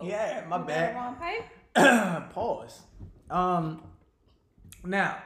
[0.00, 0.94] Oh, Yeah, my you bad.
[0.94, 2.30] wrong pipe?
[2.34, 2.80] Pause.
[3.30, 3.82] Um.
[4.84, 5.18] Now,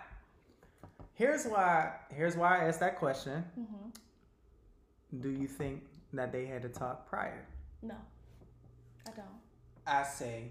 [1.14, 1.92] here's why.
[2.14, 3.44] Here's why I asked that question.
[3.54, 3.88] hmm
[5.20, 5.82] Do you think
[6.12, 7.46] that they had to talk prior?
[7.82, 7.94] No,
[9.06, 9.26] I don't.
[9.86, 10.50] I say,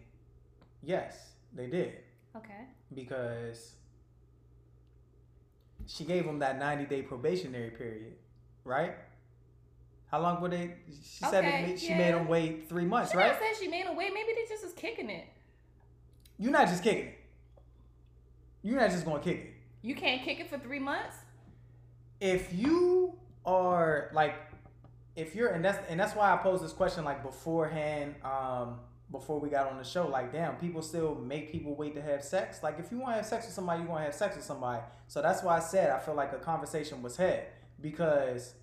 [0.83, 1.93] yes, they did
[2.35, 2.65] Okay.
[2.93, 3.73] because
[5.87, 8.13] she gave him that 90 day probationary period,
[8.63, 8.95] right?
[10.11, 10.75] How long would they?
[11.03, 11.97] She said it, she yeah.
[11.97, 13.27] made them wait three months, She right?
[13.27, 14.13] never said she made them wait.
[14.13, 15.25] Maybe they just was kicking it.
[16.37, 17.19] You're not just kicking it.
[18.61, 19.53] You're not just going to kick it.
[19.81, 21.17] You can't kick it for three months.
[22.19, 23.13] if you
[23.45, 24.35] are like
[25.15, 28.79] if you're and that's and that's why I posed this question like beforehand um
[29.11, 32.23] before we got on the show like damn people still make people wait to have
[32.23, 34.35] sex like if you want to have sex with somebody you want to have sex
[34.35, 37.43] with somebody so that's why I said I feel like a conversation was had
[37.79, 38.55] because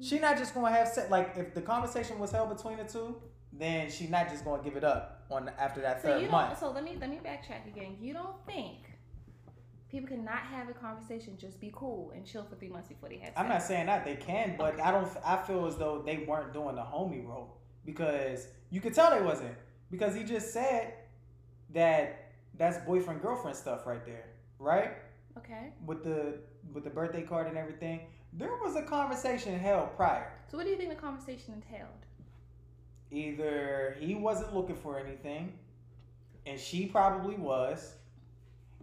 [0.00, 3.16] she not just to have sex like if the conversation was held between the two
[3.52, 6.58] then she not just to give it up on after that So third month.
[6.58, 7.96] So let me let me backtrack again.
[8.00, 8.78] You don't think
[9.90, 13.16] people cannot have a conversation, just be cool and chill for three months before they
[13.16, 13.36] have sex?
[13.36, 15.08] I'm not saying that they can, but I don't.
[15.24, 19.24] I feel as though they weren't doing the homie role because you could tell they
[19.24, 19.54] wasn't
[19.90, 20.94] because he just said
[21.72, 24.26] that that's boyfriend girlfriend stuff right there,
[24.58, 24.92] right?
[25.38, 25.72] Okay.
[25.84, 26.40] With the
[26.72, 28.00] with the birthday card and everything.
[28.36, 30.30] There was a conversation held prior.
[30.50, 31.88] So what do you think the conversation entailed?
[33.10, 35.52] Either he wasn't looking for anything,
[36.44, 37.94] and she probably was,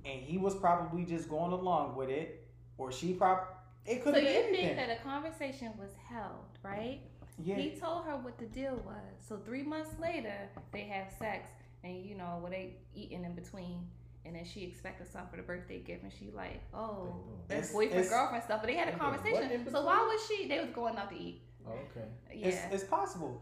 [0.05, 2.47] and he was probably just going along with it,
[2.77, 3.45] or she probably
[3.85, 7.01] it could So you been think that a conversation was held, right?
[7.43, 7.55] yeah.
[7.55, 9.03] He told her what the deal was.
[9.27, 11.49] So three months later, they have sex,
[11.83, 13.87] and you know what they eating in between.
[14.25, 17.13] And then she expected something for the birthday gift, and she like, oh,
[17.47, 18.61] that's It's- boyfriend it's- girlfriend stuff.
[18.61, 19.71] But they had a They doing what conversation.
[19.71, 20.47] So why was she?
[20.47, 21.41] They was going out to eat.
[21.67, 22.07] Oh, okay.
[22.33, 22.47] Yeah.
[22.47, 23.41] It's, it's possible.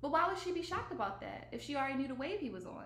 [0.00, 2.50] but why would she be shocked about that if she already knew the wave he
[2.50, 2.84] was on?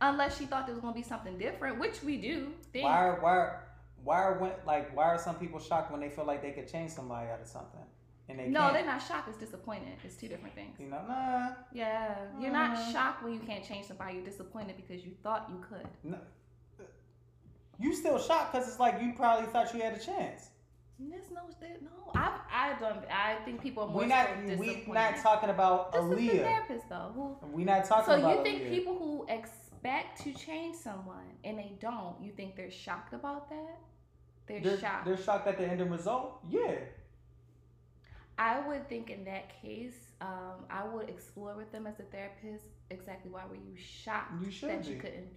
[0.00, 2.52] Unless she thought there was gonna be something different, which we do.
[2.72, 2.84] Think.
[2.84, 3.68] Why are why are,
[4.02, 6.90] why are like why are some people shocked when they feel like they could change
[6.90, 7.80] somebody out of something
[8.32, 8.72] and they no, can't?
[8.74, 9.28] they're not shocked.
[9.28, 9.94] It's disappointed.
[10.04, 10.76] It's two different things.
[10.80, 14.14] You know, nah, Yeah, you're not shocked when you can't change somebody.
[14.14, 15.86] You're disappointed because you thought you could.
[16.02, 16.18] no.
[17.78, 20.50] You still shocked because it's like you probably thought you had a chance.
[20.98, 21.40] There's no,
[21.82, 22.12] no.
[22.14, 23.04] I, I don't.
[23.10, 26.38] I think people are more We're not so we're not talking about This is the
[26.38, 27.10] therapist though.
[27.14, 27.46] Who?
[27.52, 28.70] We not talking So about So you think Aaliyah.
[28.70, 33.78] people who expect to change someone and they don't, you think they're shocked about that?
[34.46, 35.06] They're, they're, shocked.
[35.06, 36.38] they're shocked at the end result?
[36.48, 36.74] Yeah.
[38.38, 42.64] I would think in that case, um, I would explore with them as a therapist
[42.90, 45.28] exactly why were you shocked You that you couldn't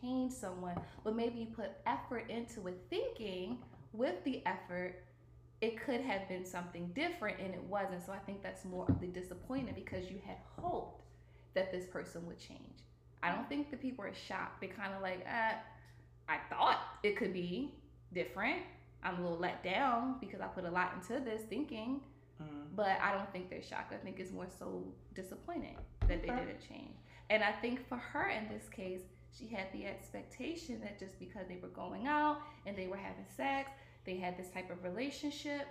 [0.00, 3.58] change someone, but maybe you put effort into it, thinking
[3.92, 5.02] with the effort
[5.60, 8.04] it could have been something different and it wasn't.
[8.04, 11.02] So I think that's more of the disappointment because you had hoped
[11.54, 12.84] that this person would change.
[13.22, 14.60] I don't think the people are shocked.
[14.60, 15.54] They're kind of like, uh,
[16.28, 17.74] I thought it could be
[18.12, 18.58] different.
[19.02, 22.00] I'm a little let down because I put a lot into this thinking
[22.40, 22.74] Mhm.
[22.76, 23.92] but I don't think they're shocked.
[23.92, 26.96] I think it's more so disappointed that they didn't change.
[27.30, 29.02] And I think for her in this case,
[29.32, 33.24] she had the expectation that just because they were going out and they were having
[33.36, 33.70] sex,
[34.04, 35.66] they had this type of relationship,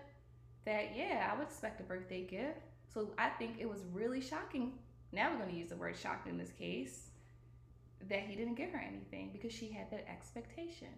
[0.65, 2.59] that yeah, I would expect a birthday gift.
[2.93, 4.73] So I think it was really shocking.
[5.11, 7.09] Now we're going to use the word shocked in this case
[8.09, 10.89] that he didn't give her anything because she had that expectation.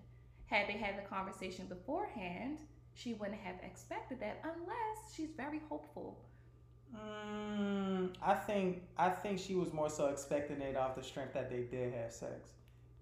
[0.48, 2.60] Had they had the conversation beforehand,
[2.98, 6.18] she wouldn't have expected that unless she's very hopeful.
[6.96, 11.50] Mm, I think I think she was more so expecting it off the strength that
[11.50, 12.52] they did have sex.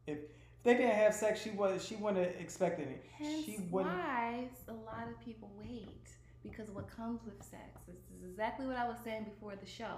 [0.05, 3.05] If, if they didn't have sex, she was she wouldn't have expected it.
[3.17, 3.93] Hence she wouldn't.
[3.93, 6.09] why a lot of people wait
[6.43, 7.81] because what comes with sex.
[7.87, 9.97] This is exactly what I was saying before the show.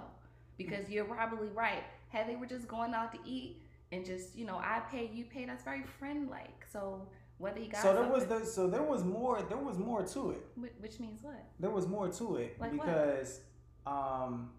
[0.56, 1.84] Because you're probably right.
[2.08, 5.24] Had they were just going out to eat and just you know I pay you
[5.24, 6.66] pay, that's very friend like.
[6.70, 7.08] So
[7.38, 10.02] whether he got So there was something- the, so there was more there was more
[10.04, 10.46] to it.
[10.80, 11.42] Which means what?
[11.60, 12.86] There was more to it Like what?
[12.86, 13.40] because
[13.86, 14.50] um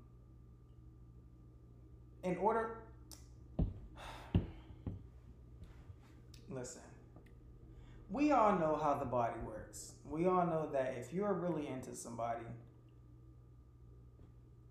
[2.23, 2.77] in order
[6.49, 6.81] listen
[8.09, 11.95] we all know how the body works we all know that if you're really into
[11.95, 12.41] somebody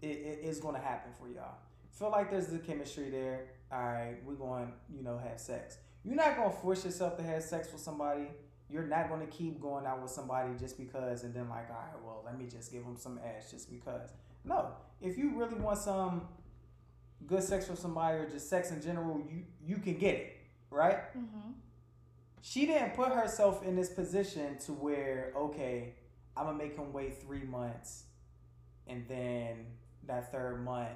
[0.02, 1.54] it, it- it's going to happen for y'all
[1.92, 5.78] feel like there's the chemistry there all right we're going you know have sex
[6.08, 8.28] you're not going to force yourself to have sex with somebody.
[8.70, 11.76] You're not going to keep going out with somebody just because and then like all
[11.76, 14.08] right well let me just give them some ass just because.
[14.42, 14.68] No.
[15.02, 16.22] If you really want some
[17.26, 20.36] good sex with somebody or just sex in general you you can get it
[20.70, 20.98] right?
[21.16, 21.50] Mm-hmm.
[22.40, 25.94] she didn't put herself in this position to where okay
[26.36, 28.04] i'm gonna make him wait three months
[28.86, 29.66] and then
[30.06, 30.88] that third month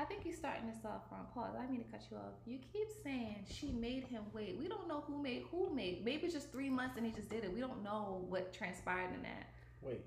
[0.00, 1.26] I think you're starting this off wrong.
[1.34, 1.56] Pause.
[1.60, 2.34] I mean to cut you off.
[2.46, 4.56] You keep saying she made him wait.
[4.58, 6.04] We don't know who made who made.
[6.04, 7.52] Maybe it's just three months and he just did it.
[7.52, 9.48] We don't know what transpired in that.
[9.82, 10.04] Wait.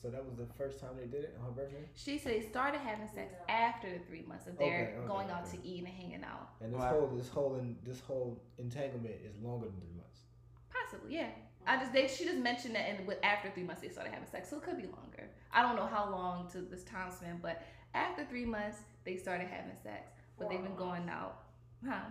[0.00, 1.84] So that was the first time they did it on her birthday?
[1.94, 5.30] She said they started having sex after the three months of they're Okay, okay, going
[5.30, 6.50] out to eat and hanging out.
[6.60, 6.90] And this Right.
[6.90, 10.20] whole this whole in, this whole entanglement is longer than three months.
[10.70, 11.28] Possibly, yeah.
[11.66, 14.28] I just they she just mentioned that and with after three months they started having
[14.28, 15.30] sex, so it could be longer.
[15.52, 17.62] I don't know how long to this time span, but
[17.94, 21.42] after three months they started having sex, but they've been going out,
[21.86, 22.10] huh?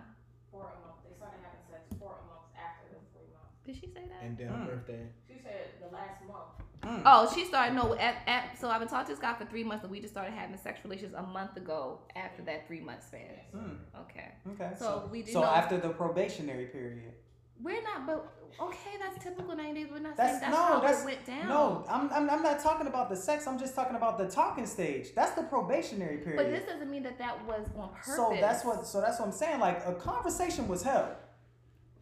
[0.50, 1.00] Four a month.
[1.08, 3.56] They started having sex four months after the three months.
[3.64, 4.22] Did she say that?
[4.26, 4.66] And then Mm.
[4.66, 5.06] birthday.
[5.28, 6.50] She said the last month.
[6.82, 7.02] Mm.
[7.06, 7.94] Oh, she started no.
[7.94, 10.12] At, at, so I've been talking to this guy for three months, and we just
[10.12, 13.38] started having sex relations a month ago after that three month span.
[13.54, 13.76] Mm.
[14.02, 17.14] Okay, okay So we do so know- after the probationary period
[17.62, 19.90] we're not, but okay, that's typical ninety days.
[19.92, 21.48] We're not That's- saying that's no, how that's- it went down.
[21.48, 24.66] no I'm, I'm, I'm not talking about the sex i'm just talking about the talking
[24.66, 28.14] stage that's the probationary period but this doesn't mean that that was on purpose.
[28.16, 31.08] so that's what so that's what i'm saying like a conversation was held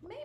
[0.03, 0.16] Maybe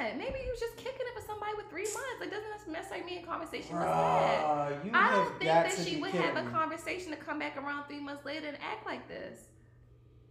[0.00, 0.16] not.
[0.18, 2.18] Maybe he was just kicking it with somebody with three months.
[2.20, 4.74] Like doesn't necessarily mean a conversation was had.
[4.84, 6.50] You I don't think that she would have a me.
[6.50, 9.46] conversation to come back around three months later and act like this.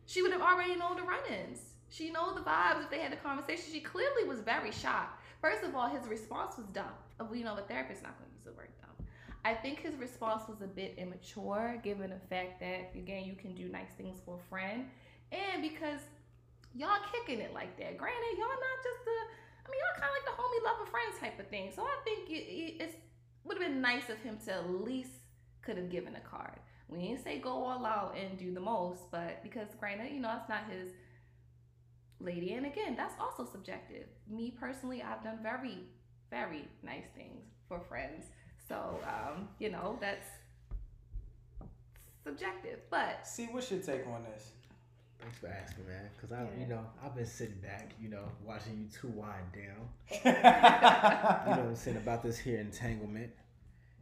[0.06, 1.60] She would have already known the run-ins.
[1.91, 3.65] She know the vibes if they had a conversation.
[3.72, 5.22] She clearly was very shocked.
[5.41, 6.95] First of all, his response was dumb.
[7.30, 9.05] We know a therapist's not to use the word dumb.
[9.43, 13.53] I think his response was a bit immature, given the fact that again you can
[13.53, 14.85] do nice things for a friend,
[15.31, 15.99] and because
[16.73, 17.97] y'all kicking it like that.
[17.97, 19.18] Granted, y'all not just the.
[19.65, 21.72] I mean, y'all kind of like the homie lover friends type of thing.
[21.76, 22.95] So I think it, it, it's
[23.43, 25.11] would have been nice of him to at least
[25.61, 26.59] could have given a card.
[26.88, 30.34] We didn't say go all out and do the most, but because granted, you know,
[30.39, 30.91] it's not his
[32.23, 32.53] lady.
[32.53, 34.07] And again, that's also subjective.
[34.30, 35.80] Me personally, I've done very,
[36.30, 38.26] very nice things for friends.
[38.68, 40.27] So, um, you know, that's
[42.23, 42.80] subjective.
[42.89, 44.52] But See, what's your take on this?
[45.19, 46.10] Thanks for asking, man.
[46.15, 46.60] Because I, Yeah.
[46.60, 49.89] you know, I've been sitting back, you know, watching you two wind down.
[50.23, 53.31] You know what I'm saying about this here entanglement.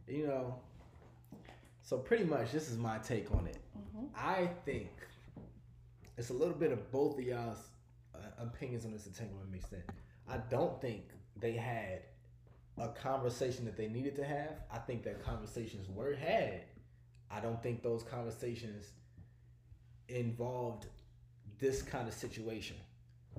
[0.08, 0.54] You know,
[1.82, 3.58] so pretty much this is my take on it.
[3.76, 4.08] Mhm.
[4.16, 4.88] I think
[6.16, 7.69] it's a little bit of both of y'all's
[8.40, 9.82] opinions on this entanglement mixed in.
[10.28, 11.04] I don't think
[11.36, 12.02] they had
[12.78, 14.54] a conversation that they needed to have.
[14.70, 16.62] I think that conversations were had.
[17.30, 18.90] I don't think those conversations
[20.08, 20.86] involved
[21.58, 22.76] this kind of situation.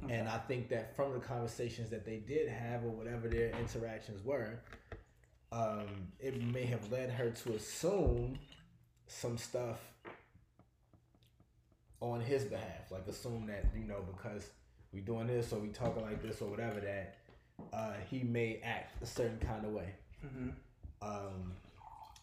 [0.10, 4.24] And I think that from the conversations that they did have or whatever their interactions
[4.24, 4.60] were,
[5.52, 5.88] um,
[6.20, 8.40] it may have led her to assume
[9.08, 9.80] some stuff
[12.00, 12.90] on his behalf.
[12.90, 14.50] Like assume that, you know, because
[14.94, 17.16] we doing this or we talking like this or whatever that
[17.74, 19.94] uh, he may act a certain kind of way.
[20.22, 20.50] hmm
[21.02, 21.54] Um,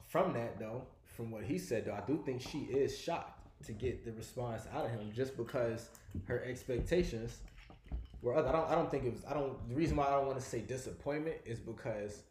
[0.06, 3.34] from that though, from what he said though, I do think she is shocked
[3.66, 5.90] to get the response out of him just because
[6.26, 7.38] her expectations
[8.22, 8.48] were other.
[8.48, 10.38] I don't I don't think it was I don't the reason why I don't want
[10.38, 12.22] to say disappointment is because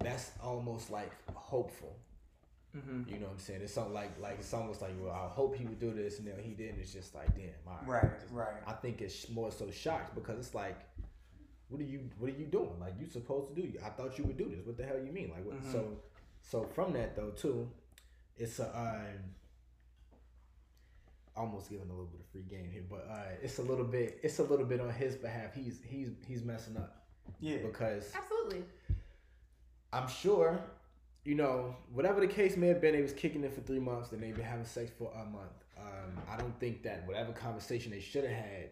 [0.00, 1.96] that's almost like hopeful.
[2.74, 3.60] Hmm You know what I'm saying?
[3.62, 6.26] It's something like like it's almost like well I hope he would do this and
[6.28, 6.80] then he didn't.
[6.80, 7.50] It's just like damn.
[7.66, 8.02] All right.
[8.04, 8.62] Right, right.
[8.66, 10.78] I think it's more so shocked because it's like,
[11.68, 12.78] what are you what are you doing?
[12.80, 13.72] Like you supposed to do?
[13.84, 14.66] I thought you would do this.
[14.66, 15.30] What the hell you mean?
[15.30, 15.60] Like what?
[15.62, 15.72] Mhm.
[15.72, 15.96] So
[16.42, 17.70] so from that though too,
[18.36, 19.30] it's a um,
[21.36, 24.18] almost giving a little bit of free game here, but uh, it's a little bit
[24.22, 25.54] it's a little bit on his behalf.
[25.54, 27.04] He's he's he's messing up
[27.40, 27.58] Yeah.
[27.58, 28.64] because absolutely.
[29.92, 30.58] I'm sure,
[31.24, 34.10] you know, whatever the case may have been, they was kicking it for three months,
[34.10, 35.64] then they've been having sex for a month.
[35.78, 38.70] Um, I don't think that whatever conversation they should have had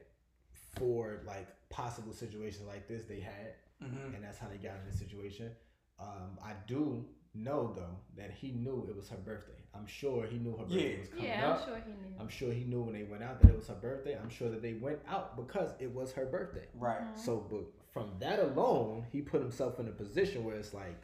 [0.79, 4.87] for like possible situations like this, they had, hmm and that's how they got in
[4.91, 5.51] this situation.
[5.99, 7.05] Um, I do
[7.35, 9.53] know though that he knew it was her birthday.
[9.74, 11.01] I'm sure he knew her birthday Yeah.
[11.01, 11.61] was coming Yeah, up.
[11.61, 12.15] I'm sure he knew.
[12.20, 14.19] I'm sure he knew when they went out that it was her birthday.
[14.19, 16.66] I'm sure that they went out because it was her birthday.
[16.74, 17.01] Right.
[17.01, 17.19] Mhm.
[17.19, 21.01] So, but from that alone, he put himself in a position where it's like,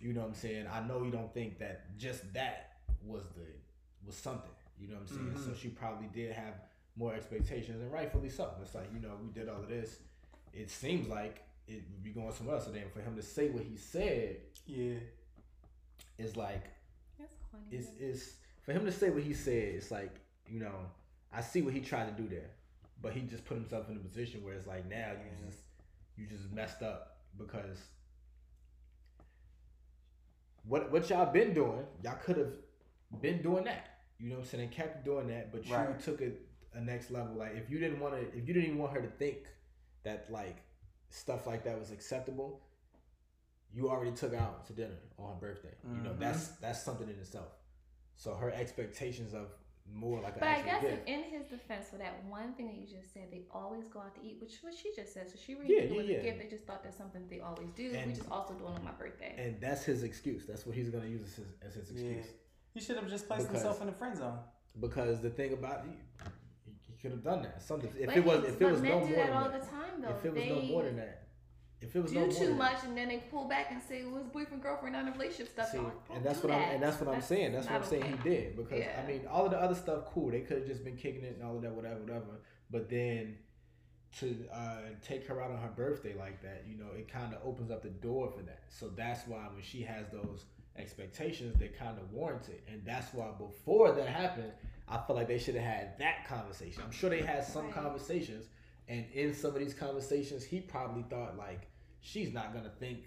[0.00, 0.66] you know what I'm saying?
[0.72, 3.42] I know you don't think that just that was the
[4.06, 4.50] was something.
[4.80, 5.36] You know what I'm saying?
[5.36, 5.56] So Mhm.
[5.60, 6.54] she probably did have
[6.96, 8.54] more expectations, and rightfully so.
[8.62, 9.98] It's like you know we did all of this.
[10.52, 12.64] It seems like it would be going somewhere else.
[12.66, 14.36] So then for him to say what he said
[14.66, 14.98] Yeah.
[16.18, 16.64] is like
[17.18, 17.64] That's funny.
[17.70, 19.74] it's it's for him to say what he said.
[19.76, 20.14] It's like
[20.48, 20.90] you know
[21.32, 22.50] I see what he tried to do there,
[23.00, 25.60] but he just put himself in a position where it's like now you just
[26.16, 27.78] you just messed up because
[30.64, 32.52] what what y'all been doing, y'all could have
[33.20, 33.86] been doing that.
[34.18, 34.64] You know what I'm saying?
[34.64, 35.98] And kept doing that, but you Right.
[36.00, 37.34] took it a next level.
[37.36, 39.38] Like if you didn't want to, if you didn't even want her to think
[40.04, 40.58] that like
[41.08, 42.60] stuff like that was acceptable,
[43.72, 45.74] you already took out to dinner on her birthday.
[45.84, 46.18] You know Mhm.
[46.18, 47.48] that's that's something in itself.
[48.16, 49.48] So her expectations of
[49.92, 51.08] more like an But I guess gift.
[51.08, 54.14] in his defense, for that one thing that you just said, they always go out
[54.14, 55.28] to eat, which what she just said.
[55.30, 56.22] So she really Yeah, knew it was yeah, a yeah.
[56.30, 56.38] gift.
[56.42, 57.90] They just thought that's something they always do.
[57.90, 59.34] we And- just also doing on my birthday.
[59.36, 60.46] and that's his excuse.
[60.46, 62.10] That's what he's gonna use as his, as his Yeah.
[62.10, 62.34] excuse.
[62.74, 64.38] He should have just placed Because- himself in the friend zone.
[64.78, 65.90] Because the thing about he,
[66.64, 67.60] he, he could have done that.
[67.60, 69.60] Something if But it was if it was no do more that than all that.
[69.62, 70.08] the time, though.
[70.10, 71.22] If it was they no more than that.
[71.82, 74.20] If it was do no too much, and then they pull back and say, "Well,
[74.20, 77.14] it's boyfriend girlfriend a relationship stuff." See, Y'all and that's what I'm and that's what
[77.14, 77.52] I'm saying.
[77.52, 78.16] That's what I'm saying okay.
[78.22, 79.00] he did because Yeah.
[79.02, 80.30] I mean all of the other stuff cool.
[80.30, 82.40] They could have just been kicking it and all of that whatever whatever.
[82.70, 83.38] But then
[84.18, 87.40] to uh, take her out on her birthday like that, you know, it kind of
[87.44, 88.64] opens up the door for that.
[88.68, 90.44] So that's why when she has those
[90.76, 94.52] expectations, they kind of warrant it, and that's why before that happened,
[94.88, 96.82] I feel like they should have had that conversation.
[96.84, 97.74] I'm sure they had some Right.
[97.74, 98.46] conversations,
[98.90, 101.68] and in some of these conversations, he probably thought like
[102.00, 103.04] she's not gonna think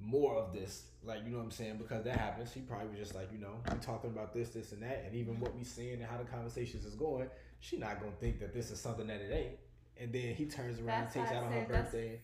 [0.00, 0.84] more of this.
[1.04, 1.76] Like, you know what I'm saying?
[1.76, 2.50] Because that happens.
[2.52, 5.14] He probably was just like, you know, we're talking about this, this, and that, and
[5.14, 7.28] even what we seeing and how the conversations is going,
[7.60, 9.58] she not gonna think that this is something that it ain't.
[10.00, 12.20] And then he turns around That's and takes out on her birthday,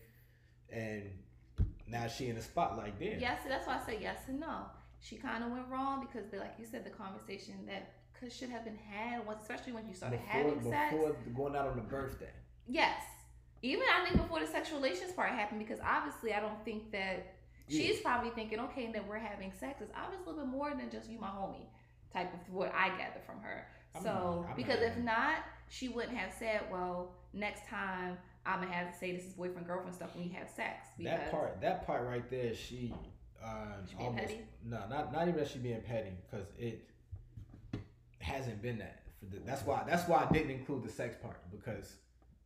[0.71, 1.03] and
[1.87, 2.99] now she in the spotlight.
[2.99, 4.63] Then Yes, that's why I said yes and no.
[4.99, 8.49] She kind of went wrong because, the, like you said, the conversation that could should
[8.49, 10.91] have been had, once, especially when you started before, having sex.
[10.91, 12.31] before going out on the birthday.
[12.67, 13.01] Yes.
[13.61, 17.35] Even I think before the sexual relations part happened, because obviously I don't think that
[17.67, 20.89] she's probably thinking, okay, that we're having sex is obviously a little bit more than
[20.91, 21.65] just you, my homie,
[22.13, 23.67] type of what I gather from her.
[23.95, 25.35] I'm so not- because not- if not,
[25.69, 29.67] she wouldn't have said, well, next time I'm gonna have to say this is boyfriend
[29.67, 30.87] girlfriend stuff when we have sex.
[30.99, 32.93] That part, that part right there, she,
[33.43, 34.45] um, She almost petty?
[34.63, 36.87] no, not not even that she being petty because it
[38.19, 39.03] hasn't been that.
[39.19, 41.97] For the, that's why that's why I didn't include the sex part because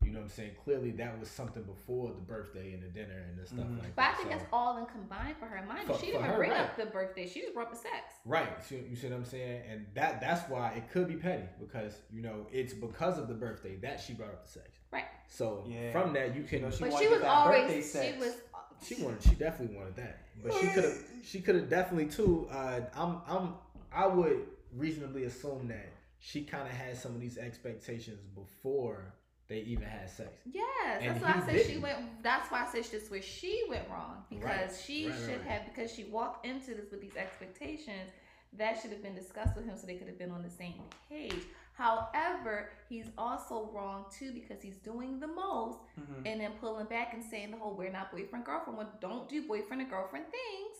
[0.03, 0.51] You know what I'm saying?
[0.63, 3.79] Clearly, that was something before the birthday and the dinner and the stuff Mhm.
[3.79, 5.65] like But I think So- that's all in combined for her.
[5.65, 6.59] Mind For- she didn't even her, bring right.
[6.61, 7.27] up the birthday.
[7.27, 8.15] She just brought up the sex.
[8.25, 8.63] Right.
[8.63, 9.63] So you see what I'm saying?
[9.69, 13.33] And that that's why it could be petty because you know it's because of the
[13.35, 14.69] birthday that she brought up the sex.
[14.91, 15.05] Right.
[15.27, 15.91] So Yeah.
[15.91, 18.41] from that you can You know, she But wanted she was always she was
[18.81, 20.17] she wanted she definitely wanted that.
[20.43, 22.47] But she could have she could have definitely too.
[22.49, 23.55] Uh, I'm I'm
[23.91, 29.13] I would reasonably assume that she kind of had some of these expectations before
[29.51, 30.29] they even had sex.
[30.45, 31.81] Yes, And that's why I said she didn't.
[31.83, 32.23] went.
[32.23, 35.47] That's why I said that's where she went wrong because Right, she right, should right.
[35.47, 38.09] have because she walked into this with these expectations.
[38.53, 40.75] That should have been discussed with him so they could have been on the same
[41.09, 41.43] page.
[41.73, 46.25] However, he's also wrong too because he's doing the most Mhm.
[46.25, 49.47] and then pulling back and saying the whole "we're not boyfriend girlfriend." Well, don't do
[49.47, 50.77] boyfriend and girlfriend things,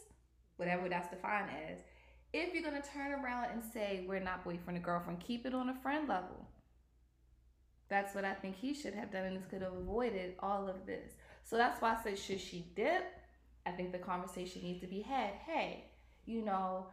[0.58, 1.80] whatever that's defined as.
[2.34, 5.70] If you're gonna turn around and say we're not boyfriend and girlfriend, keep it on
[5.70, 6.48] a friend level.
[7.92, 10.86] That's what I think he should have done, and this could have avoided all of
[10.86, 11.12] this.
[11.44, 13.04] So that's why I say, should she dip?
[13.66, 15.32] I think the conversation needs to be had.
[15.46, 15.84] Hey,
[16.26, 16.86] you know,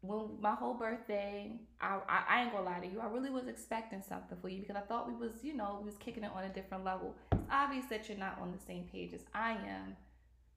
[0.00, 3.46] when my whole birthday, I, I, I ain't gonna lie to you, I really was
[3.46, 6.32] expecting something for you because I thought we was, you know, we was kicking it
[6.34, 7.14] on a different level.
[7.30, 9.96] It's obvious that you're not on the same page as I am.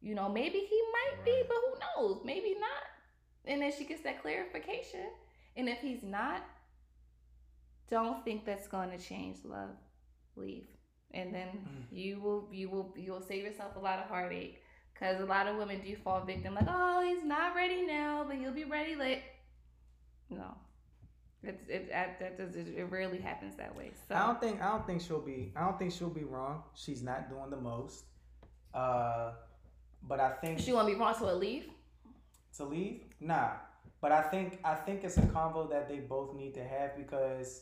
[0.02, 2.22] You know, maybe he might be, but who knows?
[2.26, 3.52] Maybe not.
[3.53, 5.12] And then she gets that clarification.
[5.56, 6.41] And if he's not,
[7.90, 9.70] don't think that's going to change love.
[10.36, 10.68] Leave.
[11.12, 11.86] And then Mm.
[11.91, 14.62] you will you will you will save yourself a lot of heartache
[14.94, 18.36] because a lot of women do fall victim like oh he's not ready now but
[18.38, 19.22] he'll be ready later.
[20.30, 20.56] No,
[21.44, 23.91] it's it that that does it, it rarely happens that way.
[24.10, 26.64] So I don't think I don't think she'll be I don't think she'll be wrong.
[26.74, 28.03] She's not doing the most.
[28.74, 29.32] Uh,
[30.03, 31.70] but I think she want to be wrong to leave.
[32.57, 33.03] to leave?
[33.22, 33.52] Nah.
[34.02, 37.62] But I think I think it's a combo that they both need to have because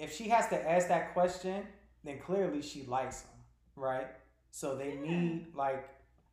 [0.00, 1.64] if she has to ask that question,
[2.04, 3.30] then clearly she likes him,
[3.76, 4.08] right?
[4.50, 5.00] So they Yeah.
[5.20, 5.88] need like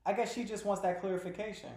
[0.06, 1.70] I guess she just wants that clarification.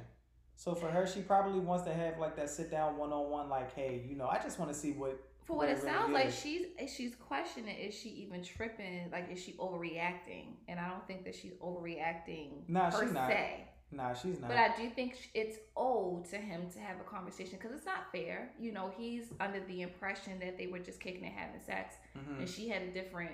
[0.55, 3.49] So for her, she probably wants to have like that sit down one on one,
[3.49, 6.12] like, hey, you know, I just want to see what For what it really sounds
[6.12, 9.11] like, she's she's questioning is she even tripping?
[9.11, 10.55] Like, is she overreacting?
[10.69, 13.29] And I don't think that she's overreacting Nah, per she's not.
[13.31, 13.69] se.
[13.93, 14.49] Nah, she's not.
[14.51, 18.12] But I do think it's old to him to have a conversation because it's not
[18.12, 18.53] fair.
[18.59, 22.39] You know, he's under the impression that they were just kicking and having sex, Mhm.
[22.39, 23.33] and she had a different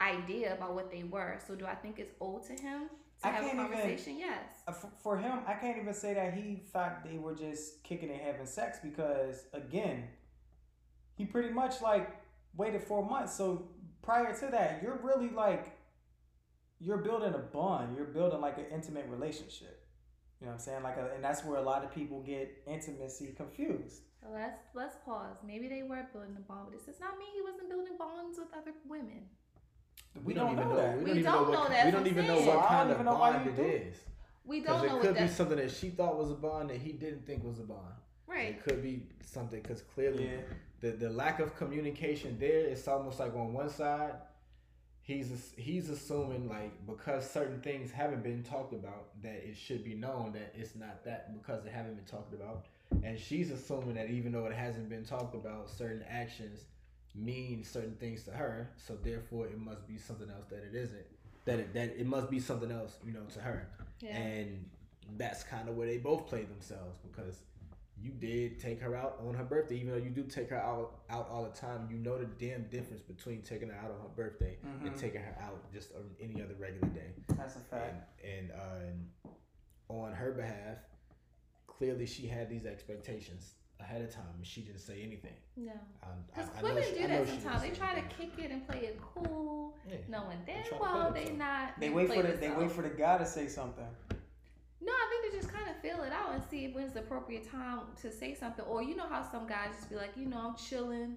[0.00, 1.38] idea about what they were.
[1.46, 2.88] So, do I think it's old to him
[3.22, 4.18] to I have a can't even- conversation?
[4.18, 4.62] Yes.
[4.66, 8.20] Uh, for him, I can't even say that he thought they were just kicking and
[8.20, 10.08] having sex because, again,
[11.16, 12.10] he pretty much like
[12.56, 13.34] waited four months.
[13.34, 13.68] So
[14.02, 15.72] prior to that, you're really like,
[16.80, 17.96] you're building a bond.
[17.96, 19.84] You're building like an intimate relationship.
[20.40, 20.82] You know what I'm saying?
[20.82, 24.02] Like, a, and that's where a lot of people get intimacy confused.
[24.22, 25.36] So let's let's pause.
[25.46, 28.38] Maybe they were building a bond, but this does not mean he wasn't building bonds
[28.38, 29.22] with other women.
[30.24, 30.98] We, don't, even know, that.
[30.98, 32.90] We, We don't even don't know know what, that, We don't even know what kind
[32.90, 33.62] of know bond you it do.
[33.62, 33.96] is.
[34.44, 36.34] We Because don't know it what could be that something that she thought was a
[36.34, 37.94] bond that he didn't think was a bond.
[38.26, 38.48] right.
[38.56, 40.40] It could be something because clearly Yeah.
[40.80, 44.14] the, the lack of communication there it's almost like on one side
[45.10, 49.94] he's he's assuming like because certain things haven't been talked about that it should be
[49.94, 52.66] known that it's not that because they haven't been talked about.
[53.02, 56.60] And she's assuming that even though it hasn't been talked about certain actions
[57.14, 58.70] mean certain things to her.
[58.76, 61.06] So therefore it must be something else that it isn't
[61.44, 63.68] that it, that it must be something else you know to her.
[64.00, 64.16] Yeah.
[64.16, 64.64] and
[65.18, 67.40] that's kind of where they both play themselves because
[68.02, 71.00] you did take her out on her birthday, even though you do take her out
[71.10, 71.86] out all the time.
[71.90, 74.98] You know the damn difference between taking her out on her birthday and Mhm.
[74.98, 77.12] taking her out just on any other regular day.
[77.28, 78.06] That's a fact.
[78.24, 80.78] and uh, on her behalf,
[81.66, 85.34] clearly she had these expectations ahead of time, and she didn't say anything.
[85.56, 85.72] no.
[86.02, 87.62] I- Because know women she- do that didn't sometimes.
[87.62, 89.96] They say try to kick it and play it cool, Yeah.
[90.08, 91.38] knowing damn try well they themselves.
[91.38, 91.80] not.
[91.80, 93.86] They they wait for the they wait for the guy to say something.
[94.82, 97.50] No, I think they just kind of feel it out and see when's the appropriate
[97.50, 98.64] time to say something.
[98.64, 101.16] Or you know how some guys just be like, you know, I'm chilling.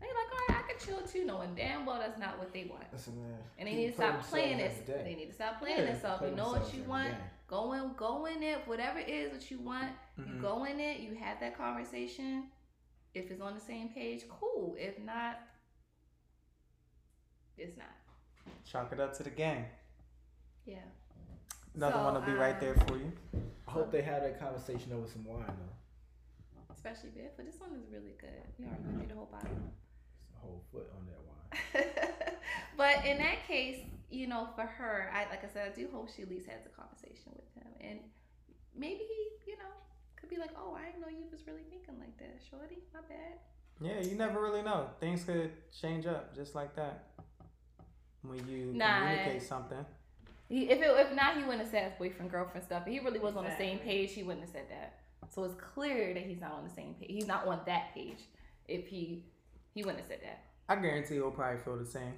[0.00, 2.64] They like, all right, I can chill too, knowing damn well that's not what they
[2.68, 2.84] want.
[2.92, 3.38] Listen, man.
[3.58, 4.74] And they people need to stop playing this.
[4.86, 6.20] They need to stop playing Yeah, this stuff.
[6.22, 7.10] You know what you want.
[7.12, 7.16] day.
[7.48, 8.58] Go in, go in it.
[8.66, 10.34] Whatever it is that you want, Mhm.
[10.34, 10.98] you go in it.
[11.00, 12.50] You have that conversation.
[13.14, 14.74] If it's on the same page, cool.
[14.78, 15.38] If not,
[17.56, 17.86] it's not.
[18.64, 19.64] Chalk it up to the game.
[20.66, 20.80] Yeah.
[21.76, 23.12] Another So, one will be right um, there for you.
[23.68, 25.74] I hope they have a conversation over some wine though.
[26.74, 27.44] Especially barefoot.
[27.46, 28.30] This one is really good.
[28.58, 29.50] We already went through the whole bottle.
[29.50, 32.08] It's a whole foot on that wine.
[32.76, 33.78] but in that case,
[34.10, 36.64] you know, for her, I like I said, I do hope she at least has
[36.64, 37.98] a conversation with him, and
[38.74, 39.72] maybe he, you know,
[40.16, 42.78] could be like, "Oh, I didn't know you was really thinking like that, shorty.
[42.94, 43.38] My bad."
[43.80, 44.88] Yeah, you never really know.
[45.00, 47.02] Things could change up just like that.
[48.22, 49.00] when you Nah.
[49.00, 49.84] communicate something.
[50.48, 52.84] He, if it, if not, he wouldn't have said boyfriend girlfriend stuff.
[52.86, 55.00] If he really was on the same page, he wouldn't have said that.
[55.32, 57.10] So it's clear that he's not on the same page.
[57.10, 58.20] He's not on that page.
[58.68, 59.24] If he
[59.74, 60.44] he wouldn't have said that.
[60.68, 62.14] I guarantee he'll probably feel the same.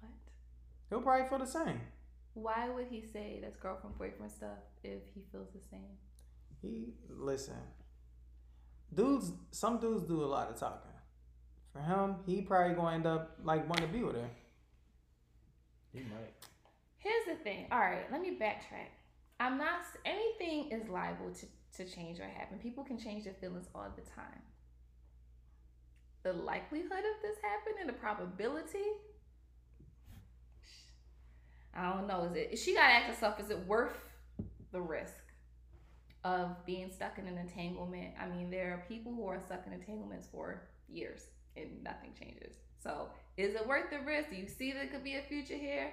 [0.00, 0.12] What?
[0.88, 1.80] He'll probably feel the same.
[2.34, 5.98] Why would he say that's girlfriend boyfriend stuff if he feels the same?
[6.62, 7.56] He listen.
[8.94, 10.91] Dudes, some dudes do a lot of talking.
[11.72, 14.28] For him, he probably gonna end up like wanting to be with her.
[15.92, 16.34] He might.
[16.98, 17.66] Here's the thing.
[17.72, 18.90] All right, let me backtrack.
[19.40, 21.46] I'm not anything is liable to
[21.76, 22.58] to change or happen.
[22.58, 24.42] People can change their feelings all the time.
[26.22, 28.84] The likelihood of this happening, the probability.
[31.74, 32.24] I don't know.
[32.24, 32.58] Is it?
[32.58, 33.96] She got to ask herself: Is it worth
[34.72, 35.14] the risk
[36.22, 38.14] of being stuck in an entanglement?
[38.20, 41.22] I mean, there are people who are stuck in entanglements for years
[41.56, 42.54] and nothing changes.
[42.82, 44.30] So, is it worth the risk?
[44.30, 45.92] Do you see there could be a future here?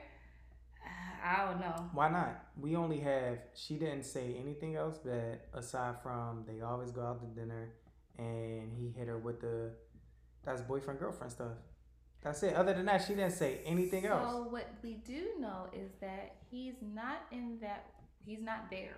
[1.23, 1.89] I don't know.
[1.93, 2.45] Why not?
[2.59, 3.39] We only have.
[3.53, 7.73] She didn't say anything else bad aside from they always go out to dinner,
[8.17, 9.71] and he hit her with the
[10.43, 11.57] that's boyfriend girlfriend stuff.
[12.21, 12.55] That's it.
[12.55, 14.29] Other than that, she didn't say anything else.
[14.29, 17.85] So what we do know is that he's not in that.
[18.25, 18.97] He's not there.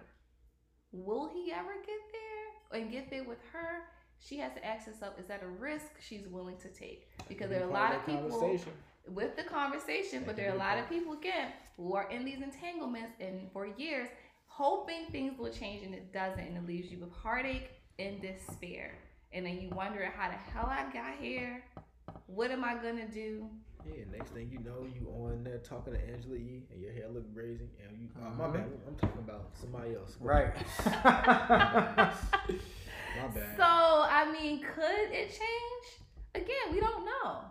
[0.91, 3.83] Will he ever get there and get there with her?
[4.23, 7.09] She has to ask herself: Is that a risk she's willing to take?
[7.27, 8.59] Because there are a lot of people
[9.07, 10.83] with the conversation, That but there are a lot fun.
[10.83, 14.07] of people again who are in these entanglements and for years
[14.45, 18.93] hoping things will change and it doesn't, and it leaves you with heartache and despair.
[19.33, 21.63] And then you wonder how the hell I got here.
[22.27, 23.49] What am I gonna do?
[23.85, 27.05] Yeah, next thing you know, you on there talking to Angela Yee and your hair
[27.11, 27.69] look brazen.
[27.87, 28.53] And you, oh, my Mhm.
[28.53, 28.69] bad.
[28.87, 30.15] I'm talking about somebody else.
[30.19, 30.53] Right.
[33.19, 33.57] My bad.
[33.57, 36.01] So I mean, could it change?
[36.35, 37.41] Again, we don't know.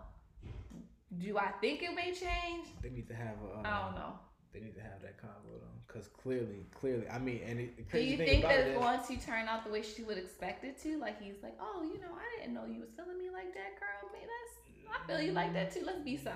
[1.19, 2.67] Do I think it may change?
[2.81, 3.59] they need to have a.
[3.59, 4.13] Uh, I don't know.
[4.53, 7.99] They need to have that convo though, because clearly, clearly, I mean, and it, Do
[7.99, 10.81] you think about that it going to turn out the way she would expect it
[10.83, 10.97] to?
[10.97, 13.79] Like he's like, oh, you know, I didn't know you was feeling me like that,
[13.79, 14.11] girl.
[14.11, 14.61] Man, that's
[14.91, 15.83] I feel you like that too.
[15.85, 16.33] Let's be some.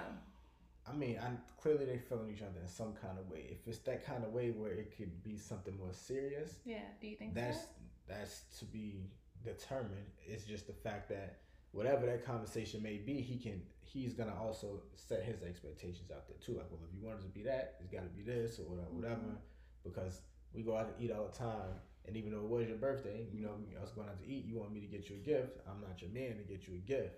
[0.88, 3.46] I mean, I'm, clearly they're feeling each other in some kind of way.
[3.50, 6.78] If it's that kind of way where it could be something more serious, Yeah.
[7.02, 7.66] Do you think that's so?
[8.08, 9.10] That's to be
[9.44, 10.06] determined.
[10.26, 11.38] It's just the fact that
[11.72, 16.38] whatever that conversation may be, he can he's gonna also set his expectations out there
[16.44, 16.54] too.
[16.54, 18.64] Like, well, if you want it to be that, it's got to be this or
[18.64, 19.02] whatever, mm-hmm.
[19.02, 19.38] whatever.
[19.84, 20.22] Because
[20.54, 23.28] we go out to eat all the time, and even though it was your birthday,
[23.32, 25.20] you know, I was going out to eat, you want me to get you a
[25.20, 25.60] gift.
[25.70, 27.16] I'm not your man to get you a gift.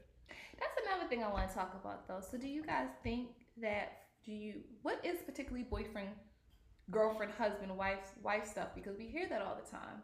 [0.60, 2.22] That's another thing I want to talk about though.
[2.22, 3.30] So do you guys think
[3.62, 6.10] that do you what is particularly boyfriend,
[6.92, 8.70] girlfriend, husband, wife, wife stuff?
[8.76, 10.04] Because we hear that all the time.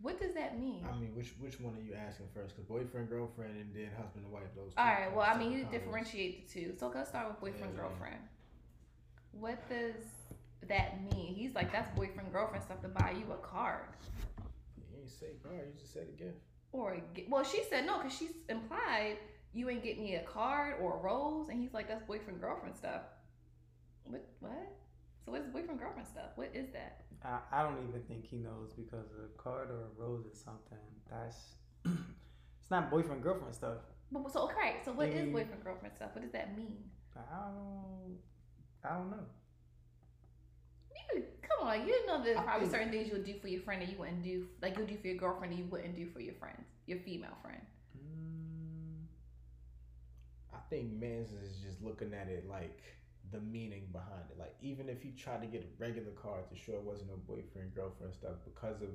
[0.00, 0.84] What does that mean?
[0.90, 2.54] I mean, which which one are you asking first?
[2.54, 4.42] Because boyfriend, girlfriend, and then husband and wife.
[4.54, 4.74] Those.
[4.74, 5.14] two All right.
[5.14, 6.74] Well, I mean, you differentiate the two.
[6.78, 7.80] So let's start with boyfriend, Yeah.
[7.82, 8.16] girlfriend.
[9.32, 9.94] What does
[10.68, 11.34] that mean?
[11.34, 13.80] He's like, that's boyfriend, girlfriend stuff to buy you a card
[14.76, 15.52] You ain't say car.
[15.52, 16.38] You just said a gift.
[16.72, 19.16] or a well, she said no because she's implied
[19.52, 22.76] you ain't get me a card or a rose, and he's like, that's boyfriend, girlfriend
[22.76, 23.02] stuff.
[24.04, 24.26] What?
[24.40, 24.72] What?
[25.24, 26.30] So what's boyfriend, girlfriend stuff?
[26.34, 27.03] What is that?
[27.24, 30.78] I, I don't even think he knows because a card or a rose is something
[31.10, 31.36] that's
[31.84, 33.78] it's not boyfriend girlfriend stuff.
[34.12, 36.10] But so okay, so what is boyfriend, girlfriend stuff?
[36.12, 36.76] What does that mean?
[37.16, 38.18] I don't
[38.84, 39.24] I don't know.
[41.14, 43.62] You, come on, you know there's probably think- certain things you would do for your
[43.62, 46.06] friend that you wouldn't do, like you'll do for your girlfriend that you wouldn't do
[46.10, 47.60] for your friends, your female friend.
[47.98, 49.06] Mm,
[50.52, 52.80] I think men's is just looking at it like
[53.34, 54.38] the meaning behind it.
[54.38, 57.18] Like even if you tried to get a regular card to show it wasn't a
[57.18, 58.90] boyfriend girlfriend stuff because of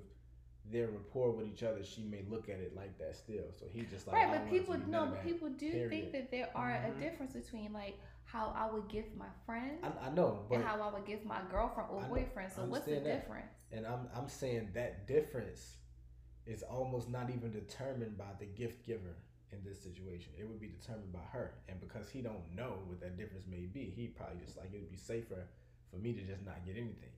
[0.72, 3.46] their rapport with each other, she may look at it like that still.
[3.60, 5.24] So he just like right, but don't want it to people be no, none but
[5.24, 5.90] people do period.
[5.90, 6.98] think that there are Mhm.
[6.98, 10.64] a difference between like how I would give my friend I, I know, but and
[10.64, 12.52] how I would give my girlfriend or boyfriend.
[12.52, 13.04] So what's the that.
[13.04, 13.52] difference?
[13.72, 15.78] and I'm I'm saying that difference
[16.46, 19.16] is almost not even determined by the gift giver
[19.54, 20.32] in this situation.
[20.38, 23.66] It would be determined by her, and because he don't know what that difference may
[23.66, 25.48] be, he probably just like it would be safer
[25.92, 27.10] for me to just not get anything.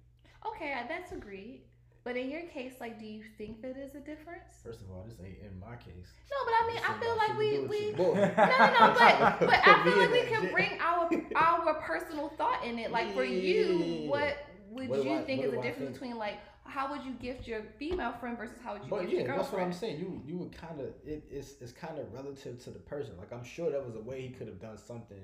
[0.48, 1.62] Okay, that's agreed.
[2.04, 4.58] But in your case, like, do you think that is a difference?
[4.64, 6.10] First of all, this ain't in my case.
[6.32, 7.92] No, but I mean, I feel like we we.
[7.92, 12.66] No, no, no, but but I feel like we can bring our our personal thought
[12.66, 12.92] in it.
[12.92, 14.36] Like for you, what
[14.72, 15.94] would What you I- think is the difference think?
[15.94, 16.40] between like
[16.72, 19.38] how would you gift your female friend versus how would you But gift yeah, your
[19.38, 20.00] that's what I'm saying.
[20.00, 23.18] You you would kind of it, it's it's kind of relative to the person.
[23.18, 25.24] Like I'm sure there was a way he could have done something.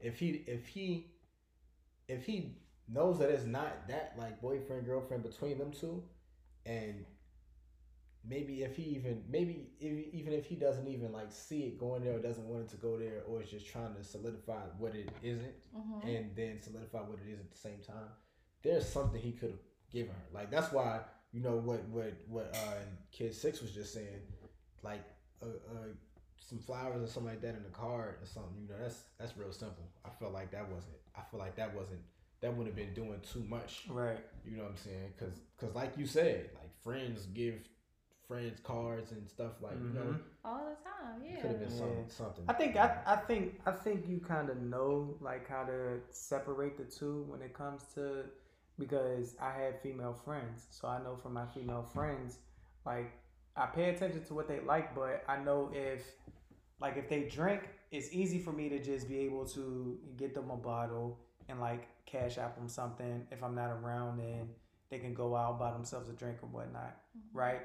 [0.00, 0.88] If he if he
[2.08, 2.56] if he
[2.88, 6.02] knows that it's not that like boyfriend girlfriend between them two,
[6.64, 7.04] and
[8.24, 12.02] maybe if he even maybe if, even if he doesn't even like see it going
[12.04, 14.94] there or doesn't want it to go there or is just trying to solidify what
[14.94, 16.04] it isn't Mhm.
[16.04, 18.08] and then solidify what it is at the same time
[18.62, 19.60] there's something he could have
[19.90, 21.00] given her like that's why
[21.32, 22.74] you know what what what uh
[23.12, 24.20] kid six was just saying
[24.82, 25.02] like
[25.42, 25.86] uh, uh
[26.40, 29.36] some flowers or something like that in the card or something you know that's that's
[29.36, 32.00] real simple i felt like that wasn't i feel like that wasn't
[32.40, 34.18] that would have been doing too much Right.
[34.44, 35.12] you know what I'm saying?
[35.18, 37.54] Because, cause like you said, like friends give
[38.28, 40.06] friends cards and stuff like you know.
[40.12, 40.20] Mhm.
[40.44, 41.40] All the time, yeah.
[41.40, 41.76] Could have been Yeah.
[41.78, 42.08] something.
[42.10, 42.44] something.
[42.48, 46.76] I think I, I think I think you kind of know like how to separate
[46.76, 48.26] the two when it comes to
[48.78, 52.38] because I have female friends, so I know from my female friends
[52.86, 53.12] like
[53.56, 56.02] I pay attention to what they like, but I know if
[56.80, 60.50] like if they drink, it's easy for me to just be able to get them
[60.50, 61.18] a bottle
[61.48, 64.48] and like cash app them something if I'm not around and
[64.90, 67.38] they can go out buy themselves a drink or whatnot, mm-hmm.
[67.38, 67.60] right?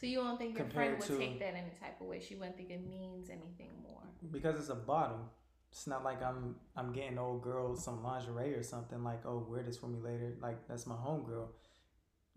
[0.00, 2.20] So you don't think your Compared friend would to- take that any type of way?
[2.20, 4.02] She wouldn't think it means anything more.
[4.30, 5.30] because it's a bottle.
[5.72, 9.62] It's not like I'm I'm getting old girl some lingerie or something like oh wear
[9.62, 11.48] this for me later like that's my homegirl.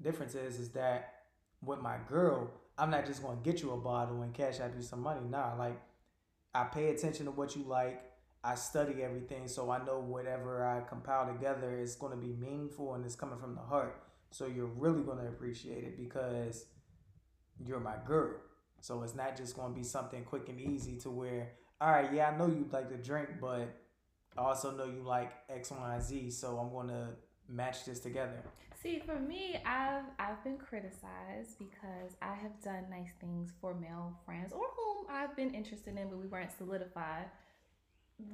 [0.02, 1.14] Difference is is that
[1.62, 4.82] with my girl I'm not just gonna get you a bottle and cash out you
[4.82, 5.22] some money.
[5.30, 5.80] Nah, like
[6.54, 8.02] I pay attention to what you like.
[8.44, 13.04] I study everything so I know whatever I compile together is gonna be meaningful and
[13.06, 14.02] it's coming from the heart.
[14.32, 16.66] So you're really gonna appreciate it because
[17.66, 18.36] you're my girl.
[18.82, 22.30] So it's not just gonna be something quick and easy to where, all right, yeah,
[22.30, 23.76] I know you like to drink, but
[24.38, 26.32] I also know you like X, Y, and Z.
[26.32, 27.12] So I'm gonna
[27.50, 28.44] match this together.
[28.82, 34.18] See, for me, I've I've been criticized because I have done nice things for male
[34.26, 37.26] friends or whom I've been interested in, but we weren't solidified.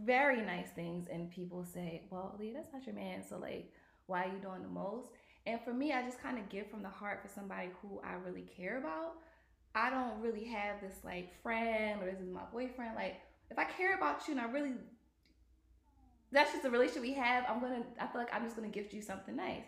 [0.04, 3.72] Very nice things, and people say, "Well, Leah, that's not your man, so like,
[4.06, 5.10] why are you doing the most?"
[5.48, 8.14] And for me, I just kind of give from the heart for somebody who I
[8.14, 9.16] really care about.
[9.74, 12.96] I don't really have this like friend or this is my boyfriend.
[12.96, 14.72] Like, if I care about you and I really,
[16.32, 17.44] that's just the relationship we have.
[17.50, 17.84] I'm gonna.
[18.00, 19.64] I feel like I'm just gonna gift you something nice.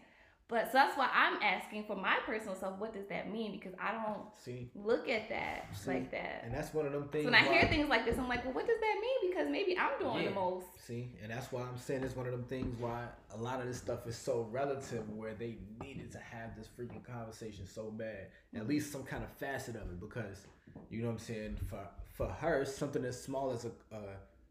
[0.49, 2.77] But so that's why I'm asking for my personal self.
[2.77, 3.53] What does that mean?
[3.53, 6.41] Because I don't See, look at that See, like that.
[6.45, 7.23] and that's one of them things.
[7.25, 9.29] So when I hear things like this, I'm like, well, what does that mean?
[9.31, 10.29] Because maybe I'm doing Yeah.
[10.29, 10.65] the most.
[10.85, 13.67] See, and that's why I'm saying it's one of them things why a lot of
[13.67, 18.27] this stuff is so relative where they needed to have this freaking conversation so bad.
[18.53, 20.45] At least some kind of facet of it because
[20.89, 21.57] you know what I'm saying?
[21.67, 21.79] For
[22.13, 24.01] for her, something as small as a, a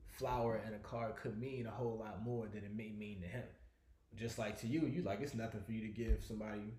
[0.06, 3.26] flower and a card could mean a whole lot more than it may mean to
[3.26, 3.44] him.
[4.14, 6.74] Just like to you, you like it's nothing for you to give somebody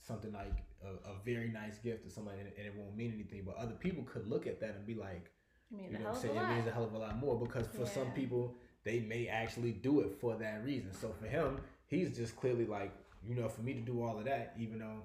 [0.00, 3.42] something like a, a very nice gift to somebody and, and it won't mean anything.
[3.46, 5.30] But other people could look at that and be like,
[5.70, 6.36] mean, you know what I'm saying?
[6.36, 9.70] It means a hell of a lot more because for some people, they may actually
[9.72, 10.92] do it for that reason.
[10.92, 12.92] So for him, he's just clearly like,
[13.24, 15.02] you know, for me to do all of that, even though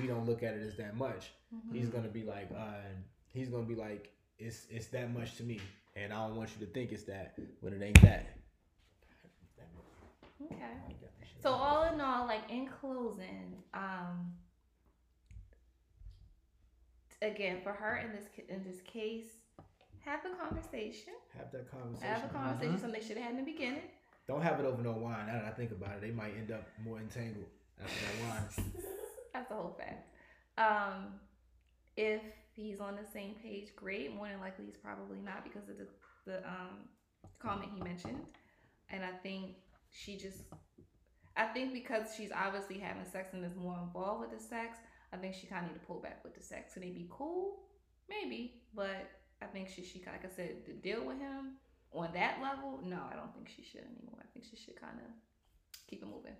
[0.00, 1.74] we don't look at it as that much, Mm-hmm.
[1.76, 2.80] he's gonna be like, uh,
[3.28, 5.60] he's gonna be like, it's it's that much to me,
[5.96, 8.26] and I don't want you to think it's that when it ain't that.
[10.44, 10.56] Okay.
[11.42, 14.32] So all in all, like in closing, um,
[17.20, 19.26] again for her in this in this case,
[20.04, 21.12] have a conversation.
[21.36, 22.08] have that conversation.
[22.08, 22.78] Have a conversation.
[22.78, 23.82] Something they should have had in the beginning.
[24.28, 25.26] Don't have it over no wine.
[25.26, 27.46] Now that I think about it, they might end up more entangled
[27.82, 28.74] after that wine.
[29.32, 30.08] That's the whole fact.
[30.58, 31.14] Um,
[31.96, 32.22] if
[32.54, 34.14] he's on the same page, great.
[34.14, 35.86] More than likely, he's probably not because of the
[36.24, 36.88] the um,
[37.38, 38.20] comment he mentioned.
[38.90, 39.56] And I think
[39.90, 40.42] she just,
[41.36, 44.78] I think because she's obviously having sex and is more involved with the sex,
[45.12, 46.74] I think she kind of need to pull back with the sex.
[46.74, 47.60] Can they be cool?
[48.08, 49.10] Maybe, but
[49.40, 51.56] I think she she like I said to deal with him
[51.92, 52.80] on that level.
[52.84, 54.20] No, I don't think she should anymore.
[54.20, 55.10] I think she should kind of
[55.88, 56.36] keep it moving.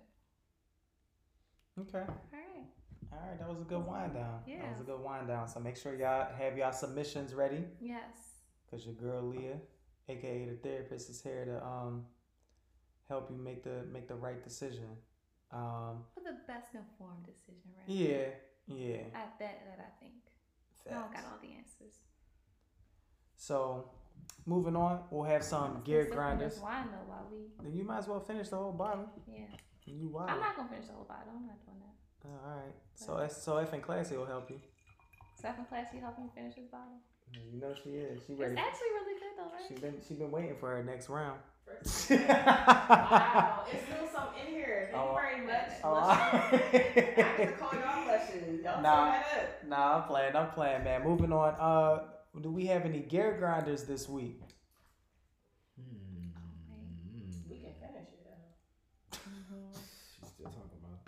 [1.79, 1.99] Okay.
[1.99, 2.67] All right.
[3.13, 4.39] All right, that was a good wind down.
[4.47, 4.61] Yeah.
[4.61, 5.47] That was a good wind down.
[5.47, 8.41] So make sure y'all have y'all submissions ready Yes.
[8.65, 9.57] because your girl Leah,
[10.09, 12.05] aka the therapist, is here to um
[13.07, 14.87] help you make the make the right decision.
[15.51, 17.87] Um, For the best informed decision, right?
[17.87, 18.25] yeah,
[18.65, 19.03] yeah.
[19.13, 20.13] I bet that I think.
[20.89, 21.93] I don't got all the answers.
[23.37, 23.89] So,
[24.45, 26.59] moving on, we'll have some gear grinders.
[26.59, 27.37] Wine though, while we.
[27.63, 29.09] Then you might as well finish the whole bottle.
[29.27, 29.45] Yeah.
[29.85, 30.29] You wild.
[30.31, 31.31] I'm not gonna finish the whole bottle.
[31.35, 31.92] I'm not doing that.
[32.25, 32.73] Oh, all right.
[32.95, 34.59] So F, so F and Classy will help you.
[35.35, 37.01] Second class, you helping me finish this bottle?
[37.33, 38.21] You know she is.
[38.27, 38.53] She ready.
[38.53, 38.67] It's ready.
[38.69, 39.63] actually really good though, right?
[39.67, 39.81] She right?
[39.81, 41.39] been she been waiting for her next round.
[42.09, 44.89] Wow, it's still something in here.
[44.91, 45.11] Thank Oh.
[45.11, 45.71] you very much.
[45.83, 46.53] Oh, Luscious.
[46.53, 48.61] I get to call y'all luscious.
[48.63, 48.81] Y'all Nah.
[48.81, 49.05] nah.
[49.11, 49.25] that
[49.63, 49.67] up.
[49.67, 50.35] nah, I'm playing.
[50.35, 51.03] I'm playing, man.
[51.03, 51.55] Moving on.
[51.59, 52.03] Uh,
[52.41, 54.41] do we have any gear grinders this week?
[55.79, 56.27] Hmm.
[57.49, 58.25] We can finish it.
[58.25, 59.17] though.
[59.17, 59.79] Mm-hmm.
[60.19, 61.01] She's still talking about.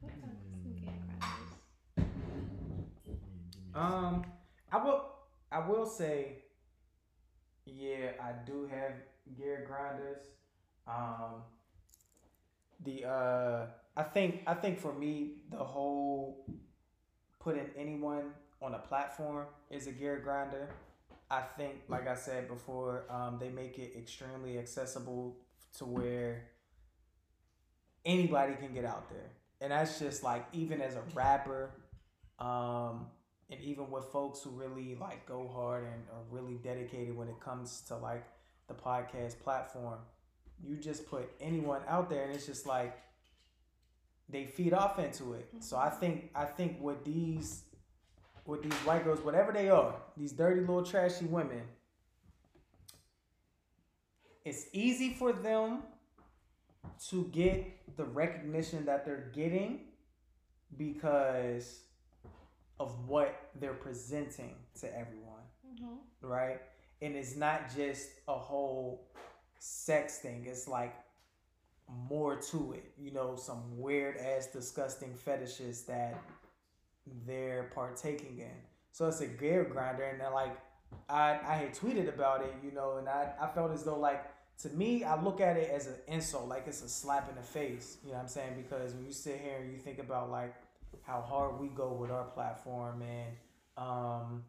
[0.00, 0.92] Some gear
[1.96, 2.04] grinders.
[3.74, 4.24] Um,
[4.70, 5.04] I will.
[5.50, 6.38] I will say,
[7.64, 8.92] yeah, I do have
[9.36, 10.24] gear grinders.
[10.86, 11.42] Um,
[12.84, 16.46] the uh, I think I think for me, the whole
[17.40, 20.68] putting anyone on a platform is a gear grinder.
[21.30, 25.36] I think, like I said before, um, they make it extremely accessible
[25.78, 26.44] to where
[28.04, 29.30] anybody can get out there,
[29.60, 31.70] and that's just like even as a rapper,
[32.38, 33.06] um,
[33.50, 37.38] and even with folks who really like go hard and are really dedicated when it
[37.40, 38.24] comes to like
[38.68, 39.98] the podcast platform,
[40.62, 42.98] you just put anyone out there, and it's just like
[44.28, 45.48] they feed off into it.
[45.60, 46.00] So I mm-hmm.
[46.00, 47.64] think I think with these
[48.46, 51.62] with these white girls, whatever they are, these dirty little trashy women,
[54.44, 55.82] it's easy for them
[57.08, 59.80] to get the recognition that they're getting
[60.76, 61.83] because
[62.80, 65.30] of what they're presenting to everyone,
[65.74, 66.26] Mm-hmm.
[66.26, 66.60] right?
[67.02, 69.08] And it's not just a whole
[69.58, 70.44] sex thing.
[70.48, 70.94] It's like
[72.08, 72.92] more to it.
[72.98, 76.16] You know, some weird ass disgusting fetishes that
[77.26, 78.56] they're partaking in.
[78.92, 80.56] So it's a gear grinder and then like
[81.08, 84.24] I I had tweeted about it, you know, and I, I felt as though like
[84.62, 87.42] to me I look at it as an insult, like it's a slap in the
[87.42, 87.98] face.
[88.04, 88.54] You know what I'm saying?
[88.56, 90.54] Because when you sit here and you think about like
[91.02, 93.36] how hard we go with our platform and
[93.76, 94.44] um,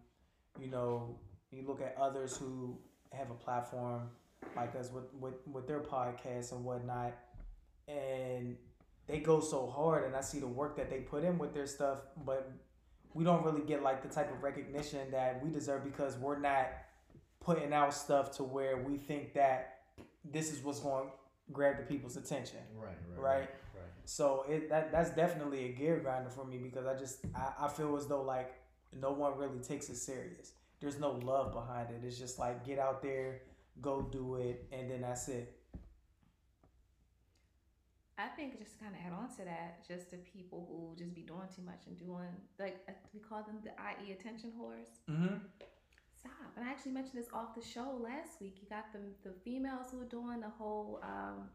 [0.59, 1.17] you know,
[1.51, 2.77] you look at others who
[3.11, 4.09] have a platform
[4.55, 7.13] like us with, with, with their podcasts and whatnot
[7.88, 8.55] and
[9.07, 11.67] they go so hard and I see the work that they put in with their
[11.67, 12.51] stuff, but
[13.13, 16.67] we don't really get like the type of recognition that we deserve because we're not
[17.39, 19.80] putting out stuff to where we think that
[20.23, 21.09] this is what's going
[21.51, 22.59] grab the people's attention.
[22.76, 23.39] Right, Right.
[23.39, 23.49] right.
[24.05, 27.67] So it that that's definitely a gear grinder for me because I just I, I
[27.67, 28.53] feel as though like
[28.99, 30.53] no one really takes it serious.
[30.80, 32.01] There's no love behind it.
[32.05, 33.41] It's just like get out there,
[33.81, 35.51] go do it, and then that's it.
[38.17, 41.22] I think just kind of add on to that, just the people who just be
[41.22, 42.77] doing too much and doing like
[43.13, 44.88] we call them the IE attention whores.
[45.11, 45.35] Mm-hmm.
[46.26, 46.52] Stop.
[46.57, 48.57] And I actually mentioned this off the show last week.
[48.61, 51.49] You got the the females who are doing the whole um,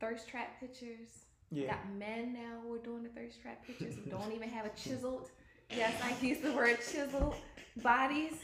[0.00, 1.08] thirst trap pictures.
[1.50, 4.66] You got men now who are doing the thirst trap pictures who don't even have
[4.66, 5.30] a chiseled.
[5.70, 7.36] Yes, I use the word chiseled
[7.82, 8.34] bodies.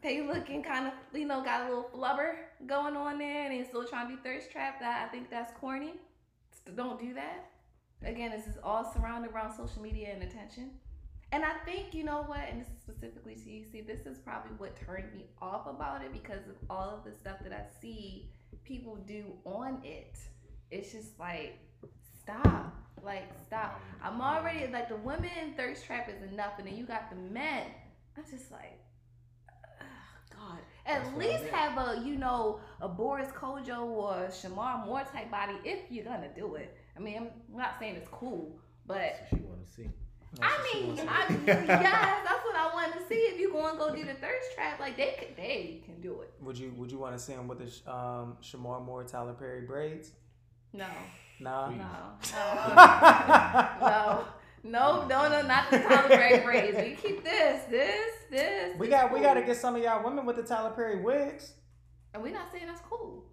[0.00, 2.36] They looking kind of, you know, got a little flubber
[2.66, 4.78] going on there, and they still trying to be thirst trap.
[4.80, 5.94] That I think that's corny.
[6.76, 7.50] Don't do that.
[8.04, 10.70] Again, this is all surrounded around social media and attention.
[11.30, 13.64] And I think you know what, and this is specifically to you.
[13.64, 17.12] See, this is probably what turned me off about it because of all of the
[17.18, 18.30] stuff that I see
[18.64, 20.18] people do on it.
[20.70, 21.58] It's just like,
[22.22, 23.80] stop, like stop.
[24.02, 27.66] I'm already like the women thirst trap is enough, and then you got the men.
[28.16, 28.80] I'm just like,
[29.80, 29.86] ugh,
[30.34, 30.58] God.
[30.86, 35.54] At That's least have a you know a Boris Kodjoe or Shemar Moore type body
[35.64, 36.74] if you're gonna do it.
[36.96, 39.88] I mean, I'm not saying it's cool, but That's what she want to see.
[40.40, 43.14] I mean, I, yes, that's what I want to see.
[43.14, 46.20] If you going to go do the thirst trap, like they could, they can do
[46.20, 46.32] it.
[46.40, 49.62] Would you Would you want to see him with the um, Shemar Moore, Tyler Perry
[49.62, 50.12] braids?
[50.72, 50.86] No,
[51.40, 51.68] Nah.
[51.68, 51.78] Please.
[51.78, 51.86] no,
[53.80, 54.24] no,
[54.64, 56.76] no, no, no, no, not the Tyler Perry braids.
[56.76, 58.78] We keep this, this, this.
[58.78, 61.00] we this got we got to get some of y'all women with the Tyler Perry
[61.02, 61.52] wigs,
[62.12, 63.24] And we're not saying that's cool.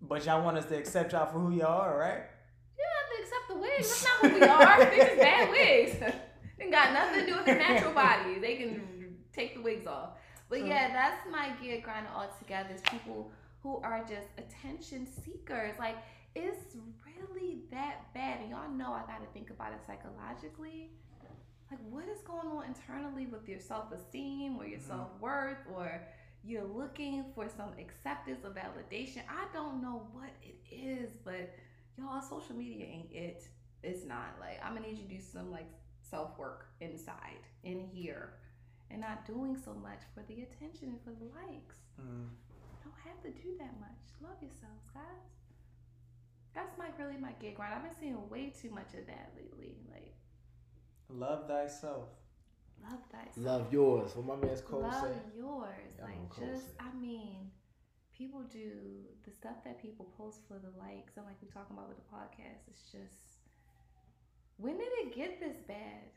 [0.00, 2.22] but y'all want us to accept y'all for who y'all are, right?
[3.48, 4.22] You don't have to accept the wigs.
[4.22, 4.78] That's not who we are.
[4.84, 5.50] They're just bad
[6.10, 6.14] wigs.
[6.58, 8.40] they got nothing to do with their natural bodies.
[8.40, 10.10] They can take the wigs off.
[10.48, 12.74] But yeah, that's my gear grinder altogether.
[12.74, 13.30] Is people
[13.62, 15.74] who are just attention seekers.
[15.78, 15.96] Like
[16.34, 16.76] it's
[17.06, 20.90] really that bad, and y'all know I got to think about it psychologically.
[21.70, 24.86] Like what is going on internally with your self esteem or your Mhm.
[24.86, 26.02] self worth or
[26.44, 29.22] you're looking for some acceptance or validation.
[29.30, 31.50] I don't know what it is, but
[31.98, 33.46] y'all social media ain't it
[33.82, 35.68] it's not like i'm gonna need you to do some like
[36.00, 38.34] self work inside in here
[38.90, 42.26] and not doing so much for the attention and for the likes Mm.
[42.82, 45.30] don't have to do that much love yourselves guys
[46.54, 49.76] that's my really my gig grind i've been seeing way too much of that lately
[49.92, 50.12] like
[51.10, 52.08] Love thyself.
[52.82, 54.16] love thyself Love yours.
[54.16, 55.12] What my man's Cole love say.
[55.36, 56.72] yours Yeah, like just say.
[56.80, 57.50] i mean
[58.16, 58.70] people do
[59.24, 62.08] the stuff that people post for the likes and like we're talking about with the
[62.14, 63.42] podcast it's just
[64.56, 66.10] when did it get this bad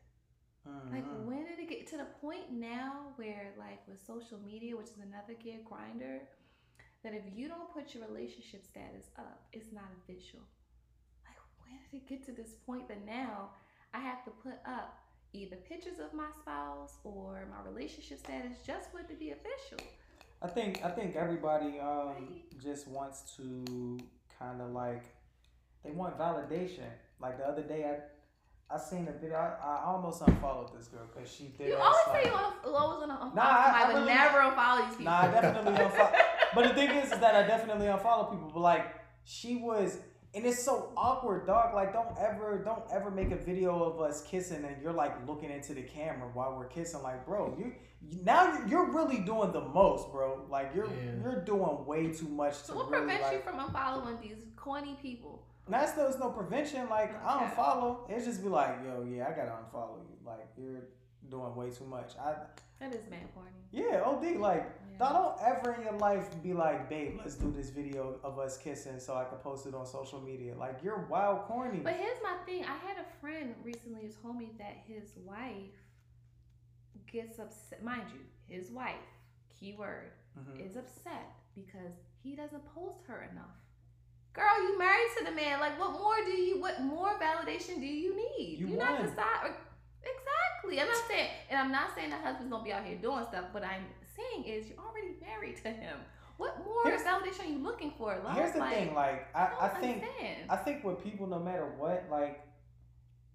[0.91, 1.25] like Mhm.
[1.25, 4.99] when did it get to the point now where like with social media which is
[4.99, 6.27] another gear grinder
[7.03, 10.41] that if you don't put your relationship status up it's not official
[11.25, 13.51] like when did it get to this point that now
[13.93, 14.99] I have to put up
[15.33, 19.79] either pictures of my spouse or my relationship status just for it to be official.
[20.41, 23.99] I think I think everybody um just wants to
[24.39, 25.03] kind of like
[25.83, 26.85] they want validation.
[27.19, 29.37] Like the other day, I I seen a video.
[29.37, 31.69] I, I almost unfollowed this girl because she did.
[31.69, 34.87] You always like- say you always to unfollow Nah, I- I somebody, really- never unfollow
[34.87, 35.05] these people.
[35.11, 36.21] Nah, I definitely unfollow.
[36.55, 38.51] But the thing is, is that I definitely unfollow people.
[38.53, 39.97] But like, she was,
[40.33, 41.73] and it's so awkward, dog.
[41.73, 45.49] Like, don't ever, don't ever make a video of us kissing and you're like looking
[45.49, 47.01] into the camera while we're kissing.
[47.01, 47.73] Like, bro, you
[48.09, 50.45] you- now you're really doing the most, bro.
[50.49, 51.21] Like, you're Yeah.
[51.23, 54.97] you're doing way too much to So what really prevents you from unfollowing these corny
[55.01, 55.43] people?
[55.67, 56.87] That's there's no prevention.
[56.89, 57.45] Like, I Okay.
[57.45, 58.05] don't follow.
[58.09, 60.15] It's just be like, yo, yeah, I gotta unfollow you.
[60.25, 60.81] Like, you're
[61.29, 62.15] doing way too much.
[62.17, 62.35] I
[62.79, 63.49] That is man corny.
[63.71, 64.37] yeah, OD.
[64.37, 64.69] Like, Yeah.
[64.85, 68.57] Now, don't ever in your life be like, babe, let's do this video of us
[68.57, 70.55] kissing so I can post it on social media.
[70.55, 71.79] Like, you're wild corny.
[71.79, 72.63] But here's my thing.
[72.63, 75.75] I had a friend recently who told me that his wife
[77.11, 77.83] gets upset.
[77.83, 78.19] Mind you,
[78.55, 78.95] his wife,
[79.59, 80.65] keyword, Mhm.
[80.65, 83.55] is upset because he doesn't post her enough.
[84.33, 85.59] Girl, you married to the man.
[85.59, 86.59] Like, what more do you?
[86.61, 88.59] What more validation do you need?
[88.59, 89.55] You You're not decide.
[90.03, 90.79] Exactly.
[90.79, 93.45] I'm not saying, and I'm not saying the husbands gonna be out here doing stuff.
[93.51, 93.85] but I'm
[94.17, 95.97] saying is, you're already married to him.
[96.37, 98.15] What more Here's- validation are you looking for?
[98.23, 98.35] Love?
[98.35, 100.03] Here's the like, thing, like, I, I don't think.
[100.49, 102.43] I think with people, no matter what, like,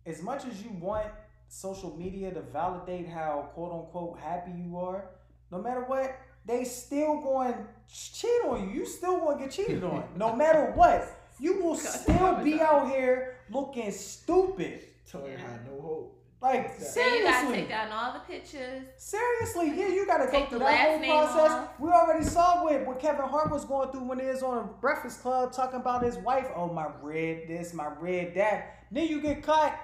[0.07, 1.07] as much as you want
[1.49, 5.07] social media to validate how quote unquote happy you are,
[5.51, 7.59] no matter what, they still going to
[7.93, 8.81] cheat on you.
[8.81, 11.09] You still going to get cheated on, no matter what.
[11.41, 14.85] You will still be out here looking stupid.
[15.11, 15.39] Told her Yeah.
[15.41, 16.22] had no hope.
[16.43, 18.87] Like Then Then you gotta seriously, take down all the pictures.
[18.99, 21.51] seriously, yeah, you gotta go through the that whole process.
[21.53, 21.69] off.
[21.81, 25.23] We already saw what what Kevin Hart was going through when he was on Breakfast
[25.23, 26.49] Club talking about his wife.
[26.57, 28.87] Oh my red this, my red that.
[28.91, 29.79] Then you get caught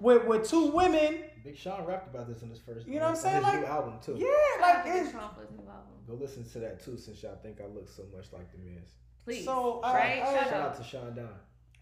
[0.00, 1.24] with with two women.
[1.42, 2.86] Big Sean rapped about this in his first.
[2.86, 3.42] You know what I'm saying?
[3.42, 4.16] Like- new album too.
[4.18, 5.94] Yeah, like Big it's Sean for new album.
[6.06, 8.90] Go listen to that too, since y'all think I look so much like the Miz.
[9.24, 9.44] Please.
[9.46, 10.22] So, I- right?
[10.22, 10.66] I- Shut Shout up.
[10.72, 11.28] out to Sean Don.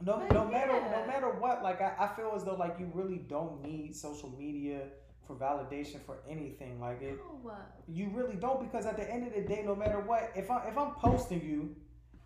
[0.01, 1.63] No But no matter no matter what.
[1.63, 4.83] Like I, I feel as though like you really don't need social media
[5.27, 6.81] for validation for anything.
[6.81, 7.19] Like it.
[7.23, 7.53] Oh, no.
[7.87, 10.69] You really don't because at the end of the day, no matter what, if I
[10.69, 11.77] if I'm posting you,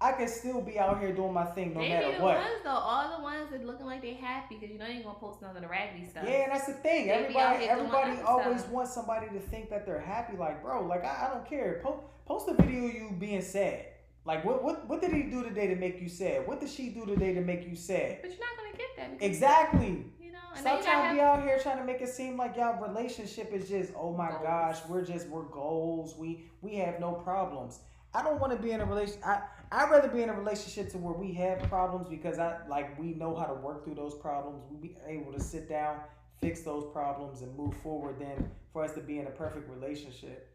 [0.01, 2.37] I can still be out here doing my thing no they matter the what.
[2.37, 5.05] ones though, all the ones that looking like they happy because you know you ain't
[5.05, 6.25] gonna post none of the raggedy stuff.
[6.27, 7.07] Yeah, and that's the thing.
[7.07, 8.73] They Everybody, everybody always stuff.
[8.73, 10.37] wants somebody to think that they're happy.
[10.37, 11.81] Like, bro, like I, I don't care.
[11.83, 13.87] Post, post a video of you being sad.
[14.25, 16.47] Like, what, what, what did he do today to make you sad?
[16.47, 18.19] What did she do today to make you sad?
[18.23, 20.05] But you're not gonna get that Exactly.
[20.21, 20.39] you know.
[20.55, 22.81] Stop then you trying to be out here trying to make it seem like y'all
[22.87, 24.43] relationship is just, oh my Goals.
[24.45, 26.15] gosh, we're just we're goals.
[26.17, 27.81] We we have no problems.
[28.15, 29.17] I don't want to be in a relation.
[29.25, 29.41] I
[29.73, 33.15] I'd rather be in a relationship to where we have problems because I like we
[33.15, 34.63] know how to work through those problems.
[34.71, 35.97] We be able to sit down,
[36.41, 38.21] fix those problems, and move forward.
[38.21, 40.49] Than for us to be in a perfect relationship.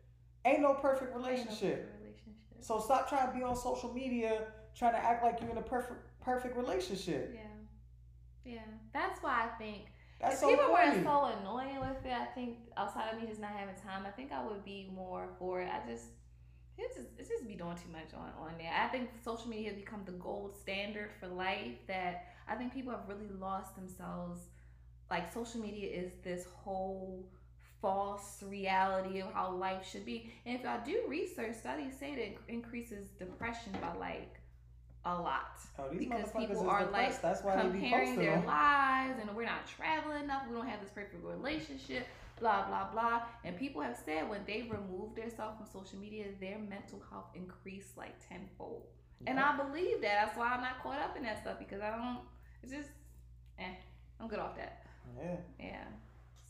[0.46, 1.92] Ain't no perfect relationship.
[2.62, 4.48] So stop trying to be on social media
[4.78, 7.32] trying to act like you're in a perfect perfect relationship.
[7.34, 8.60] Yeah, yeah.
[8.94, 9.86] That's why I think
[10.20, 13.42] That's if so people were so annoying with it, I think outside of me just
[13.42, 15.70] not having time, I think I would be more for it.
[15.70, 16.06] I just
[16.78, 18.72] it just it just be doing too much on on there.
[18.72, 21.76] I think social media has become the gold standard for life.
[21.88, 24.42] That I think people have really lost themselves.
[25.10, 27.26] Like social media is this whole
[27.82, 30.32] false reality of how life should be.
[30.46, 34.40] And if I do research, studies say that it increases depression by like
[35.06, 36.92] a lot Oh, these because people are, depressed.
[36.92, 38.46] like, That's why they be comparing their them.
[38.48, 42.06] lives and we're not traveling enough we don't have this perfect relationship
[42.42, 46.58] blah blah blah and people have said when they remove themselves from social media their
[46.60, 48.84] mental health increased like tenfold
[49.28, 51.90] and i believe that that's why i'm not caught up in that stuff because i
[51.90, 52.20] don't
[52.62, 52.90] it's just
[53.60, 53.74] eh
[54.20, 54.84] i'm good off that
[55.18, 55.36] Yeah.
[55.60, 55.84] yeah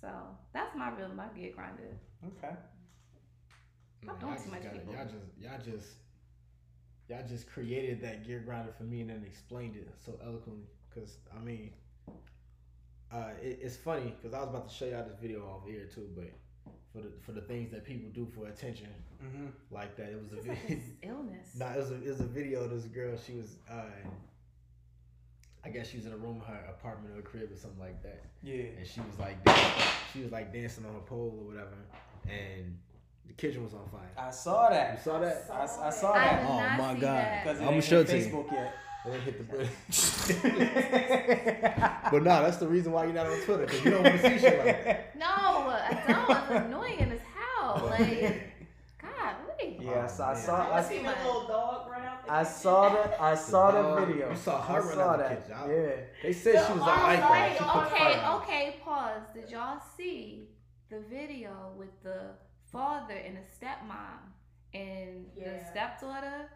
[0.02, 0.10] so
[0.54, 2.54] that's my real my gear grinder Okay.
[4.04, 4.94] Stop y'all doing too just much, gotta- people.
[4.94, 5.90] Y'all just, y'all just,
[7.10, 10.64] y'all just created that gear grinder for me and then explained it so eloquently.
[10.94, 11.72] Cause I mean,
[13.12, 15.88] uh, it, it's funny because I was about to show y'all this video off here
[15.94, 16.32] too, but
[16.92, 18.88] for the for the things that people do for attention
[19.24, 19.48] Mm-hmm.
[19.72, 20.78] like that, it was a it's like video.
[20.78, 23.18] this illness Nah, it was a, it was a video of this girl.
[23.18, 23.82] She was, uh,
[25.66, 28.02] I guess she was in a room, in her apartment or crib or something like
[28.04, 28.64] that, Yeah.
[28.78, 29.38] and she was like,
[30.14, 31.76] she was like dancing on a pole or whatever,
[32.30, 32.78] and
[33.26, 34.10] the kitchen was on fire.
[34.18, 34.94] I saw that.
[34.98, 35.46] You saw that?
[35.52, 36.40] I, I saw I that.
[36.42, 37.16] did Oh not my see God.
[37.18, 37.44] that.
[37.44, 38.26] Because I'ma show hit it to you.
[38.26, 38.74] Facebook yet.
[39.06, 39.68] It didn't hit the
[42.12, 44.30] But no, that's the reason why you're not on Twitter because you don't want to
[44.30, 45.16] see shit like that.
[45.20, 48.52] no i don't it's annoying as hell like
[49.02, 50.30] god wait yeah, I saw.
[50.32, 50.72] I saw.
[50.72, 51.87] I I, seen a little dog run out
[52.30, 54.30] I saw the I saw the dog- video.
[54.32, 55.30] you saw her I run saw out that.
[55.30, 55.70] kids out.
[55.70, 55.90] Yeah.
[56.24, 57.20] They said she was an Alright,
[57.62, 57.88] icon.
[57.90, 59.22] She okay, okay, pause.
[59.34, 60.50] Did y'all see
[60.90, 62.32] the video with the
[62.72, 64.20] father and the stepmom
[64.74, 66.50] and the stepdaughter?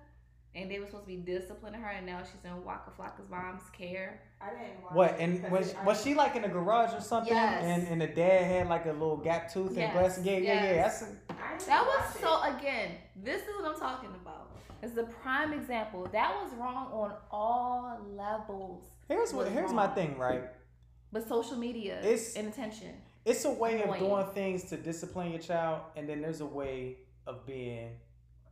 [0.54, 3.62] And they were supposed to be disciplining her, and now she's in Waka Flocka's mom's
[3.72, 4.20] care.
[4.42, 7.00] I didn't watch What and was it- I was she like in a garage or
[7.00, 7.32] something?
[7.34, 7.64] Yes.
[7.64, 10.20] And and the dad had like a little gap tooth Yes, and glass.
[10.26, 10.76] Yeah, yeah, yeah.
[10.84, 12.22] That's I didn't That was watch it.
[12.22, 14.51] so again, this is what I'm talking about.
[14.82, 16.08] It's the prime example.
[16.12, 18.86] That was wrong on all levels.
[19.08, 20.44] here's what was here's my thing, right?
[21.12, 22.96] But social media It's- and attention.
[23.26, 26.98] It's a way of doing things to discipline your child, and then there's a way
[27.28, 28.00] of being,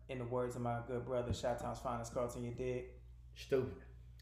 [0.09, 2.83] in the words of my good brother, Shot Town's finest Carlton, you did.
[3.35, 3.81] Stupid.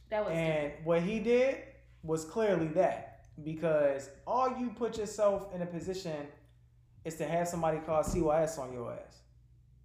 [0.09, 1.57] That was And what he did
[2.03, 6.27] was clearly that because all you put yourself in a position
[7.03, 9.21] is to have somebody call CYS on your ass.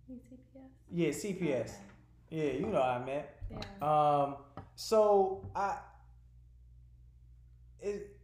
[0.09, 0.71] CPS.
[0.91, 1.73] Yeah, CPS.
[2.33, 3.27] Yeah, you know what I meant.
[3.51, 3.59] Yeah.
[3.83, 4.37] Um,
[4.75, 5.77] so I,
[7.79, 8.17] it,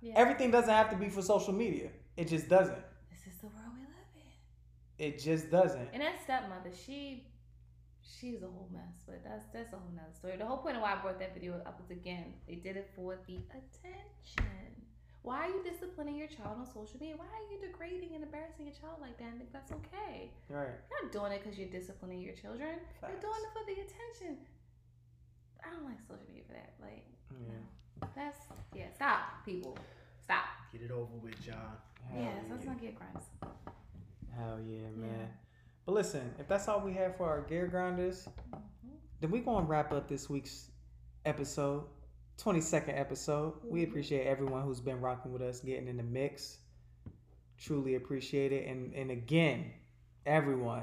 [0.00, 0.14] yeah.
[0.16, 1.90] everything doesn't have to be for social media.
[2.16, 2.82] It just doesn't.
[3.10, 5.06] this is the world we live in.
[5.06, 5.88] It just doesn't.
[5.92, 7.26] And that stepmother, she
[8.00, 10.38] she's a whole mess, but that's that's a whole nother story.
[10.38, 12.90] The whole point of why I brought that video up is again, they did it
[12.96, 14.81] for the attention.
[15.22, 17.14] Why are you disciplining your child on social media?
[17.16, 20.30] Why are you degrading and embarrassing your child like that and think that's okay?
[20.50, 20.74] Right.
[20.90, 22.82] You're not doing it because you're disciplining your children.
[23.02, 24.42] You're doing it for the attention.
[25.62, 26.74] I don't like social media for that.
[26.82, 28.06] Like, Yeah.
[28.16, 28.38] that's
[28.74, 28.90] yeah.
[28.94, 29.78] Stop, people.
[30.24, 30.44] Stop.
[30.72, 31.78] Get it over with, John.
[32.12, 32.70] Yeah, Hell so let's yeah.
[32.70, 33.24] not get crimes.
[34.36, 35.10] Hell yeah, man.
[35.20, 35.26] Yeah.
[35.86, 38.88] But listen, if that's all we have for our gear grinders, mm-hmm.
[39.20, 40.70] then we're gonna wrap up this week's
[41.24, 41.84] episode,
[42.42, 43.54] twenty second episode.
[43.62, 46.58] We appreciate everyone who's been rocking with us, getting in the mix.
[47.56, 48.66] Truly appreciate it.
[48.66, 49.70] And and again,
[50.26, 50.82] everyone,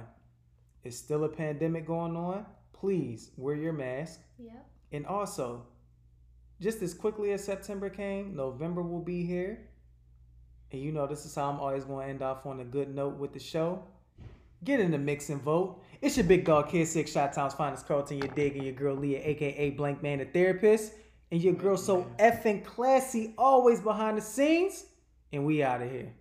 [0.86, 2.46] it's still a pandemic going on.
[2.72, 4.22] Please wear your mask.
[4.38, 4.66] Yep.
[4.94, 5.66] And also,
[6.62, 9.68] just as quickly as September came, November will be here.
[10.72, 12.96] And you know, this is how I'm always going to end off on a good
[12.96, 13.84] note with the show.
[14.64, 15.84] Get in the mix and vote.
[16.02, 18.96] It's your big dog kid, six shot towns finest Carlton, your dig, and your girl
[18.96, 20.94] Leah, aka Blank Man, the therapist,
[21.32, 24.86] and your girl so effing classy, always behind the scenes.
[25.32, 26.12] And we out of here.